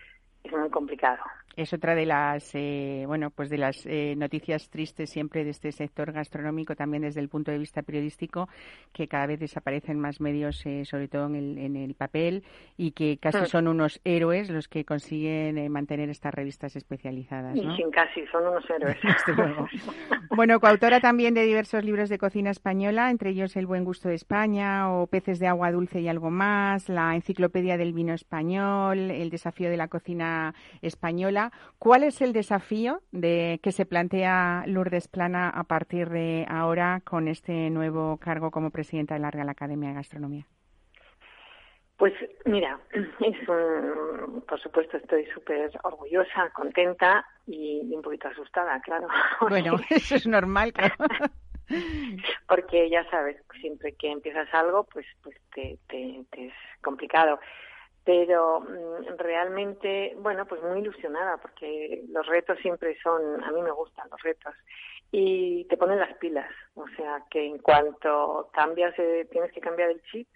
es 0.44 0.52
muy 0.52 0.70
complicado 0.70 1.22
es 1.56 1.72
otra 1.72 1.94
de 1.94 2.06
las 2.06 2.54
eh, 2.54 3.04
bueno 3.06 3.30
pues 3.30 3.48
de 3.50 3.58
las 3.58 3.86
eh, 3.86 4.14
noticias 4.16 4.68
tristes 4.70 5.10
siempre 5.10 5.44
de 5.44 5.50
este 5.50 5.72
sector 5.72 6.12
gastronómico 6.12 6.74
también 6.74 7.02
desde 7.02 7.20
el 7.20 7.28
punto 7.28 7.50
de 7.50 7.58
vista 7.58 7.82
periodístico 7.82 8.48
que 8.92 9.08
cada 9.08 9.26
vez 9.26 9.40
desaparecen 9.40 10.00
más 10.00 10.20
medios 10.20 10.64
eh, 10.66 10.84
sobre 10.84 11.08
todo 11.08 11.26
en 11.26 11.36
el, 11.36 11.58
en 11.58 11.76
el 11.76 11.94
papel 11.94 12.42
y 12.76 12.92
que 12.92 13.18
casi 13.18 13.38
mm. 13.38 13.46
son 13.46 13.68
unos 13.68 14.00
héroes 14.04 14.50
los 14.50 14.68
que 14.68 14.84
consiguen 14.84 15.70
mantener 15.70 16.10
estas 16.10 16.34
revistas 16.34 16.74
especializadas 16.76 17.54
¿no? 17.54 17.76
sin 17.76 17.90
casi 17.90 18.26
son 18.26 18.46
unos 18.46 18.68
héroes 18.68 18.96
bueno 20.30 20.58
coautora 20.60 21.00
también 21.00 21.34
de 21.34 21.44
diversos 21.44 21.84
libros 21.84 22.08
de 22.08 22.18
cocina 22.18 22.50
española 22.50 23.10
entre 23.10 23.30
ellos 23.30 23.56
El 23.56 23.66
buen 23.66 23.84
gusto 23.84 24.08
de 24.08 24.14
España 24.14 24.92
o 24.92 25.06
Peces 25.06 25.38
de 25.38 25.46
agua 25.46 25.70
dulce 25.70 26.00
y 26.00 26.08
algo 26.08 26.30
más 26.30 26.88
la 26.88 27.14
enciclopedia 27.14 27.76
del 27.76 27.92
vino 27.92 28.12
español 28.12 29.10
el 29.10 29.30
desafío 29.30 29.70
de 29.70 29.76
la 29.76 29.88
cocina 29.88 30.33
española 30.82 31.52
¿Cuál 31.78 32.04
es 32.04 32.20
el 32.22 32.32
desafío 32.32 33.00
de 33.12 33.60
que 33.62 33.72
se 33.72 33.86
plantea 33.86 34.64
Lourdes 34.66 35.08
Plana 35.08 35.48
a 35.50 35.64
partir 35.64 36.08
de 36.08 36.46
ahora 36.48 37.00
con 37.04 37.28
este 37.28 37.70
nuevo 37.70 38.16
cargo 38.18 38.50
como 38.50 38.70
presidenta 38.70 39.14
de 39.14 39.20
la 39.20 39.30
Real 39.30 39.48
Academia 39.48 39.90
de 39.90 39.96
Gastronomía? 39.96 40.46
Pues 41.96 42.12
mira, 42.46 42.78
es 43.20 43.48
un, 43.48 44.42
por 44.48 44.60
supuesto 44.60 44.96
estoy 44.96 45.26
súper 45.26 45.70
orgullosa, 45.82 46.50
contenta 46.54 47.24
y 47.46 47.80
un 47.94 48.02
poquito 48.02 48.28
asustada, 48.28 48.80
claro. 48.80 49.08
Bueno, 49.48 49.76
eso 49.90 50.14
es 50.16 50.26
normal, 50.26 50.72
claro. 50.72 50.94
Porque 52.48 52.90
ya 52.90 53.08
sabes, 53.10 53.36
siempre 53.60 53.92
que 53.92 54.10
empiezas 54.10 54.52
algo, 54.52 54.84
pues, 54.84 55.06
pues 55.22 55.36
te, 55.54 55.78
te 55.88 56.26
es 56.32 56.52
complicado 56.82 57.38
pero 58.04 58.60
mm, 58.60 59.16
realmente, 59.18 60.14
bueno, 60.18 60.46
pues 60.46 60.62
muy 60.62 60.80
ilusionada 60.80 61.38
porque 61.38 62.02
los 62.10 62.26
retos 62.26 62.58
siempre 62.60 62.96
son, 63.02 63.42
a 63.42 63.50
mí 63.50 63.62
me 63.62 63.70
gustan 63.70 64.08
los 64.10 64.20
retos 64.22 64.54
y 65.10 65.64
te 65.66 65.76
ponen 65.76 66.00
las 66.00 66.14
pilas, 66.18 66.50
o 66.74 66.86
sea 66.96 67.22
que 67.30 67.46
en 67.46 67.58
cuanto 67.58 68.50
cambias, 68.52 68.98
eh, 68.98 69.26
tienes 69.30 69.52
que 69.52 69.60
cambiar 69.60 69.90
el 69.90 70.02
chip, 70.10 70.28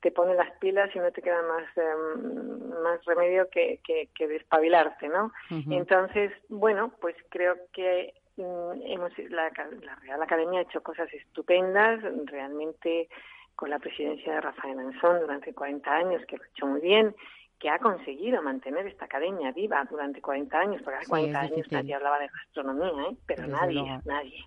te 0.00 0.12
ponen 0.12 0.36
las 0.36 0.52
pilas 0.58 0.94
y 0.94 0.98
no 0.98 1.10
te 1.10 1.22
queda 1.22 1.42
más, 1.42 1.64
em, 1.76 2.68
más 2.82 3.04
remedio 3.06 3.48
que, 3.50 3.80
que, 3.82 4.28
despabilarte, 4.28 5.08
¿no? 5.08 5.32
Entonces, 5.70 6.32
bueno, 6.48 6.92
pues 7.00 7.16
creo 7.30 7.56
que 7.72 8.12
mm, 8.36 8.72
hemos, 8.84 9.18
la, 9.30 9.50
la 9.82 9.94
Real 10.02 10.22
Academia 10.22 10.60
ha 10.60 10.64
hecho 10.64 10.82
cosas 10.82 11.12
estupendas, 11.14 12.00
realmente 12.26 13.08
con 13.56 13.70
la 13.70 13.78
presidencia 13.78 14.34
de 14.34 14.40
Rafael 14.42 14.78
Ansón 14.78 15.20
durante 15.20 15.54
40 15.54 15.90
años, 15.90 16.22
que 16.28 16.36
lo 16.36 16.44
ha 16.44 16.46
hecho 16.46 16.66
muy 16.66 16.80
bien, 16.80 17.16
que 17.58 17.70
ha 17.70 17.78
conseguido 17.78 18.42
mantener 18.42 18.86
esta 18.86 19.06
academia 19.06 19.50
viva 19.52 19.82
durante 19.90 20.20
40 20.20 20.58
años, 20.58 20.82
porque 20.82 20.98
hace 20.98 21.08
40 21.08 21.40
años 21.40 21.66
nadie 21.72 21.94
hablaba 21.94 22.18
de 22.18 22.28
gastronomía, 22.28 23.10
¿eh? 23.10 23.16
pero 23.26 23.46
nadie, 23.46 23.82
nadie, 24.04 24.44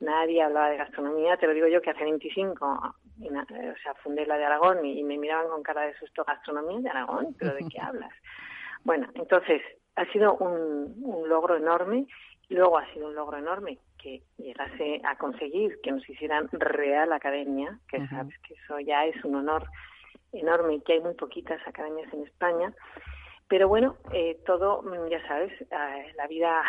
nadie 0.00 0.42
hablaba 0.42 0.70
de 0.70 0.76
gastronomía, 0.76 1.36
te 1.36 1.46
lo 1.46 1.54
digo 1.54 1.68
yo 1.68 1.80
que 1.80 1.90
hace 1.90 2.02
25, 2.02 2.66
o 2.66 2.94
sea, 3.82 3.94
fundé 4.02 4.26
la 4.26 4.36
de 4.36 4.44
Aragón 4.44 4.84
y, 4.84 5.04
me 5.04 5.18
miraban 5.18 5.48
con 5.48 5.62
cara 5.62 5.82
de 5.82 5.96
susto, 5.98 6.24
gastronomía 6.24 6.80
de 6.80 6.90
Aragón, 6.90 7.36
pero 7.38 7.54
¿de 7.54 7.64
qué 7.68 7.78
hablas? 7.80 8.12
Bueno, 8.82 9.08
entonces, 9.14 9.62
ha 9.94 10.04
sido 10.06 10.34
un, 10.36 10.96
un 11.00 11.28
logro 11.28 11.56
enorme, 11.56 12.06
luego 12.48 12.78
ha 12.78 12.92
sido 12.92 13.06
un 13.06 13.14
logro 13.14 13.38
enorme 13.38 13.78
que 13.98 14.22
llegase 14.38 15.00
a 15.04 15.16
conseguir 15.16 15.80
que 15.82 15.92
nos 15.92 16.08
hicieran 16.08 16.48
Real 16.52 17.12
Academia, 17.12 17.78
que 17.88 18.06
sabes 18.08 18.38
que 18.46 18.54
eso 18.54 18.78
ya 18.80 19.04
es 19.04 19.22
un 19.24 19.34
honor 19.36 19.64
enorme 20.32 20.74
y 20.74 20.80
que 20.80 20.94
hay 20.94 21.00
muy 21.00 21.14
poquitas 21.14 21.60
academias 21.66 22.12
en 22.12 22.24
España. 22.24 22.72
Pero 23.48 23.68
bueno, 23.68 23.96
eh, 24.12 24.38
todo, 24.46 24.82
mm, 24.82 25.08
ya 25.10 25.26
sabes, 25.26 25.52
la 26.16 26.26
vida 26.26 26.62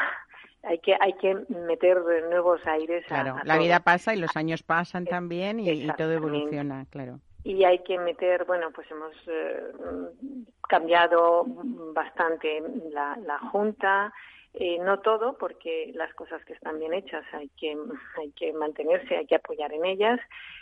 hay 0.63 0.80
que 0.80 0.95
hay 0.99 1.13
que 1.13 1.36
meter 1.49 1.97
nuevos 2.30 2.65
aires. 2.65 3.05
Claro, 3.07 3.38
la 3.43 3.57
vida 3.57 3.80
pasa 3.80 4.13
y 4.13 4.19
los 4.19 4.36
años 4.36 4.63
pasan 4.63 5.05
también 5.05 5.59
y, 5.59 5.88
todo 5.93 6.11
evoluciona, 6.13 6.86
claro. 6.89 7.19
Y 7.43 7.63
hay 7.63 7.80
que 7.80 7.97
meter, 7.97 8.43
bueno, 8.45 8.69
pues 8.71 8.89
hemos 8.91 9.15
eh, 9.27 9.71
cambiado 10.67 11.45
bastante 11.93 12.61
la, 12.91 13.17
la 13.25 13.39
junta, 13.39 14.13
eh, 14.53 14.79
no 14.79 14.99
todo, 14.99 15.37
porque 15.37 15.91
las 15.93 16.13
cosas 16.15 16.43
que 16.45 16.53
están 16.53 16.79
bien 16.79 16.93
hechas 16.93 17.23
hay 17.33 17.49
que, 17.49 17.77
hay 18.17 18.31
que 18.31 18.51
mantenerse, 18.53 19.15
hay 19.15 19.27
que 19.27 19.35
apoyar 19.35 19.71
en 19.73 19.85
ellas, 19.85 20.19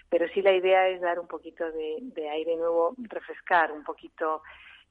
pero 0.10 0.28
sí 0.30 0.42
la 0.42 0.54
idea 0.54 0.90
es 0.90 1.00
dar 1.02 1.20
un 1.20 1.28
poquito 1.28 1.64
de, 1.72 2.30
aire 2.30 2.58
nuevo, 2.58 2.96
refrescar 2.98 3.72
un 3.72 3.84
poquito 3.84 4.42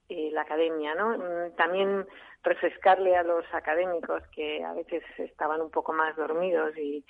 eh, 0.09 0.29
la 0.31 0.41
academia, 0.41 0.95
¿no? 0.95 1.17
Mm, 1.17 1.55
también 1.55 2.07
refrescarle 2.43 3.15
a 3.15 3.23
los 3.23 3.45
académicos 3.53 4.23
que 4.33 4.63
a 4.63 4.73
veces 4.73 5.03
estaban 5.17 5.61
un 5.61 5.69
poco 5.69 5.93
más 5.93 6.15
dormidos 6.15 6.75
y, 6.77 7.03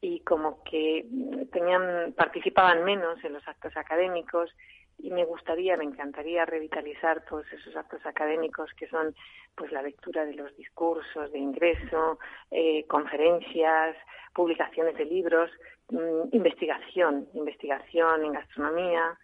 y 0.00 0.20
como 0.20 0.62
que 0.64 1.06
tenían 1.52 2.12
participaban 2.16 2.84
menos 2.84 3.22
en 3.24 3.32
los 3.32 3.46
actos 3.48 3.76
académicos 3.76 4.50
y 4.98 5.10
me 5.10 5.24
gustaría, 5.24 5.76
me 5.76 5.84
encantaría 5.84 6.44
revitalizar 6.44 7.24
todos 7.24 7.44
esos 7.52 7.74
actos 7.76 8.04
académicos 8.06 8.72
que 8.74 8.86
son 8.88 9.14
pues 9.54 9.70
la 9.72 9.82
lectura 9.82 10.24
de 10.24 10.34
los 10.34 10.56
discursos 10.56 11.30
de 11.32 11.38
ingreso, 11.38 12.18
eh, 12.50 12.84
conferencias, 12.86 13.96
publicaciones 14.34 14.96
de 14.96 15.04
libros, 15.04 15.50
mm, 15.90 16.28
investigación, 16.32 17.28
investigación 17.34 18.24
en 18.24 18.32
gastronomía. 18.32 19.18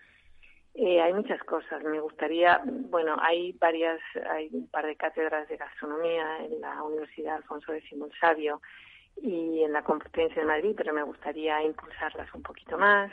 Eh, 0.74 1.00
hay 1.00 1.12
muchas 1.12 1.42
cosas. 1.44 1.82
Me 1.82 2.00
gustaría, 2.00 2.60
bueno, 2.64 3.16
hay 3.20 3.52
varias, 3.52 4.00
hay 4.30 4.48
un 4.52 4.68
par 4.68 4.86
de 4.86 4.96
cátedras 4.96 5.48
de 5.48 5.56
gastronomía 5.56 6.44
en 6.44 6.60
la 6.60 6.82
Universidad 6.82 7.36
Alfonso 7.36 7.72
X 7.72 7.92
el 7.92 8.12
Sabio 8.20 8.60
y 9.22 9.62
en 9.62 9.72
la 9.72 9.82
Complutense 9.82 10.40
de 10.40 10.46
Madrid, 10.46 10.74
pero 10.76 10.92
me 10.92 11.02
gustaría 11.02 11.62
impulsarlas 11.62 12.32
un 12.34 12.42
poquito 12.42 12.78
más. 12.78 13.10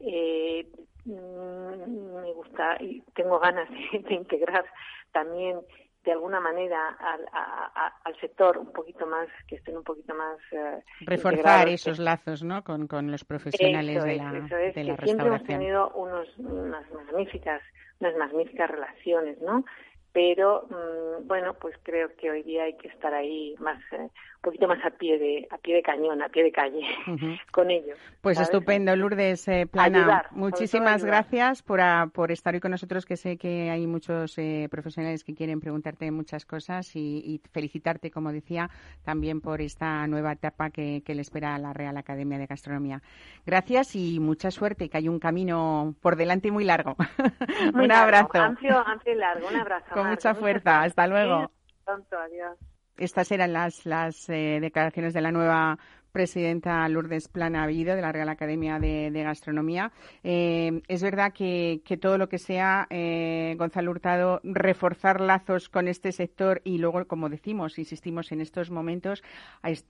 eh, 0.00 0.66
me 1.06 2.32
gusta 2.32 2.76
y 2.80 3.00
tengo 3.14 3.38
ganas 3.38 3.68
de, 3.92 3.98
de 4.00 4.14
integrar 4.14 4.64
también 5.12 5.60
de 6.04 6.12
alguna 6.12 6.38
manera 6.38 6.90
al, 7.00 7.26
a, 7.32 7.92
al, 8.04 8.20
sector 8.20 8.58
un 8.58 8.72
poquito 8.72 9.06
más, 9.06 9.26
que 9.48 9.56
estén 9.56 9.76
un 9.76 9.82
poquito 9.82 10.14
más... 10.14 10.38
Eh, 10.52 10.80
Reforzar 11.00 11.68
esos 11.68 11.98
lazos, 11.98 12.44
¿no?, 12.44 12.62
con, 12.62 12.86
con 12.86 13.10
los 13.10 13.24
profesionales 13.24 13.96
eso 13.96 14.06
de 14.06 14.12
es, 14.12 14.18
la, 14.22 14.38
eso 14.38 14.56
es, 14.56 14.74
de 14.76 14.84
la 14.84 14.96
que 14.96 15.04
siempre 15.04 15.26
hemos 15.26 15.42
tenido 15.42 15.90
unos, 15.96 16.28
unas 16.38 16.88
magníficas 16.92 17.60
unas 18.00 18.16
magníficas 18.16 18.70
relaciones, 18.70 19.40
¿no? 19.40 19.64
Pero 20.12 20.66
mm, 20.70 21.26
bueno, 21.26 21.54
pues 21.54 21.76
creo 21.82 22.14
que 22.16 22.30
hoy 22.30 22.42
día 22.42 22.64
hay 22.64 22.76
que 22.76 22.88
estar 22.88 23.12
ahí 23.12 23.54
más 23.58 23.80
eh, 23.92 24.08
poquito 24.46 24.66
más 24.66 24.82
a 24.84 24.90
pie 24.90 25.18
de 25.18 25.46
a 25.50 25.58
pie 25.58 25.74
de 25.74 25.82
cañón, 25.82 26.22
a 26.22 26.28
pie 26.28 26.44
de 26.44 26.52
calle 26.52 26.80
con 27.52 27.70
ellos. 27.70 27.98
Pues 28.20 28.36
¿sabes? 28.38 28.48
estupendo, 28.50 28.96
Lourdes 28.96 29.46
eh, 29.48 29.66
Plana. 29.66 29.98
Ayudar, 29.98 30.26
Muchísimas 30.30 31.04
gracias 31.04 31.62
por, 31.62 31.80
a- 31.80 32.06
por 32.12 32.32
estar 32.32 32.54
hoy 32.54 32.60
con 32.60 32.70
nosotros, 32.70 33.04
que 33.04 33.16
sé 33.16 33.36
que 33.36 33.70
hay 33.70 33.86
muchos 33.86 34.38
eh, 34.38 34.68
profesionales 34.70 35.22
que 35.24 35.34
quieren 35.34 35.60
preguntarte 35.60 36.10
muchas 36.10 36.46
cosas 36.46 36.96
y, 36.96 37.18
y 37.24 37.40
felicitarte, 37.52 38.10
como 38.10 38.32
decía, 38.32 38.70
también 39.04 39.40
por 39.40 39.60
esta 39.60 40.06
nueva 40.06 40.32
etapa 40.32 40.70
que, 40.70 41.02
que 41.04 41.14
le 41.14 41.22
espera 41.22 41.54
a 41.54 41.58
la 41.58 41.72
Real 41.72 41.96
Academia 41.96 42.38
de 42.38 42.46
Gastronomía. 42.46 43.02
Gracias 43.44 43.94
y 43.96 44.18
mucha 44.20 44.50
suerte, 44.50 44.88
que 44.88 44.96
hay 44.96 45.08
un 45.08 45.18
camino 45.18 45.94
por 46.00 46.16
delante 46.16 46.50
muy 46.50 46.64
largo. 46.64 46.96
Muy 47.74 47.82
un 47.82 47.88
largo, 47.88 48.04
abrazo. 48.04 48.38
Amplio, 48.38 48.78
amplio 48.86 49.14
y 49.14 49.18
largo. 49.18 49.48
Un 49.48 49.56
abrazo. 49.56 49.86
Con 49.92 50.06
mucha 50.08 50.34
fuerza. 50.34 50.82
Hasta 50.82 51.06
luego. 51.06 51.50
Pronto, 51.84 52.16
adiós. 52.18 52.56
Estas 52.96 53.30
eran 53.30 53.52
las, 53.52 53.84
las 53.84 54.28
eh, 54.28 54.58
declaraciones 54.60 55.12
de 55.12 55.20
la 55.20 55.32
nueva 55.32 55.78
presidenta 56.16 56.88
Lourdes 56.88 57.28
Plana 57.28 57.66
Villido 57.66 57.94
de 57.94 58.00
la 58.00 58.10
Real 58.10 58.30
Academia 58.30 58.78
de, 58.78 59.10
Gastronomía. 59.22 59.92
Eh, 60.24 60.80
es 60.88 61.02
verdad 61.02 61.34
que, 61.34 61.82
todo 62.00 62.16
lo 62.16 62.30
que 62.30 62.38
sea, 62.38 62.86
eh, 62.88 63.54
Gonzalo 63.58 63.90
Hurtado, 63.90 64.40
reforzar 64.42 65.20
lazos 65.20 65.68
con 65.68 65.88
este 65.88 66.12
sector 66.12 66.62
y 66.64 66.78
luego, 66.78 67.06
como 67.06 67.28
decimos, 67.28 67.78
insistimos 67.78 68.32
en 68.32 68.40
estos 68.40 68.70
momentos, 68.70 69.22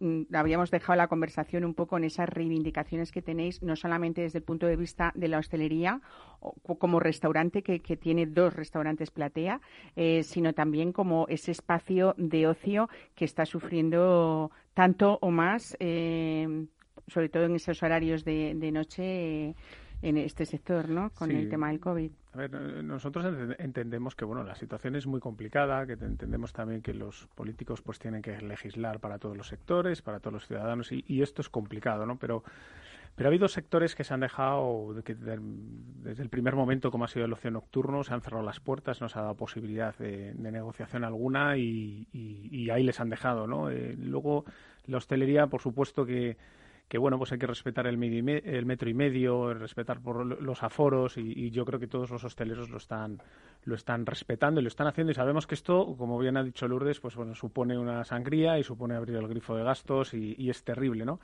mm, 0.01 0.35
habíamos 0.35 0.73
dejado 0.73 0.97
la 0.97 1.07
conversación 1.07 1.65
un 1.65 1.75
poco 1.75 1.97
en 1.97 2.03
esas 2.03 2.29
reivindicaciones 2.29 3.13
que 3.13 3.23
tenéis, 3.23 3.63
no 3.63 3.77
solamente 3.77 4.23
desde 4.23 4.41
el 4.41 4.45
punto 4.45 4.67
de 4.67 4.75
vista 4.75 5.13
de 5.15 5.29
la 5.29 5.39
hostelería, 5.39 6.01
como 6.79 6.99
restaurante 6.99 7.63
que, 7.63 7.79
que 7.79 7.97
tiene 7.97 8.27
dos 8.27 8.55
restaurantes 8.55 9.13
platea, 9.13 9.61
eh, 9.95 10.25
sino 10.25 10.55
también 10.55 10.93
como 10.93 11.27
ese 11.29 11.53
espacio 11.53 12.15
de 12.19 12.49
ocio 12.49 12.89
que 13.15 13.25
está 13.25 13.47
sufriendo 13.47 14.51
tanto 14.77 15.19
o 15.23 15.31
más, 15.31 15.75
eh, 15.81 16.67
sobre 17.09 17.31
todo 17.31 17.45
en 17.45 17.55
esos 17.57 17.83
horarios 17.83 18.25
de, 18.27 18.55
de 18.55 18.71
noche 18.71 19.03
eh, 19.49 19.55
en 20.03 20.19
este 20.19 20.45
sector, 20.45 20.91
¿no? 20.91 21.09
Con 21.15 21.31
Sí. 21.31 21.37
el 21.37 21.49
tema 21.49 21.69
del 21.71 21.81
COVID. 21.81 22.11
A 22.35 22.37
ver, 22.37 22.51
nosotros 22.85 23.25
ent- 23.25 23.57
entendemos 23.59 24.15
que 24.15 24.27
bueno, 24.27 24.43
la 24.45 24.55
situación 24.55 24.95
es 24.95 25.07
muy 25.07 25.19
complicada, 25.21 25.87
que 25.87 25.97
te- 25.97 26.05
entendemos 26.05 26.53
también 26.53 26.83
que 26.83 26.93
los 26.93 27.27
políticos 27.35 27.81
pues 27.81 27.99
tienen 27.99 28.21
que 28.21 28.39
legislar 28.43 29.01
para 29.01 29.19
todos 29.19 29.35
los 29.35 29.49
sectores, 29.49 30.03
para 30.03 30.21
todos 30.21 30.35
los 30.35 30.47
ciudadanos 30.47 30.93
y, 30.93 31.03
y 31.09 31.23
esto 31.23 31.41
es 31.41 31.49
complicado, 31.49 32.05
¿no? 32.05 32.19
Pero 32.19 32.45
pero 33.17 33.29
ha 33.29 33.31
habido 33.31 33.49
sectores 33.49 33.95
que 33.97 34.05
se 34.05 34.15
han 34.15 34.21
dejado, 34.21 34.95
de 34.95 35.03
que 35.03 35.15
de- 35.17 35.39
desde 35.41 36.23
el 36.23 36.29
primer 36.29 36.55
momento, 36.55 36.91
como 36.93 37.05
ha 37.05 37.09
sido 37.09 37.25
el 37.27 37.33
ocio 37.33 37.51
nocturno, 37.51 38.05
se 38.05 38.15
han 38.15 38.23
cerrado 38.23 38.45
las 38.45 38.61
puertas, 38.61 39.01
no 39.01 39.09
se 39.09 39.19
ha 39.19 39.23
dado 39.23 39.35
posibilidad 39.37 39.97
de, 39.99 40.35
negociación 40.35 41.05
alguna 41.05 41.57
y, 41.57 42.07
ahí 42.71 42.83
les 42.85 43.01
han 43.01 43.09
dejado, 43.11 43.47
¿no? 43.47 43.71
Eh, 43.71 43.97
luego, 43.99 44.45
la 44.87 44.99
hostelería, 44.99 45.47
por 45.49 45.61
supuesto 45.63 46.05
que, 46.07 46.37
bueno, 46.99 47.19
pues 47.19 47.33
hay 47.33 47.39
que 47.39 47.47
respetar 47.47 47.87
el, 47.87 48.03
el 48.03 48.67
metro 48.67 48.89
y 48.89 48.95
medio, 48.95 49.53
respetar 49.55 50.01
por 50.01 50.25
lo- 50.25 50.41
los 50.41 50.63
aforos 50.63 51.17
y, 51.19 51.33
y 51.33 51.51
yo 51.51 51.65
creo 51.65 51.81
que 51.81 51.89
todos 51.89 52.11
los 52.11 52.25
hosteleros 52.25 52.71
lo 52.71 52.79
están 52.79 53.21
lo 53.65 53.75
están 53.75 54.07
respetando 54.07 54.61
y 54.61 54.63
lo 54.63 54.69
están 54.69 54.87
haciendo 54.87 55.11
y 55.11 55.15
sabemos 55.15 55.47
que 55.47 55.55
esto, 55.57 55.97
como 55.99 56.19
bien 56.21 56.37
ha 56.37 56.45
dicho 56.45 56.69
Lourdes, 56.69 57.01
pues 57.01 57.17
bueno, 57.17 57.35
supone 57.35 57.77
una 57.77 58.05
sangría 58.05 58.59
y 58.61 58.63
supone 58.63 58.95
abrir 58.95 59.17
el 59.17 59.27
grifo 59.27 59.57
de 59.57 59.65
gastos 59.65 60.15
y, 60.15 60.37
y 60.39 60.51
es 60.51 60.63
terrible, 60.63 61.05
¿no? 61.05 61.19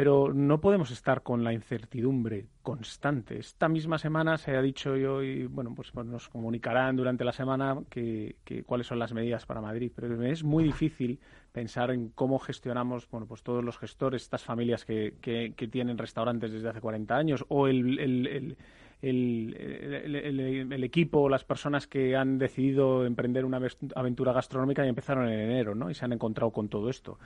Pero 0.00 0.32
no 0.32 0.62
podemos 0.62 0.90
estar 0.92 1.22
con 1.22 1.44
la 1.44 1.52
incertidumbre 1.52 2.46
constante. 2.62 3.38
Esta 3.38 3.68
misma 3.68 3.98
semana 3.98 4.38
se 4.38 4.56
ha 4.56 4.62
dicho 4.62 4.96
y 4.96 5.04
hoy, 5.04 5.46
bueno, 5.46 5.74
pues, 5.74 5.90
pues 5.90 6.06
nos 6.06 6.26
comunicarán 6.30 6.96
durante 6.96 7.22
la 7.22 7.32
semana 7.32 7.76
que, 7.90 8.36
que 8.42 8.62
cuáles 8.62 8.86
son 8.86 8.98
las 8.98 9.12
medidas 9.12 9.44
para 9.44 9.60
Madrid. 9.60 9.92
Pero 9.94 10.22
es 10.24 10.42
muy 10.42 10.64
difícil 10.64 11.20
pensar 11.52 11.90
en 11.90 12.08
cómo 12.14 12.38
gestionamos, 12.38 13.10
bueno, 13.10 13.26
pues 13.26 13.42
todos 13.42 13.62
los 13.62 13.76
gestores, 13.76 14.22
estas 14.22 14.42
familias 14.42 14.86
que, 14.86 15.16
que, 15.20 15.52
que 15.54 15.68
tienen 15.68 15.98
restaurantes 15.98 16.50
desde 16.50 16.70
hace 16.70 16.80
40 16.80 17.14
años, 17.14 17.44
o 17.48 17.68
el, 17.68 17.98
el, 17.98 18.56
el, 19.02 19.56
el- 19.58 20.40
el- 20.40 20.72
el 20.72 20.84
equipo, 20.84 21.28
las 21.28 21.44
personas 21.44 21.86
que 21.86 22.16
han 22.16 22.38
decidido 22.38 23.06
emprender 23.06 23.44
una 23.44 23.60
aventura 23.94 24.32
gastronómica 24.32 24.84
y 24.84 24.88
empezaron 24.88 25.28
en 25.28 25.40
enero, 25.40 25.74
¿no? 25.74 25.90
Y 25.90 25.94
se 25.94 26.04
han 26.04 26.12
encontrado 26.12 26.50
con 26.50 26.68
todo 26.68 26.90
esto. 26.90 27.18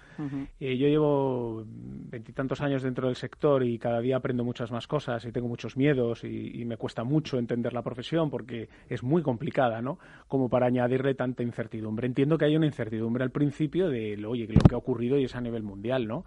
Eh, 0.60 0.76
yo 0.76 0.86
llevo 0.88 1.64
veintitantos 1.66 2.60
años 2.60 2.82
dentro 2.82 3.06
del 3.08 3.16
sector 3.16 3.64
y 3.64 3.78
cada 3.78 4.00
día 4.00 4.16
aprendo 4.16 4.44
muchas 4.44 4.70
más 4.70 4.86
cosas 4.86 5.24
y 5.24 5.32
tengo 5.32 5.48
muchos 5.48 5.76
miedos 5.76 6.24
y, 6.24 6.60
y 6.60 6.64
me 6.64 6.76
cuesta 6.76 7.04
mucho 7.04 7.38
entender 7.38 7.72
la 7.72 7.82
profesión 7.82 8.30
porque 8.30 8.68
es 8.88 9.02
muy 9.02 9.22
complicada, 9.22 9.82
¿no? 9.82 9.98
Como 10.28 10.48
para 10.48 10.66
añadirle 10.66 11.14
tanta 11.14 11.42
incertidumbre. 11.42 12.06
Entiendo 12.06 12.38
que 12.38 12.44
hay 12.44 12.56
una 12.56 12.66
incertidumbre 12.66 13.24
al 13.24 13.30
principio 13.30 13.88
de, 13.88 14.24
oye, 14.26 14.46
lo 14.46 14.60
que 14.60 14.74
ha 14.74 14.78
ocurrido 14.78 15.18
y 15.18 15.24
es 15.24 15.34
a 15.34 15.40
nivel 15.40 15.62
mundial, 15.62 16.06
¿no? 16.06 16.24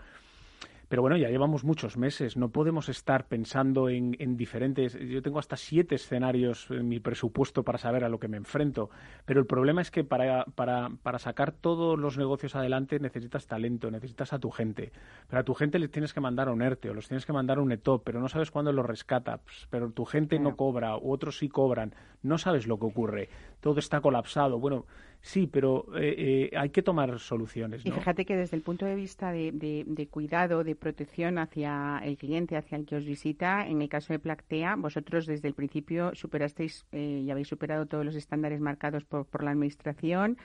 Pero 0.90 1.02
bueno, 1.02 1.18
ya 1.18 1.30
llevamos 1.30 1.66
muchos 1.66 1.98
meses, 1.98 2.38
no 2.38 2.50
podemos 2.50 2.88
estar 2.88 3.28
pensando 3.28 3.90
en, 3.90 4.16
en 4.20 4.38
diferentes... 4.38 4.98
Yo 4.98 5.22
tengo 5.22 5.40
hasta 5.40 5.58
siete 5.58 5.96
escenarios 5.96 6.68
en 6.72 6.88
mi 6.88 7.00
presupuesto 7.00 7.64
para 7.64 7.78
saber 7.78 8.06
a 8.06 8.10
lo 8.10 8.20
que 8.20 8.30
me 8.30 8.38
enfrento, 8.38 8.90
pero 9.26 9.42
el 9.42 9.46
problema 9.46 9.82
es 9.82 9.92
que 9.92 10.06
para, 10.06 10.46
para, 10.56 10.90
para 11.04 11.20
sacar 11.20 11.52
todos 11.52 12.00
los 12.00 12.18
negocios 12.18 12.56
adelante 12.56 13.00
necesitas 13.00 13.48
talento, 13.48 13.92
necesitas 13.92 14.32
a 14.32 14.40
tu 14.40 14.50
gente. 14.50 14.94
Pero 15.28 15.42
a 15.42 15.44
tu 15.44 15.54
gente 15.54 15.78
les 15.78 15.92
tienes 15.92 16.14
que 16.14 16.22
mandar 16.22 16.48
a 16.48 16.52
un 16.52 16.62
ERTE 16.62 16.90
o 16.90 16.94
los 16.94 17.08
tienes 17.08 17.26
que 17.26 17.34
mandar 17.34 17.58
a 17.58 17.62
un 17.62 17.72
ETOP, 17.72 18.04
pero 18.06 18.22
no 18.22 18.30
sabes 18.30 18.50
cuándo 18.50 18.72
los 18.72 18.86
rescata, 18.86 19.40
pues, 19.40 19.68
pero 19.70 19.92
tu 19.92 20.06
gente 20.06 20.40
no 20.40 20.56
cobra, 20.56 20.98
u 20.98 21.12
otros 21.12 21.38
sí 21.38 21.50
cobran, 21.50 21.94
no 22.24 22.38
sabes 22.38 22.66
lo 22.66 22.80
que 22.80 22.86
ocurre, 22.86 23.30
todo 23.60 23.80
está 23.80 24.00
colapsado. 24.00 24.60
Bueno, 24.60 24.86
sí, 25.22 25.48
pero 25.48 25.86
eh, 25.98 26.50
eh, 26.52 26.58
hay 26.58 26.70
que 26.70 26.82
tomar 26.82 27.20
soluciones, 27.20 27.86
Y 27.86 27.92
fíjate 27.92 28.26
que 28.26 28.36
desde 28.36 28.56
el 28.58 28.64
punto 28.64 28.86
de 28.86 28.96
vista 28.96 29.32
de, 29.32 29.52
de- 29.52 29.84
de 29.86 30.08
cuidado, 30.08 30.64
de 30.64 30.76
protección 30.76 31.38
hacia 31.38 32.00
el 32.04 32.18
cliente, 32.18 32.56
hacia 32.58 32.78
el 32.78 32.86
que 32.86 32.96
os 32.96 33.06
visita, 33.06 33.68
en 33.68 33.82
el 33.82 33.90
caso 33.90 34.14
de 34.14 34.20
Plactea, 34.20 34.76
vosotros 34.78 35.26
desde 35.26 35.48
el 35.48 35.54
principio 35.54 36.12
superasteis 36.16 36.86
eh, 36.92 37.22
y 37.26 37.30
habéis 37.32 37.48
superado 37.48 37.86
todos 37.86 38.06
los 38.06 38.16
estándares 38.16 38.60
marcados 38.62 39.04
por, 39.06 39.26
por 39.26 39.44
la 39.44 39.52
Administración 39.52 40.38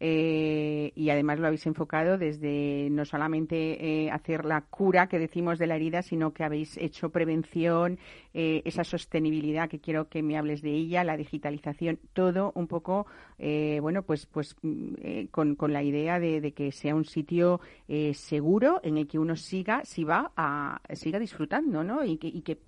eh, 0.00 0.92
y 0.94 1.10
además 1.10 1.38
lo 1.38 1.46
habéis 1.46 1.66
enfocado 1.66 2.18
desde 2.18 2.88
no 2.90 3.04
solamente 3.04 4.04
eh, 4.04 4.10
hacer 4.10 4.44
la 4.44 4.60
cura 4.62 5.08
que 5.08 5.18
decimos 5.18 5.58
de 5.58 5.66
la 5.66 5.76
herida, 5.76 6.02
sino 6.02 6.32
que 6.32 6.44
habéis 6.44 6.76
hecho 6.76 7.10
prevención, 7.10 7.98
eh, 8.34 8.62
esa 8.64 8.84
sostenibilidad 8.84 9.68
que 9.68 9.80
quiero 9.80 10.08
que 10.08 10.22
me 10.22 10.36
hables 10.36 10.62
de 10.62 10.70
ella, 10.72 11.04
la 11.04 11.16
digitalización, 11.16 11.98
todo 12.12 12.52
un 12.54 12.66
poco, 12.66 13.06
eh, 13.38 13.78
bueno, 13.80 14.02
pues, 14.02 14.17
pues 14.26 14.56
mm, 14.62 14.94
eh, 15.00 15.28
con, 15.30 15.54
con 15.54 15.72
la 15.72 15.82
idea 15.82 16.18
de, 16.18 16.40
de 16.40 16.52
que 16.52 16.72
sea 16.72 16.94
un 16.94 17.04
sitio 17.04 17.60
eh, 17.88 18.14
seguro 18.14 18.80
en 18.82 18.98
el 18.98 19.06
que 19.06 19.18
uno 19.18 19.36
siga, 19.36 19.84
si 19.84 20.04
va 20.04 20.32
a, 20.36 20.80
siga 20.94 21.18
disfrutando, 21.18 21.84
¿no? 21.84 22.04
Y 22.04 22.16
que, 22.18 22.28
y 22.28 22.42
que 22.42 22.58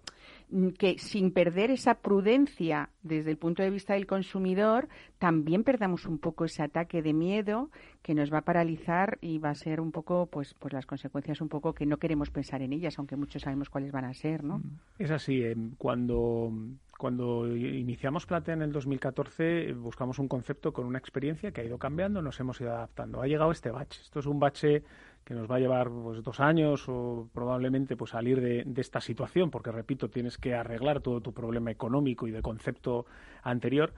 que 0.78 0.98
sin 0.98 1.32
perder 1.32 1.70
esa 1.70 1.94
prudencia 1.94 2.90
desde 3.02 3.30
el 3.30 3.36
punto 3.36 3.62
de 3.62 3.70
vista 3.70 3.94
del 3.94 4.06
consumidor, 4.06 4.88
también 5.18 5.64
perdamos 5.64 6.06
un 6.06 6.18
poco 6.18 6.44
ese 6.44 6.62
ataque 6.62 7.02
de 7.02 7.12
miedo 7.12 7.70
que 8.02 8.14
nos 8.14 8.32
va 8.32 8.38
a 8.38 8.42
paralizar 8.42 9.18
y 9.20 9.38
va 9.38 9.50
a 9.50 9.54
ser 9.54 9.80
un 9.80 9.92
poco, 9.92 10.26
pues, 10.26 10.54
pues 10.54 10.72
las 10.72 10.86
consecuencias 10.86 11.40
un 11.40 11.48
poco 11.48 11.72
que 11.74 11.86
no 11.86 11.98
queremos 11.98 12.30
pensar 12.30 12.62
en 12.62 12.72
ellas, 12.72 12.98
aunque 12.98 13.16
muchos 13.16 13.42
sabemos 13.42 13.68
cuáles 13.70 13.92
van 13.92 14.04
a 14.04 14.14
ser, 14.14 14.42
¿no? 14.44 14.60
Es 14.98 15.10
así. 15.10 15.42
eh, 15.42 15.54
Cuando, 15.78 16.52
cuando 16.98 17.46
iniciamos 17.46 18.26
Platea 18.26 18.54
en 18.54 18.62
el 18.62 18.72
2014, 18.72 19.68
eh, 19.70 19.72
buscamos 19.74 20.18
un 20.18 20.28
concepto 20.28 20.72
con 20.72 20.86
una 20.86 20.98
experiencia 20.98 21.52
que 21.52 21.60
ha 21.60 21.64
ido 21.64 21.78
cambiando, 21.78 22.22
nos 22.22 22.38
hemos 22.40 22.60
ido 22.60 22.72
adaptando. 22.72 23.22
Ha 23.22 23.26
llegado 23.26 23.50
este 23.50 23.70
bache. 23.70 24.00
Esto 24.02 24.20
es 24.20 24.26
un 24.26 24.40
bache 24.40 24.82
que 25.30 25.36
nos 25.36 25.48
va 25.48 25.56
a 25.56 25.60
llevar 25.60 25.88
pues, 25.90 26.24
dos 26.24 26.40
años 26.40 26.88
o 26.88 27.28
probablemente 27.32 27.96
pues, 27.96 28.10
salir 28.10 28.40
de, 28.40 28.64
de 28.66 28.80
esta 28.80 29.00
situación, 29.00 29.48
porque, 29.48 29.70
repito, 29.70 30.10
tienes 30.10 30.36
que 30.38 30.56
arreglar 30.56 31.02
todo 31.02 31.20
tu 31.20 31.32
problema 31.32 31.70
económico 31.70 32.26
y 32.26 32.32
de 32.32 32.42
concepto 32.42 33.06
anterior. 33.44 33.92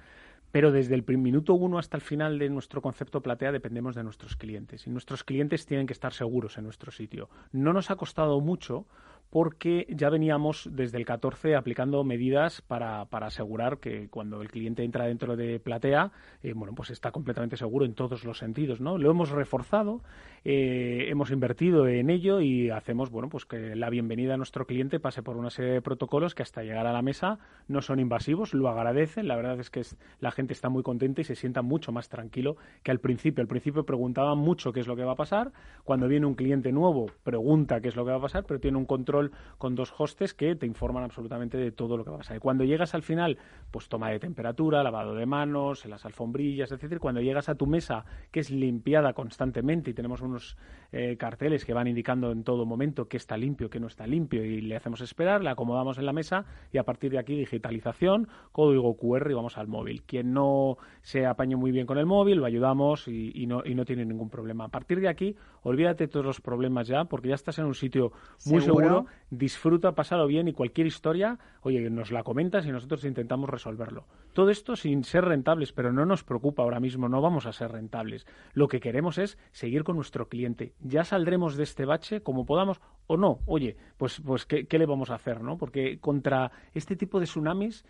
Pero 0.51 0.73
desde 0.73 0.95
el 0.95 1.03
minuto 1.17 1.55
uno 1.55 1.79
hasta 1.79 1.97
el 1.97 2.03
final 2.03 2.39
de 2.39 2.51
nuestro 2.51 2.83
concepto 2.83 3.23
platea 3.23 3.51
dependemos 3.51 3.95
de 3.95 4.05
nuestros 4.05 4.37
clientes. 4.37 4.87
Y 4.87 4.91
nuestros 4.91 5.25
clientes 5.25 5.65
tienen 5.65 5.87
que 5.87 5.95
estar 5.95 6.13
seguros 6.13 6.59
en 6.59 6.65
nuestro 6.65 6.93
sitio. 6.93 7.31
No 7.51 7.73
nos 7.73 7.91
ha 7.91 7.97
costado 7.97 8.39
mucho 8.43 8.85
porque 9.33 9.87
ya 9.89 10.11
veníamos 10.11 10.69
desde 10.71 10.99
el 10.99 11.07
14 11.07 11.57
aplicando 11.57 12.05
medidas 12.05 12.61
para, 12.61 13.07
para 13.07 13.29
asegurar 13.29 13.79
que 13.79 14.11
cuando 14.11 14.43
el 14.43 14.51
cliente 14.51 14.85
entra 14.85 15.07
dentro 15.07 15.37
de 15.37 15.59
Platea, 15.59 16.13
eh, 16.43 16.53
bueno, 16.55 16.75
pues 16.75 16.91
está 16.91 17.13
completamente 17.13 17.57
seguro 17.57 17.87
en 17.87 17.95
todos 17.95 18.25
los 18.25 18.37
sentidos, 18.37 18.83
¿no? 18.83 18.99
Lo 18.99 19.11
hemos 19.11 19.31
reforzado, 19.31 20.03
eh, 20.45 21.07
hemos 21.09 21.31
invertido 21.31 21.89
en 21.89 22.11
ello 22.11 22.43
y 22.43 22.69
hacemos, 22.69 23.09
bueno, 23.09 23.31
pues 23.31 23.47
que 23.47 23.75
la 23.75 23.89
bienvenida 23.89 24.35
a 24.35 24.37
nuestro 24.37 24.67
cliente 24.67 25.01
pase 25.01 25.23
por 25.23 25.39
una 25.39 25.49
serie 25.49 25.73
de 25.73 25.81
protocolos 25.81 26.35
que 26.35 26.43
hasta 26.43 26.63
llegar 26.63 26.87
a 26.87 26.93
la 26.93 27.01
mesa 27.01 27.39
no 27.69 27.81
son 27.81 28.01
invasivos, 28.01 28.53
lo 28.53 28.69
agradecen, 28.69 29.29
la 29.29 29.37
verdad 29.37 29.59
es 29.59 29.71
que 29.71 29.81
la 30.21 30.31
gente 30.31 30.53
está 30.53 30.69
muy 30.69 30.83
contenta 30.83 31.23
y 31.23 31.25
se 31.25 31.37
sienta 31.37 31.63
mucho 31.63 31.91
más 31.91 32.11
tranquilo 32.11 32.59
que 32.83 32.91
al 32.91 33.01
principio. 33.01 33.41
Al 33.41 33.49
principio 33.49 33.87
preguntaban 33.87 34.37
mucho 34.37 34.75
qué 34.75 34.81
es 34.81 34.87
lo 34.87 34.95
que 34.95 35.05
va 35.05 35.13
a 35.13 35.17
pasar, 35.17 35.53
cuando 35.85 36.07
viene 36.07 36.27
un 36.27 36.35
cliente 36.35 36.71
nuevo 36.71 37.07
pregunta 37.25 37.81
qué 37.81 37.89
es 37.89 37.97
lo 37.97 38.05
que 38.05 38.11
va 38.11 38.19
a 38.19 38.21
pasar, 38.21 38.45
pero 38.47 38.61
tiene 38.61 38.77
un 38.77 38.85
control 38.85 39.22
con 39.59 39.75
dos 39.75 39.95
hostes 39.99 40.35
que 40.35 40.57
te 40.57 40.67
informan 40.67 41.05
absolutamente 41.05 41.57
de 41.57 41.71
todo 41.71 41.97
lo 41.97 42.05
que 42.05 42.11
va 42.11 42.17
a 42.17 42.19
pasar. 42.19 42.37
Y 42.37 42.41
cuando 42.41 42.65
llegas 42.65 42.95
al 42.95 43.03
final, 43.03 43.39
pues 43.71 43.89
toma 43.89 44.11
de 44.11 44.19
temperatura, 44.19 44.83
lavado 44.83 45.15
de 45.15 45.27
manos, 45.27 45.85
en 45.85 45.91
las 45.91 46.05
alfombrillas, 46.05 46.73
etcétera. 46.73 46.99
Cuando 46.99 47.21
llegas 47.21 47.49
a 47.49 47.55
tu 47.55 47.67
mesa, 47.67 48.05
que 48.31 48.41
es 48.41 48.51
limpiada 48.51 49.13
constantemente 49.13 49.91
y 49.91 49.95
tenemos 49.95 50.21
unos 50.21 50.57
eh, 50.93 51.17
carteles 51.17 51.65
que 51.65 51.75
van 51.75 51.87
indicando 51.87 52.31
en 52.33 52.45
todo 52.45 52.67
momento 52.67 53.09
que 53.09 53.17
está 53.17 53.37
limpio, 53.37 53.71
que 53.71 53.81
no 53.81 53.87
está 53.87 54.07
limpio 54.07 54.45
y 54.45 54.61
le 54.61 54.77
hacemos 54.77 55.01
esperar, 55.01 55.43
le 55.43 55.51
acomodamos 55.51 55.99
en 55.99 56.07
la 56.07 56.13
mesa 56.13 56.45
y 56.73 56.79
a 56.79 56.85
partir 56.85 57.13
de 57.13 57.19
aquí 57.19 57.37
digitalización, 57.37 58.29
código 58.53 58.97
QR 58.97 59.31
y 59.31 59.35
vamos 59.35 59.59
al 59.59 59.69
móvil. 59.69 60.03
Quien 60.03 60.33
no 60.33 60.77
se 61.03 61.27
apañe 61.27 61.57
muy 61.57 61.73
bien 61.73 61.87
con 61.87 61.99
el 61.99 62.07
móvil, 62.07 62.39
lo 62.39 62.47
ayudamos 62.47 63.09
y, 63.09 63.47
no, 63.47 63.63
y 63.65 63.75
no 63.75 63.85
tiene 63.85 64.05
ningún 64.05 64.31
problema. 64.31 64.65
A 64.65 64.69
partir 64.69 65.01
de 65.01 65.09
aquí, 65.09 65.37
olvídate 65.63 66.09
todos 66.09 66.27
los 66.27 66.41
problemas 66.41 66.87
ya 66.87 67.05
porque 67.05 67.29
ya 67.29 67.35
estás 67.35 67.59
en 67.59 67.67
un 67.67 67.75
sitio 67.75 68.13
muy 68.47 68.61
seguro 68.61 69.07
disfruta, 69.31 69.93
pasado 69.93 70.27
bien 70.27 70.47
y 70.49 70.53
cualquier 70.53 70.87
historia, 70.87 71.39
oye, 71.63 71.89
nos 71.89 72.13
la 72.13 72.23
comentas 72.23 72.67
y 72.67 72.71
nosotros 72.71 73.05
intentamos 73.05 73.49
resolverlo. 73.49 74.05
Todo 74.35 74.51
esto 74.51 74.77
sin 74.77 75.05
ser 75.05 75.25
rentables, 75.25 75.73
pero 75.73 75.93
no 75.93 76.05
nos 76.05 76.23
preocupa 76.23 76.63
ahora 76.63 76.81
mismo, 76.81 77.09
no 77.09 77.23
vamos 77.23 77.47
a 77.47 77.53
ser 77.53 77.73
rentables. 77.73 78.27
Lo 78.53 78.69
que 78.69 78.81
queremos 78.81 79.17
es 79.17 79.39
seguir 79.51 79.85
con 79.85 79.97
nuestro 79.97 80.29
cliente. 80.29 80.75
Ya 80.81 81.05
saldremos 81.05 81.57
de 81.57 81.63
este 81.63 81.87
bache 81.87 82.23
como 82.23 82.45
podamos 82.45 82.81
o 83.07 83.17
no. 83.17 83.39
Oye, 83.47 83.77
pues, 83.97 84.21
pues 84.21 84.45
¿qué, 84.45 84.67
qué 84.67 84.79
le 84.79 84.87
vamos 84.87 85.11
a 85.11 85.15
hacer? 85.15 85.41
¿no? 85.41 85.57
Porque 85.57 85.99
contra 85.99 86.53
este 86.75 86.95
tipo 86.95 87.19
de 87.19 87.27
tsunamis 87.27 87.87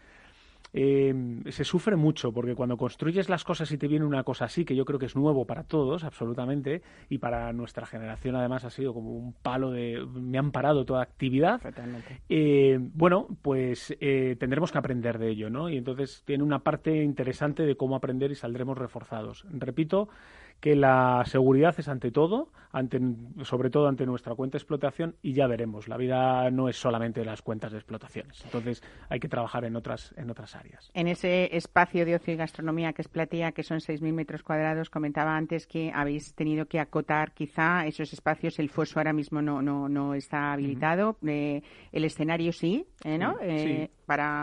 eh, 0.73 1.15
se 1.51 1.65
sufre 1.65 1.97
mucho 1.97 2.33
porque 2.33 2.55
cuando 2.55 2.77
construyes 2.77 3.29
las 3.29 3.45
cosas 3.45 3.71
y 3.73 3.79
te 3.79 3.89
viene 3.89 4.05
una 4.05 4.25
cosa 4.25 4.47
así, 4.47 4.65
que 4.65 4.75
yo 4.75 4.85
creo 4.85 4.99
que 4.99 5.07
es 5.07 5.17
nuevo 5.17 5.47
para 5.47 5.65
todos, 5.65 6.05
absolutamente, 6.05 6.83
y 7.09 7.19
para 7.19 7.53
nuestra 7.53 7.87
generación 7.87 8.37
además 8.37 8.65
ha 8.65 8.71
sido 8.71 8.95
como 8.95 9.13
un 9.13 9.33
palo 9.35 9.71
de... 9.71 10.05
me 10.15 10.39
han 10.39 10.51
parado 10.51 10.85
toda 10.85 11.03
actividad. 11.03 11.61
Eh, 12.29 12.79
bueno, 12.81 13.29
pues 13.43 13.95
eh, 14.01 14.37
tendremos 14.39 14.73
que 14.73 14.79
aprender 14.79 15.19
de 15.19 15.31
ello, 15.31 15.51
¿no? 15.51 15.69
Y 15.69 15.77
entonces 15.77 16.23
tiene 16.25 16.45
una 16.45 16.61
parte 16.61 17.03
interesante 17.03 17.65
de 17.65 17.77
cómo 17.77 17.97
aprender 17.97 18.31
y 18.31 18.35
saldremos 18.35 18.79
reforzados. 18.79 19.45
Repito, 19.51 20.09
que 20.63 20.77
la 20.77 21.25
seguridad 21.27 21.75
es 21.77 21.89
ante 21.89 22.13
todo, 22.13 22.53
ante, 22.71 23.01
sobre 23.43 23.69
todo 23.69 23.89
ante 23.89 24.07
nuestra 24.07 24.37
cuenta 24.37 24.53
de 24.53 24.59
explotación, 24.59 25.17
y 25.21 25.33
ya 25.33 25.49
veremos. 25.49 25.89
La 25.89 25.97
vida 25.97 26.49
no 26.53 26.69
es 26.69 26.77
solamente 26.77 27.25
las 27.25 27.43
cuentas 27.43 27.73
de 27.73 27.79
explotaciones. 27.79 28.41
Entonces 28.45 28.81
hay 29.09 29.19
que 29.19 29.29
trabajar 29.29 29.65
en 29.65 29.75
otras, 29.75 30.15
en 30.17 30.31
otras 30.31 30.55
áreas. 30.55 30.89
En 30.95 31.09
ese 31.09 31.57
espacio 31.57 32.07
de 32.07 32.15
ocio 32.15 32.33
y 32.33 32.37
gastronomía 32.37 32.93
que 32.93 33.03
es 33.03 33.09
Platía, 33.09 33.51
que 33.51 33.65
son 33.65 33.79
6.000 33.79 34.13
metros 34.13 34.45
cuadrados, 34.45 34.89
comentaba 34.89 35.37
antes 35.37 35.67
que 35.67 35.91
habéis 35.93 36.33
tenido 36.37 36.67
que 36.67 36.79
acotar 36.79 37.33
quizá 37.33 37.85
esos 37.85 38.13
espacios. 38.13 38.61
El 38.61 38.71
foso 38.71 39.01
ahora 39.01 39.13
mismo 39.13 39.43
no, 39.43 39.63
no, 39.63 39.89
no 39.89 40.15
está 40.15 40.53
habilitado. 40.53 41.17
Eh, 41.27 41.61
el 41.91 42.05
escenario 42.05 42.53
sí, 42.53 42.87
¿eh, 43.03 43.19
¿no? 43.19 43.35
Eh, 43.41 43.91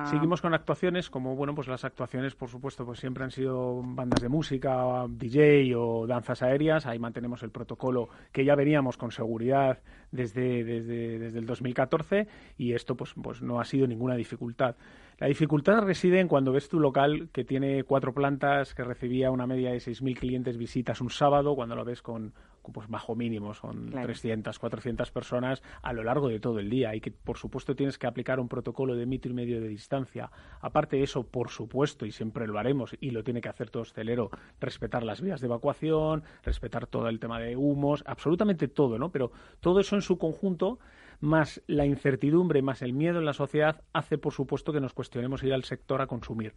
Seguimos 0.10 0.42
con 0.42 0.54
actuaciones, 0.54 1.10
como 1.10 1.36
bueno, 1.36 1.54
pues 1.54 1.68
las 1.68 1.84
actuaciones, 1.86 2.36
por 2.36 2.50
supuesto, 2.50 2.86
pues 2.86 3.00
siempre 3.00 3.24
han 3.24 3.32
sido 3.32 3.82
bandas 3.84 4.22
de 4.22 4.30
música, 4.30 5.06
DJ 5.08 5.76
o 5.76 6.08
danzas 6.08 6.42
aéreas, 6.42 6.86
ahí 6.86 7.00
mantenemos 7.00 7.44
el 7.44 7.52
protocolo 7.52 8.10
que 8.32 8.46
ya 8.46 8.56
veníamos 8.56 8.98
con 8.98 9.12
seguridad 9.12 9.80
desde, 10.12 10.64
desde, 10.64 11.20
desde 11.20 11.40
el 11.40 11.46
2014 11.46 12.28
y 12.58 12.74
esto 12.74 12.96
pues, 12.96 13.14
pues 13.22 13.42
no 13.42 13.60
ha 13.60 13.66
sido 13.66 13.88
ninguna 13.88 14.16
dificultad. 14.16 14.76
La 15.20 15.28
dificultad 15.28 15.82
reside 15.82 16.22
en 16.22 16.30
cuando 16.30 16.54
ves 16.54 16.70
tu 16.70 16.80
local 16.80 17.30
que 17.34 17.44
tiene 17.44 17.84
cuatro 17.84 18.14
plantas, 18.14 18.74
que 18.74 18.86
recibía 18.86 19.32
una 19.32 19.46
media 19.46 19.72
de 19.72 19.78
6.000 19.78 20.18
clientes 20.18 20.58
visitas 20.58 21.02
un 21.02 21.10
sábado, 21.10 21.56
cuando 21.56 21.76
lo 21.76 21.84
ves 21.84 22.02
con, 22.02 22.34
pues 22.72 22.88
bajo 22.88 23.16
mínimo, 23.16 23.54
son 23.54 23.92
300, 23.92 24.58
400 24.58 25.12
personas 25.12 25.62
a 25.82 25.94
lo 25.94 26.04
largo 26.04 26.30
de 26.30 26.40
todo 26.40 26.60
el 26.60 26.70
día 26.70 26.96
y 26.96 27.02
que 27.02 27.12
por 27.12 27.38
supuesto 27.38 27.76
tienes 27.76 27.98
que 27.98 28.08
aplicar 28.08 28.40
un 28.40 28.48
protocolo 28.48 28.96
de 28.96 29.06
metro 29.06 29.32
y 29.32 29.36
medio 29.36 29.62
de 29.62 29.68
distancia. 29.68 30.32
Aparte 30.62 30.98
de 30.98 31.04
eso, 31.04 31.24
por 31.24 31.50
supuesto, 31.50 32.06
y 32.06 32.12
siempre 32.12 32.48
lo 32.48 32.60
haremos 32.60 32.96
y 33.00 33.12
lo 33.12 33.24
tiene 33.24 33.42
que 33.42 33.50
hacer 33.50 33.70
todo 33.70 33.84
hostelero, 33.84 34.30
respetar 34.60 35.04
las 35.04 35.22
vías 35.22 35.42
de 35.42 35.48
evacuación, 35.48 36.24
respetar 36.44 36.88
todo 36.88 37.08
el 37.10 37.20
tema 37.20 37.40
de 37.40 37.56
humos, 37.56 38.04
absolutamente 38.06 38.68
todo, 38.68 38.98
¿no? 38.98 39.12
Pero 39.12 39.32
todo 39.60 39.80
eso 39.80 39.96
en 39.96 40.02
su 40.02 40.18
conjunto 40.18 40.80
más 41.20 41.62
la 41.68 41.86
incertidumbre, 41.86 42.62
más 42.62 42.82
el 42.82 42.94
miedo 42.94 43.20
en 43.20 43.26
la 43.26 43.34
sociedad, 43.34 43.82
hace, 43.94 44.18
por 44.18 44.34
supuesto, 44.34 44.72
que 44.72 44.80
nos 44.80 44.94
cuestionemos 44.94 45.44
ir 45.44 45.54
al 45.54 45.64
sector 45.64 46.02
a 46.02 46.08
consumir. 46.08 46.54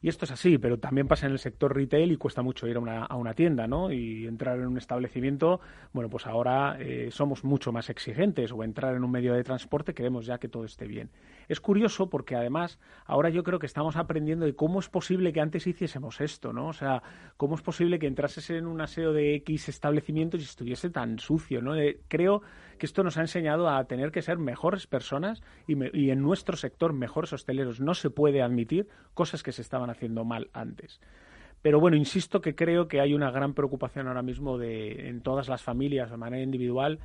Y 0.00 0.08
esto 0.08 0.24
es 0.24 0.30
así, 0.30 0.58
pero 0.58 0.78
también 0.78 1.08
pasa 1.08 1.26
en 1.26 1.32
el 1.32 1.38
sector 1.38 1.74
retail 1.74 2.12
y 2.12 2.16
cuesta 2.16 2.42
mucho 2.42 2.66
ir 2.66 2.76
a 2.76 2.80
una, 2.80 3.04
a 3.04 3.16
una 3.16 3.34
tienda, 3.34 3.66
¿no? 3.66 3.92
Y 3.92 4.26
entrar 4.26 4.58
en 4.58 4.66
un 4.66 4.78
establecimiento, 4.78 5.60
bueno, 5.92 6.08
pues 6.08 6.26
ahora 6.26 6.76
eh, 6.80 7.08
somos 7.10 7.44
mucho 7.44 7.72
más 7.72 7.90
exigentes 7.90 8.52
o 8.52 8.64
entrar 8.64 8.94
en 8.94 9.04
un 9.04 9.10
medio 9.10 9.34
de 9.34 9.44
transporte 9.44 9.94
queremos 9.94 10.26
ya 10.26 10.38
que 10.38 10.48
todo 10.48 10.64
esté 10.64 10.86
bien. 10.86 11.10
Es 11.48 11.60
curioso 11.60 12.08
porque 12.08 12.36
además 12.36 12.78
ahora 13.04 13.30
yo 13.30 13.42
creo 13.42 13.58
que 13.58 13.66
estamos 13.66 13.96
aprendiendo 13.96 14.46
de 14.46 14.54
cómo 14.54 14.80
es 14.80 14.88
posible 14.88 15.32
que 15.32 15.40
antes 15.40 15.66
hiciésemos 15.66 16.20
esto, 16.20 16.52
¿no? 16.52 16.68
O 16.68 16.72
sea, 16.72 17.02
cómo 17.36 17.54
es 17.54 17.62
posible 17.62 17.98
que 17.98 18.06
entrases 18.06 18.50
en 18.50 18.66
un 18.66 18.80
aseo 18.80 19.12
de 19.12 19.34
X 19.36 19.68
establecimientos 19.68 20.40
y 20.40 20.44
estuviese 20.44 20.90
tan 20.90 21.18
sucio, 21.18 21.60
¿no? 21.60 21.72
creo 22.08 22.42
que 22.78 22.86
esto 22.86 23.02
nos 23.02 23.16
ha 23.16 23.20
enseñado 23.20 23.68
a 23.68 23.81
tener 23.84 24.10
que 24.10 24.22
ser 24.22 24.38
mejores 24.38 24.86
personas 24.86 25.42
y, 25.66 26.10
en 26.10 26.22
nuestro 26.22 26.56
sector 26.56 26.92
mejores 26.92 27.32
hosteleros. 27.32 27.80
No 27.80 27.94
se 27.94 28.10
puede 28.10 28.42
admitir 28.42 28.88
cosas 29.14 29.42
que 29.42 29.52
se 29.52 29.62
estaban 29.62 29.90
haciendo 29.90 30.24
mal 30.24 30.48
antes. 30.52 31.00
Pero 31.62 31.78
bueno, 31.78 31.96
insisto 31.96 32.40
que 32.40 32.54
creo 32.54 32.88
que 32.88 33.00
hay 33.00 33.14
una 33.14 33.30
gran 33.30 33.54
preocupación 33.54 34.08
ahora 34.08 34.22
mismo 34.22 34.58
de, 34.58 35.08
en 35.08 35.20
todas 35.22 35.48
las 35.48 35.62
familias 35.62 36.10
de 36.10 36.16
manera 36.16 36.42
individual. 36.42 36.98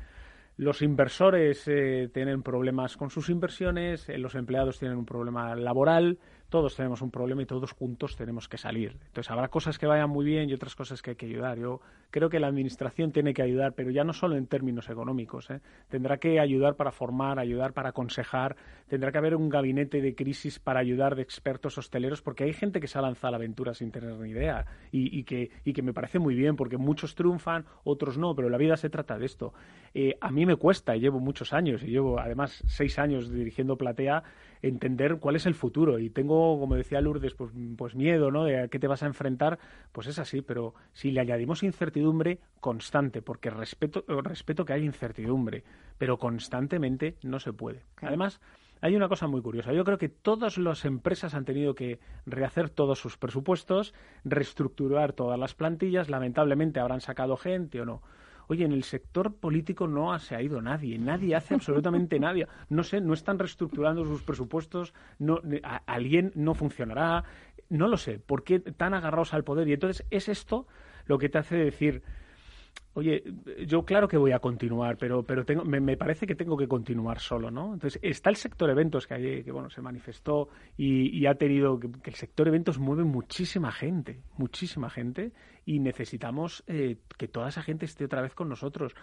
Los 0.58 0.82
inversores 0.82 1.68
eh, 1.68 2.10
tienen 2.12 2.42
problemas 2.42 2.98
con 2.98 3.12
sus 3.12 3.30
inversiones, 3.30 4.10
eh, 4.10 4.18
los 4.18 4.34
empleados 4.34 4.80
tienen 4.80 4.98
un 4.98 5.06
problema 5.06 5.56
laboral, 5.56 6.18
todos 6.50 6.76
tenemos 6.76 7.02
un 7.02 7.12
problema 7.12 7.42
y 7.42 7.46
todos 7.46 7.72
juntos 7.72 8.16
tenemos 8.16 8.48
que 8.48 8.58
salir. 8.58 8.98
Entonces 9.08 9.30
habrá 9.32 9.50
cosas 9.50 9.78
que 9.78 9.86
vayan 9.86 10.10
muy 10.10 10.26
bien 10.26 10.50
y 10.50 10.54
otras 10.54 10.76
cosas 10.76 11.02
que 11.02 11.12
hay 11.12 11.16
que 11.16 11.26
ayudar. 11.26 11.60
Yo 11.60 11.82
creo 12.10 12.30
que 12.30 12.40
la 12.40 12.48
administración 12.48 13.12
tiene 13.12 13.34
que 13.34 13.42
ayudar, 13.42 13.74
pero 13.74 13.92
ya 13.92 14.04
no 14.04 14.14
solo 14.14 14.36
en 14.36 14.48
términos 14.48 14.90
económicos. 14.90 15.50
¿eh? 15.50 15.60
Tendrá 15.90 16.18
que 16.18 16.40
ayudar 16.40 16.76
para 16.76 16.92
formar, 16.92 17.40
ayudar 17.40 17.74
para 17.74 17.90
aconsejar, 17.90 18.56
tendrá 18.88 19.12
que 19.12 19.18
haber 19.18 19.36
un 19.36 19.50
gabinete 19.50 20.02
de 20.02 20.16
crisis 20.16 20.60
para 20.60 20.80
ayudar 20.80 21.16
de 21.16 21.22
expertos 21.22 21.78
hosteleros, 21.78 22.22
porque 22.22 22.46
hay 22.46 22.54
gente 22.54 22.80
que 22.80 22.88
se 22.88 22.98
ha 22.98 23.02
lanzado 23.02 23.28
a 23.28 23.32
la 23.32 23.38
aventura 23.38 23.74
sin 23.74 23.92
tener 23.92 24.14
ni 24.14 24.30
idea 24.30 24.66
y, 24.92 25.24
que, 25.24 25.52
y 25.66 25.74
que 25.74 25.82
me 25.82 25.94
parece 25.94 26.20
muy 26.20 26.36
bien, 26.36 26.56
porque 26.56 26.78
muchos 26.78 27.16
triunfan, 27.16 27.66
otros 27.84 28.18
no, 28.18 28.36
pero 28.36 28.50
la 28.50 28.58
vida 28.58 28.78
se 28.78 28.90
trata 28.90 29.18
de 29.18 29.26
esto. 29.26 29.54
Eh, 29.94 30.18
a 30.22 30.32
mí 30.32 30.46
me 30.46 30.56
cuesta, 30.56 30.96
y 30.96 31.02
llevo 31.02 31.20
muchos 31.20 31.54
años, 31.54 31.84
y 31.84 31.88
llevo 31.88 32.20
además 32.20 32.64
seis 32.68 33.00
años 33.00 33.32
dirigiendo 33.32 33.78
Platea, 33.78 34.24
entender 34.68 35.18
cuál 35.20 35.36
es 35.36 35.46
el 35.46 35.56
futuro. 35.56 36.00
Y 36.00 36.10
tengo, 36.10 36.60
como 36.60 36.76
decía 36.76 37.02
Lourdes, 37.02 37.34
pues, 37.34 37.52
pues 37.78 37.96
miedo, 37.96 38.32
¿no? 38.32 38.44
De 38.44 38.62
a 38.62 38.68
qué 38.68 38.80
te 38.80 38.88
vas 38.88 39.04
a 39.04 39.08
enfrentar, 39.08 39.60
pues 39.92 40.08
es 40.08 40.20
así, 40.20 40.42
pero 40.42 40.74
si 40.94 41.12
le 41.12 41.22
añadimos 41.22 41.64
incertidumbre 41.64 42.40
constante, 42.60 43.22
porque 43.22 43.50
respeto, 43.50 44.04
respeto 44.08 44.66
que 44.66 44.74
hay 44.74 44.84
incertidumbre, 44.84 45.64
pero 45.98 46.18
constantemente 46.18 47.16
no 47.24 47.40
se 47.40 47.54
puede. 47.54 47.84
Además, 48.02 48.40
hay 48.82 48.96
una 48.96 49.08
cosa 49.10 49.28
muy 49.28 49.42
curiosa. 49.42 49.74
Yo 49.74 49.84
creo 49.84 49.98
que 49.98 50.10
todas 50.10 50.58
las 50.58 50.86
empresas 50.86 51.34
han 51.34 51.46
tenido 51.46 51.74
que 51.76 52.00
rehacer 52.26 52.70
todos 52.70 53.00
sus 53.00 53.18
presupuestos, 53.18 53.94
reestructurar 54.24 55.14
todas 55.14 55.40
las 55.40 55.56
plantillas, 55.56 56.10
lamentablemente 56.10 56.80
habrán 56.80 57.02
sacado 57.02 57.38
gente 57.38 57.82
o 57.82 57.86
no. 57.86 58.02
Oye, 58.48 58.66
en 58.66 58.72
el 58.72 58.84
sector 58.84 59.36
político 59.36 59.88
no 59.88 60.18
se 60.20 60.36
ha 60.36 60.42
ido 60.42 60.62
nadie, 60.62 60.98
nadie 60.98 61.36
hace 61.36 61.54
absolutamente 61.54 62.20
nadie. 62.20 62.48
No 62.70 62.84
sé, 62.84 63.02
no 63.02 63.14
están 63.14 63.40
reestructurando 63.40 64.06
sus 64.06 64.24
presupuestos, 64.24 64.94
no, 65.20 65.42
alguien 65.86 66.32
no 66.36 66.54
funcionará, 66.54 67.24
no 67.70 67.88
lo 67.88 67.98
sé, 67.98 68.20
¿por 68.20 68.44
qué 68.44 68.60
tan 68.60 68.94
agarrados 68.94 69.34
al 69.34 69.44
poder? 69.44 69.68
Y 69.68 69.74
entonces 69.74 70.06
es 70.10 70.30
esto 70.30 70.68
lo 71.06 71.18
que 71.18 71.30
te 71.30 71.38
hace 71.38 71.56
decir, 71.56 72.04
Oye, 72.98 73.24
yo 73.68 73.84
claro 73.86 74.08
que 74.08 74.18
voy 74.18 74.32
a 74.32 74.40
continuar, 74.40 74.98
pero, 74.98 75.22
pero 75.22 75.46
tengo, 75.46 75.64
me, 75.64 75.96
parece 75.98 76.26
que 76.26 76.34
tengo 76.34 76.58
que 76.58 76.68
continuar 76.68 77.20
solo, 77.20 77.52
¿no? 77.52 77.76
Entonces, 77.76 78.00
está 78.02 78.32
el 78.32 78.38
sector 78.38 78.72
eventos 78.72 79.06
que, 79.06 79.14
ayer, 79.14 79.44
que 79.44 79.52
bueno, 79.52 79.70
se 79.70 79.84
manifestó 79.84 80.50
y, 80.78 81.24
ha 81.28 81.36
tenido, 81.36 81.80
que, 81.80 81.90
el 82.04 82.16
sector 82.16 82.48
eventos 82.48 82.80
mueve 82.80 83.04
muchísima 83.04 83.72
gente, 83.72 84.24
muchísima 84.38 84.90
gente, 84.90 85.32
y 85.64 85.78
necesitamos 85.78 86.64
eh, 86.66 86.98
que 87.20 87.28
toda 87.28 87.50
esa 87.50 87.62
gente 87.62 87.86
esté 87.86 88.06
otra 88.06 88.24
vez 88.24 88.34
con 88.34 88.50
nosotros. 88.50 88.96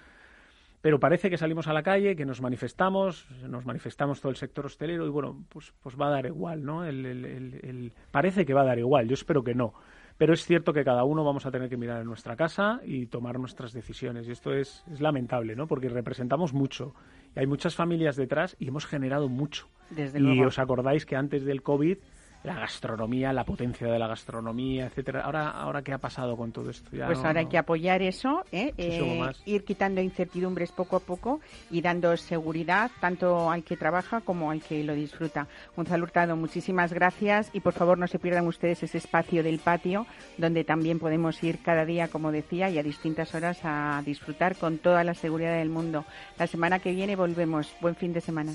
pero 0.81 0.99
parece 0.99 1.31
que 1.31 1.37
salimos 1.37 1.69
a 1.69 1.73
la 1.73 1.85
calle, 1.85 2.17
que 2.17 2.25
nos 2.25 2.41
manifestamos, 2.41 3.29
nos 3.49 3.65
manifestamos 3.65 4.21
todo 4.21 4.31
el 4.31 4.37
sector 4.37 4.67
hostelero 4.67 5.07
y 5.07 5.11
bueno, 5.11 5.45
pues, 5.49 5.73
pues 5.81 5.95
va 5.97 6.09
a 6.09 6.11
dar 6.11 6.27
igual, 6.27 6.65
¿no? 6.65 6.85
el, 6.85 7.93
parece 8.11 8.45
que 8.45 8.55
va 8.55 8.63
a 8.63 8.67
dar 8.67 8.79
igual, 8.81 9.07
yo 9.07 9.15
espero 9.15 9.45
que 9.45 9.55
no. 9.55 9.73
Pero 10.17 10.33
es 10.33 10.45
cierto 10.45 10.73
que 10.73 10.85
cada 10.85 11.05
uno 11.05 11.25
vamos 11.25 11.45
a 11.47 11.51
tener 11.51 11.69
que 11.69 11.77
mirar 11.77 12.01
en 12.01 12.07
nuestra 12.07 12.37
casa 12.37 12.81
y 12.85 13.07
tomar 13.07 13.39
nuestras 13.39 13.73
decisiones. 13.73 14.29
Y 14.29 14.33
esto 14.33 14.55
es, 14.55 14.85
es 14.93 15.01
lamentable, 15.01 15.57
¿no? 15.57 15.67
Porque 15.67 15.89
representamos 15.89 16.53
mucho. 16.53 16.95
Y 17.35 17.41
hay 17.41 17.47
muchas 17.47 17.75
familias 17.75 18.15
detrás 18.17 18.57
y 18.61 18.69
hemos 18.69 18.87
generado 18.87 19.29
mucho. 19.29 19.69
Desde 19.91 20.21
y 20.21 20.43
os 20.43 20.59
acordáis 20.59 21.05
que 21.05 21.17
antes 21.17 21.45
del 21.45 21.63
COVID 21.63 21.99
la 22.45 22.55
gastronomía, 22.55 23.33
la 23.33 23.45
potencia 23.45 23.87
de 23.91 23.99
la 23.99 24.07
gastronomía, 24.07 24.87
etcétera. 24.87 25.23
Ahora, 25.23 25.51
ahora 25.51 25.83
qué 25.83 25.95
ha 25.95 25.99
pasado 25.99 26.37
con 26.37 26.53
todo 26.53 26.69
esto. 26.71 26.91
pues 26.91 27.19
ahora 27.25 27.41
hay 27.41 27.47
que 27.47 27.57
apoyar 27.57 28.03
eso, 28.03 28.45
¿eh? 28.53 28.73
eh 28.77 29.33
ir 29.47 29.65
quitando 29.65 30.03
incertidumbres 30.03 30.71
poco 30.71 30.97
a 30.97 31.01
poco 31.01 31.41
y 31.71 31.81
dando 31.81 32.15
seguridad 32.19 32.91
tanto 33.01 33.51
al 33.51 33.65
que 33.65 33.79
trabaja 33.79 34.21
como 34.21 34.51
al 34.51 34.63
que 34.63 34.85
lo 34.85 34.95
disfruta. 34.95 35.49
Gonzalo 35.75 36.05
Hurtado, 36.05 36.37
muchísimas 36.37 36.93
gracias 36.93 37.49
y 37.55 37.61
por 37.61 37.73
favor 37.73 37.97
no 37.97 38.07
se 38.07 38.19
pierdan 38.19 38.47
ustedes 38.47 38.83
ese 38.83 38.99
espacio 38.99 39.43
del 39.43 39.59
patio 39.59 40.07
donde 40.37 40.65
también 40.65 40.99
podemos 40.99 41.43
ir 41.43 41.61
cada 41.63 41.87
día, 41.87 42.09
como 42.09 42.31
decía, 42.31 42.69
y 42.69 42.79
a 42.79 42.83
distintas 42.83 43.35
horas 43.35 43.61
a 43.65 44.03
disfrutar 44.05 44.57
con 44.57 44.77
toda 44.77 45.03
la 45.03 45.15
seguridad 45.15 45.57
del 45.57 45.71
mundo. 45.71 46.05
La 46.39 46.47
semana 46.47 46.79
que 46.79 46.93
viene 46.93 47.17
volvemos. 47.17 47.75
Buen 47.81 47.95
fin 47.95 48.13
de 48.13 48.21
semana. 48.21 48.53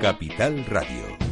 Capital 0.00 0.64
Radio. 0.66 1.29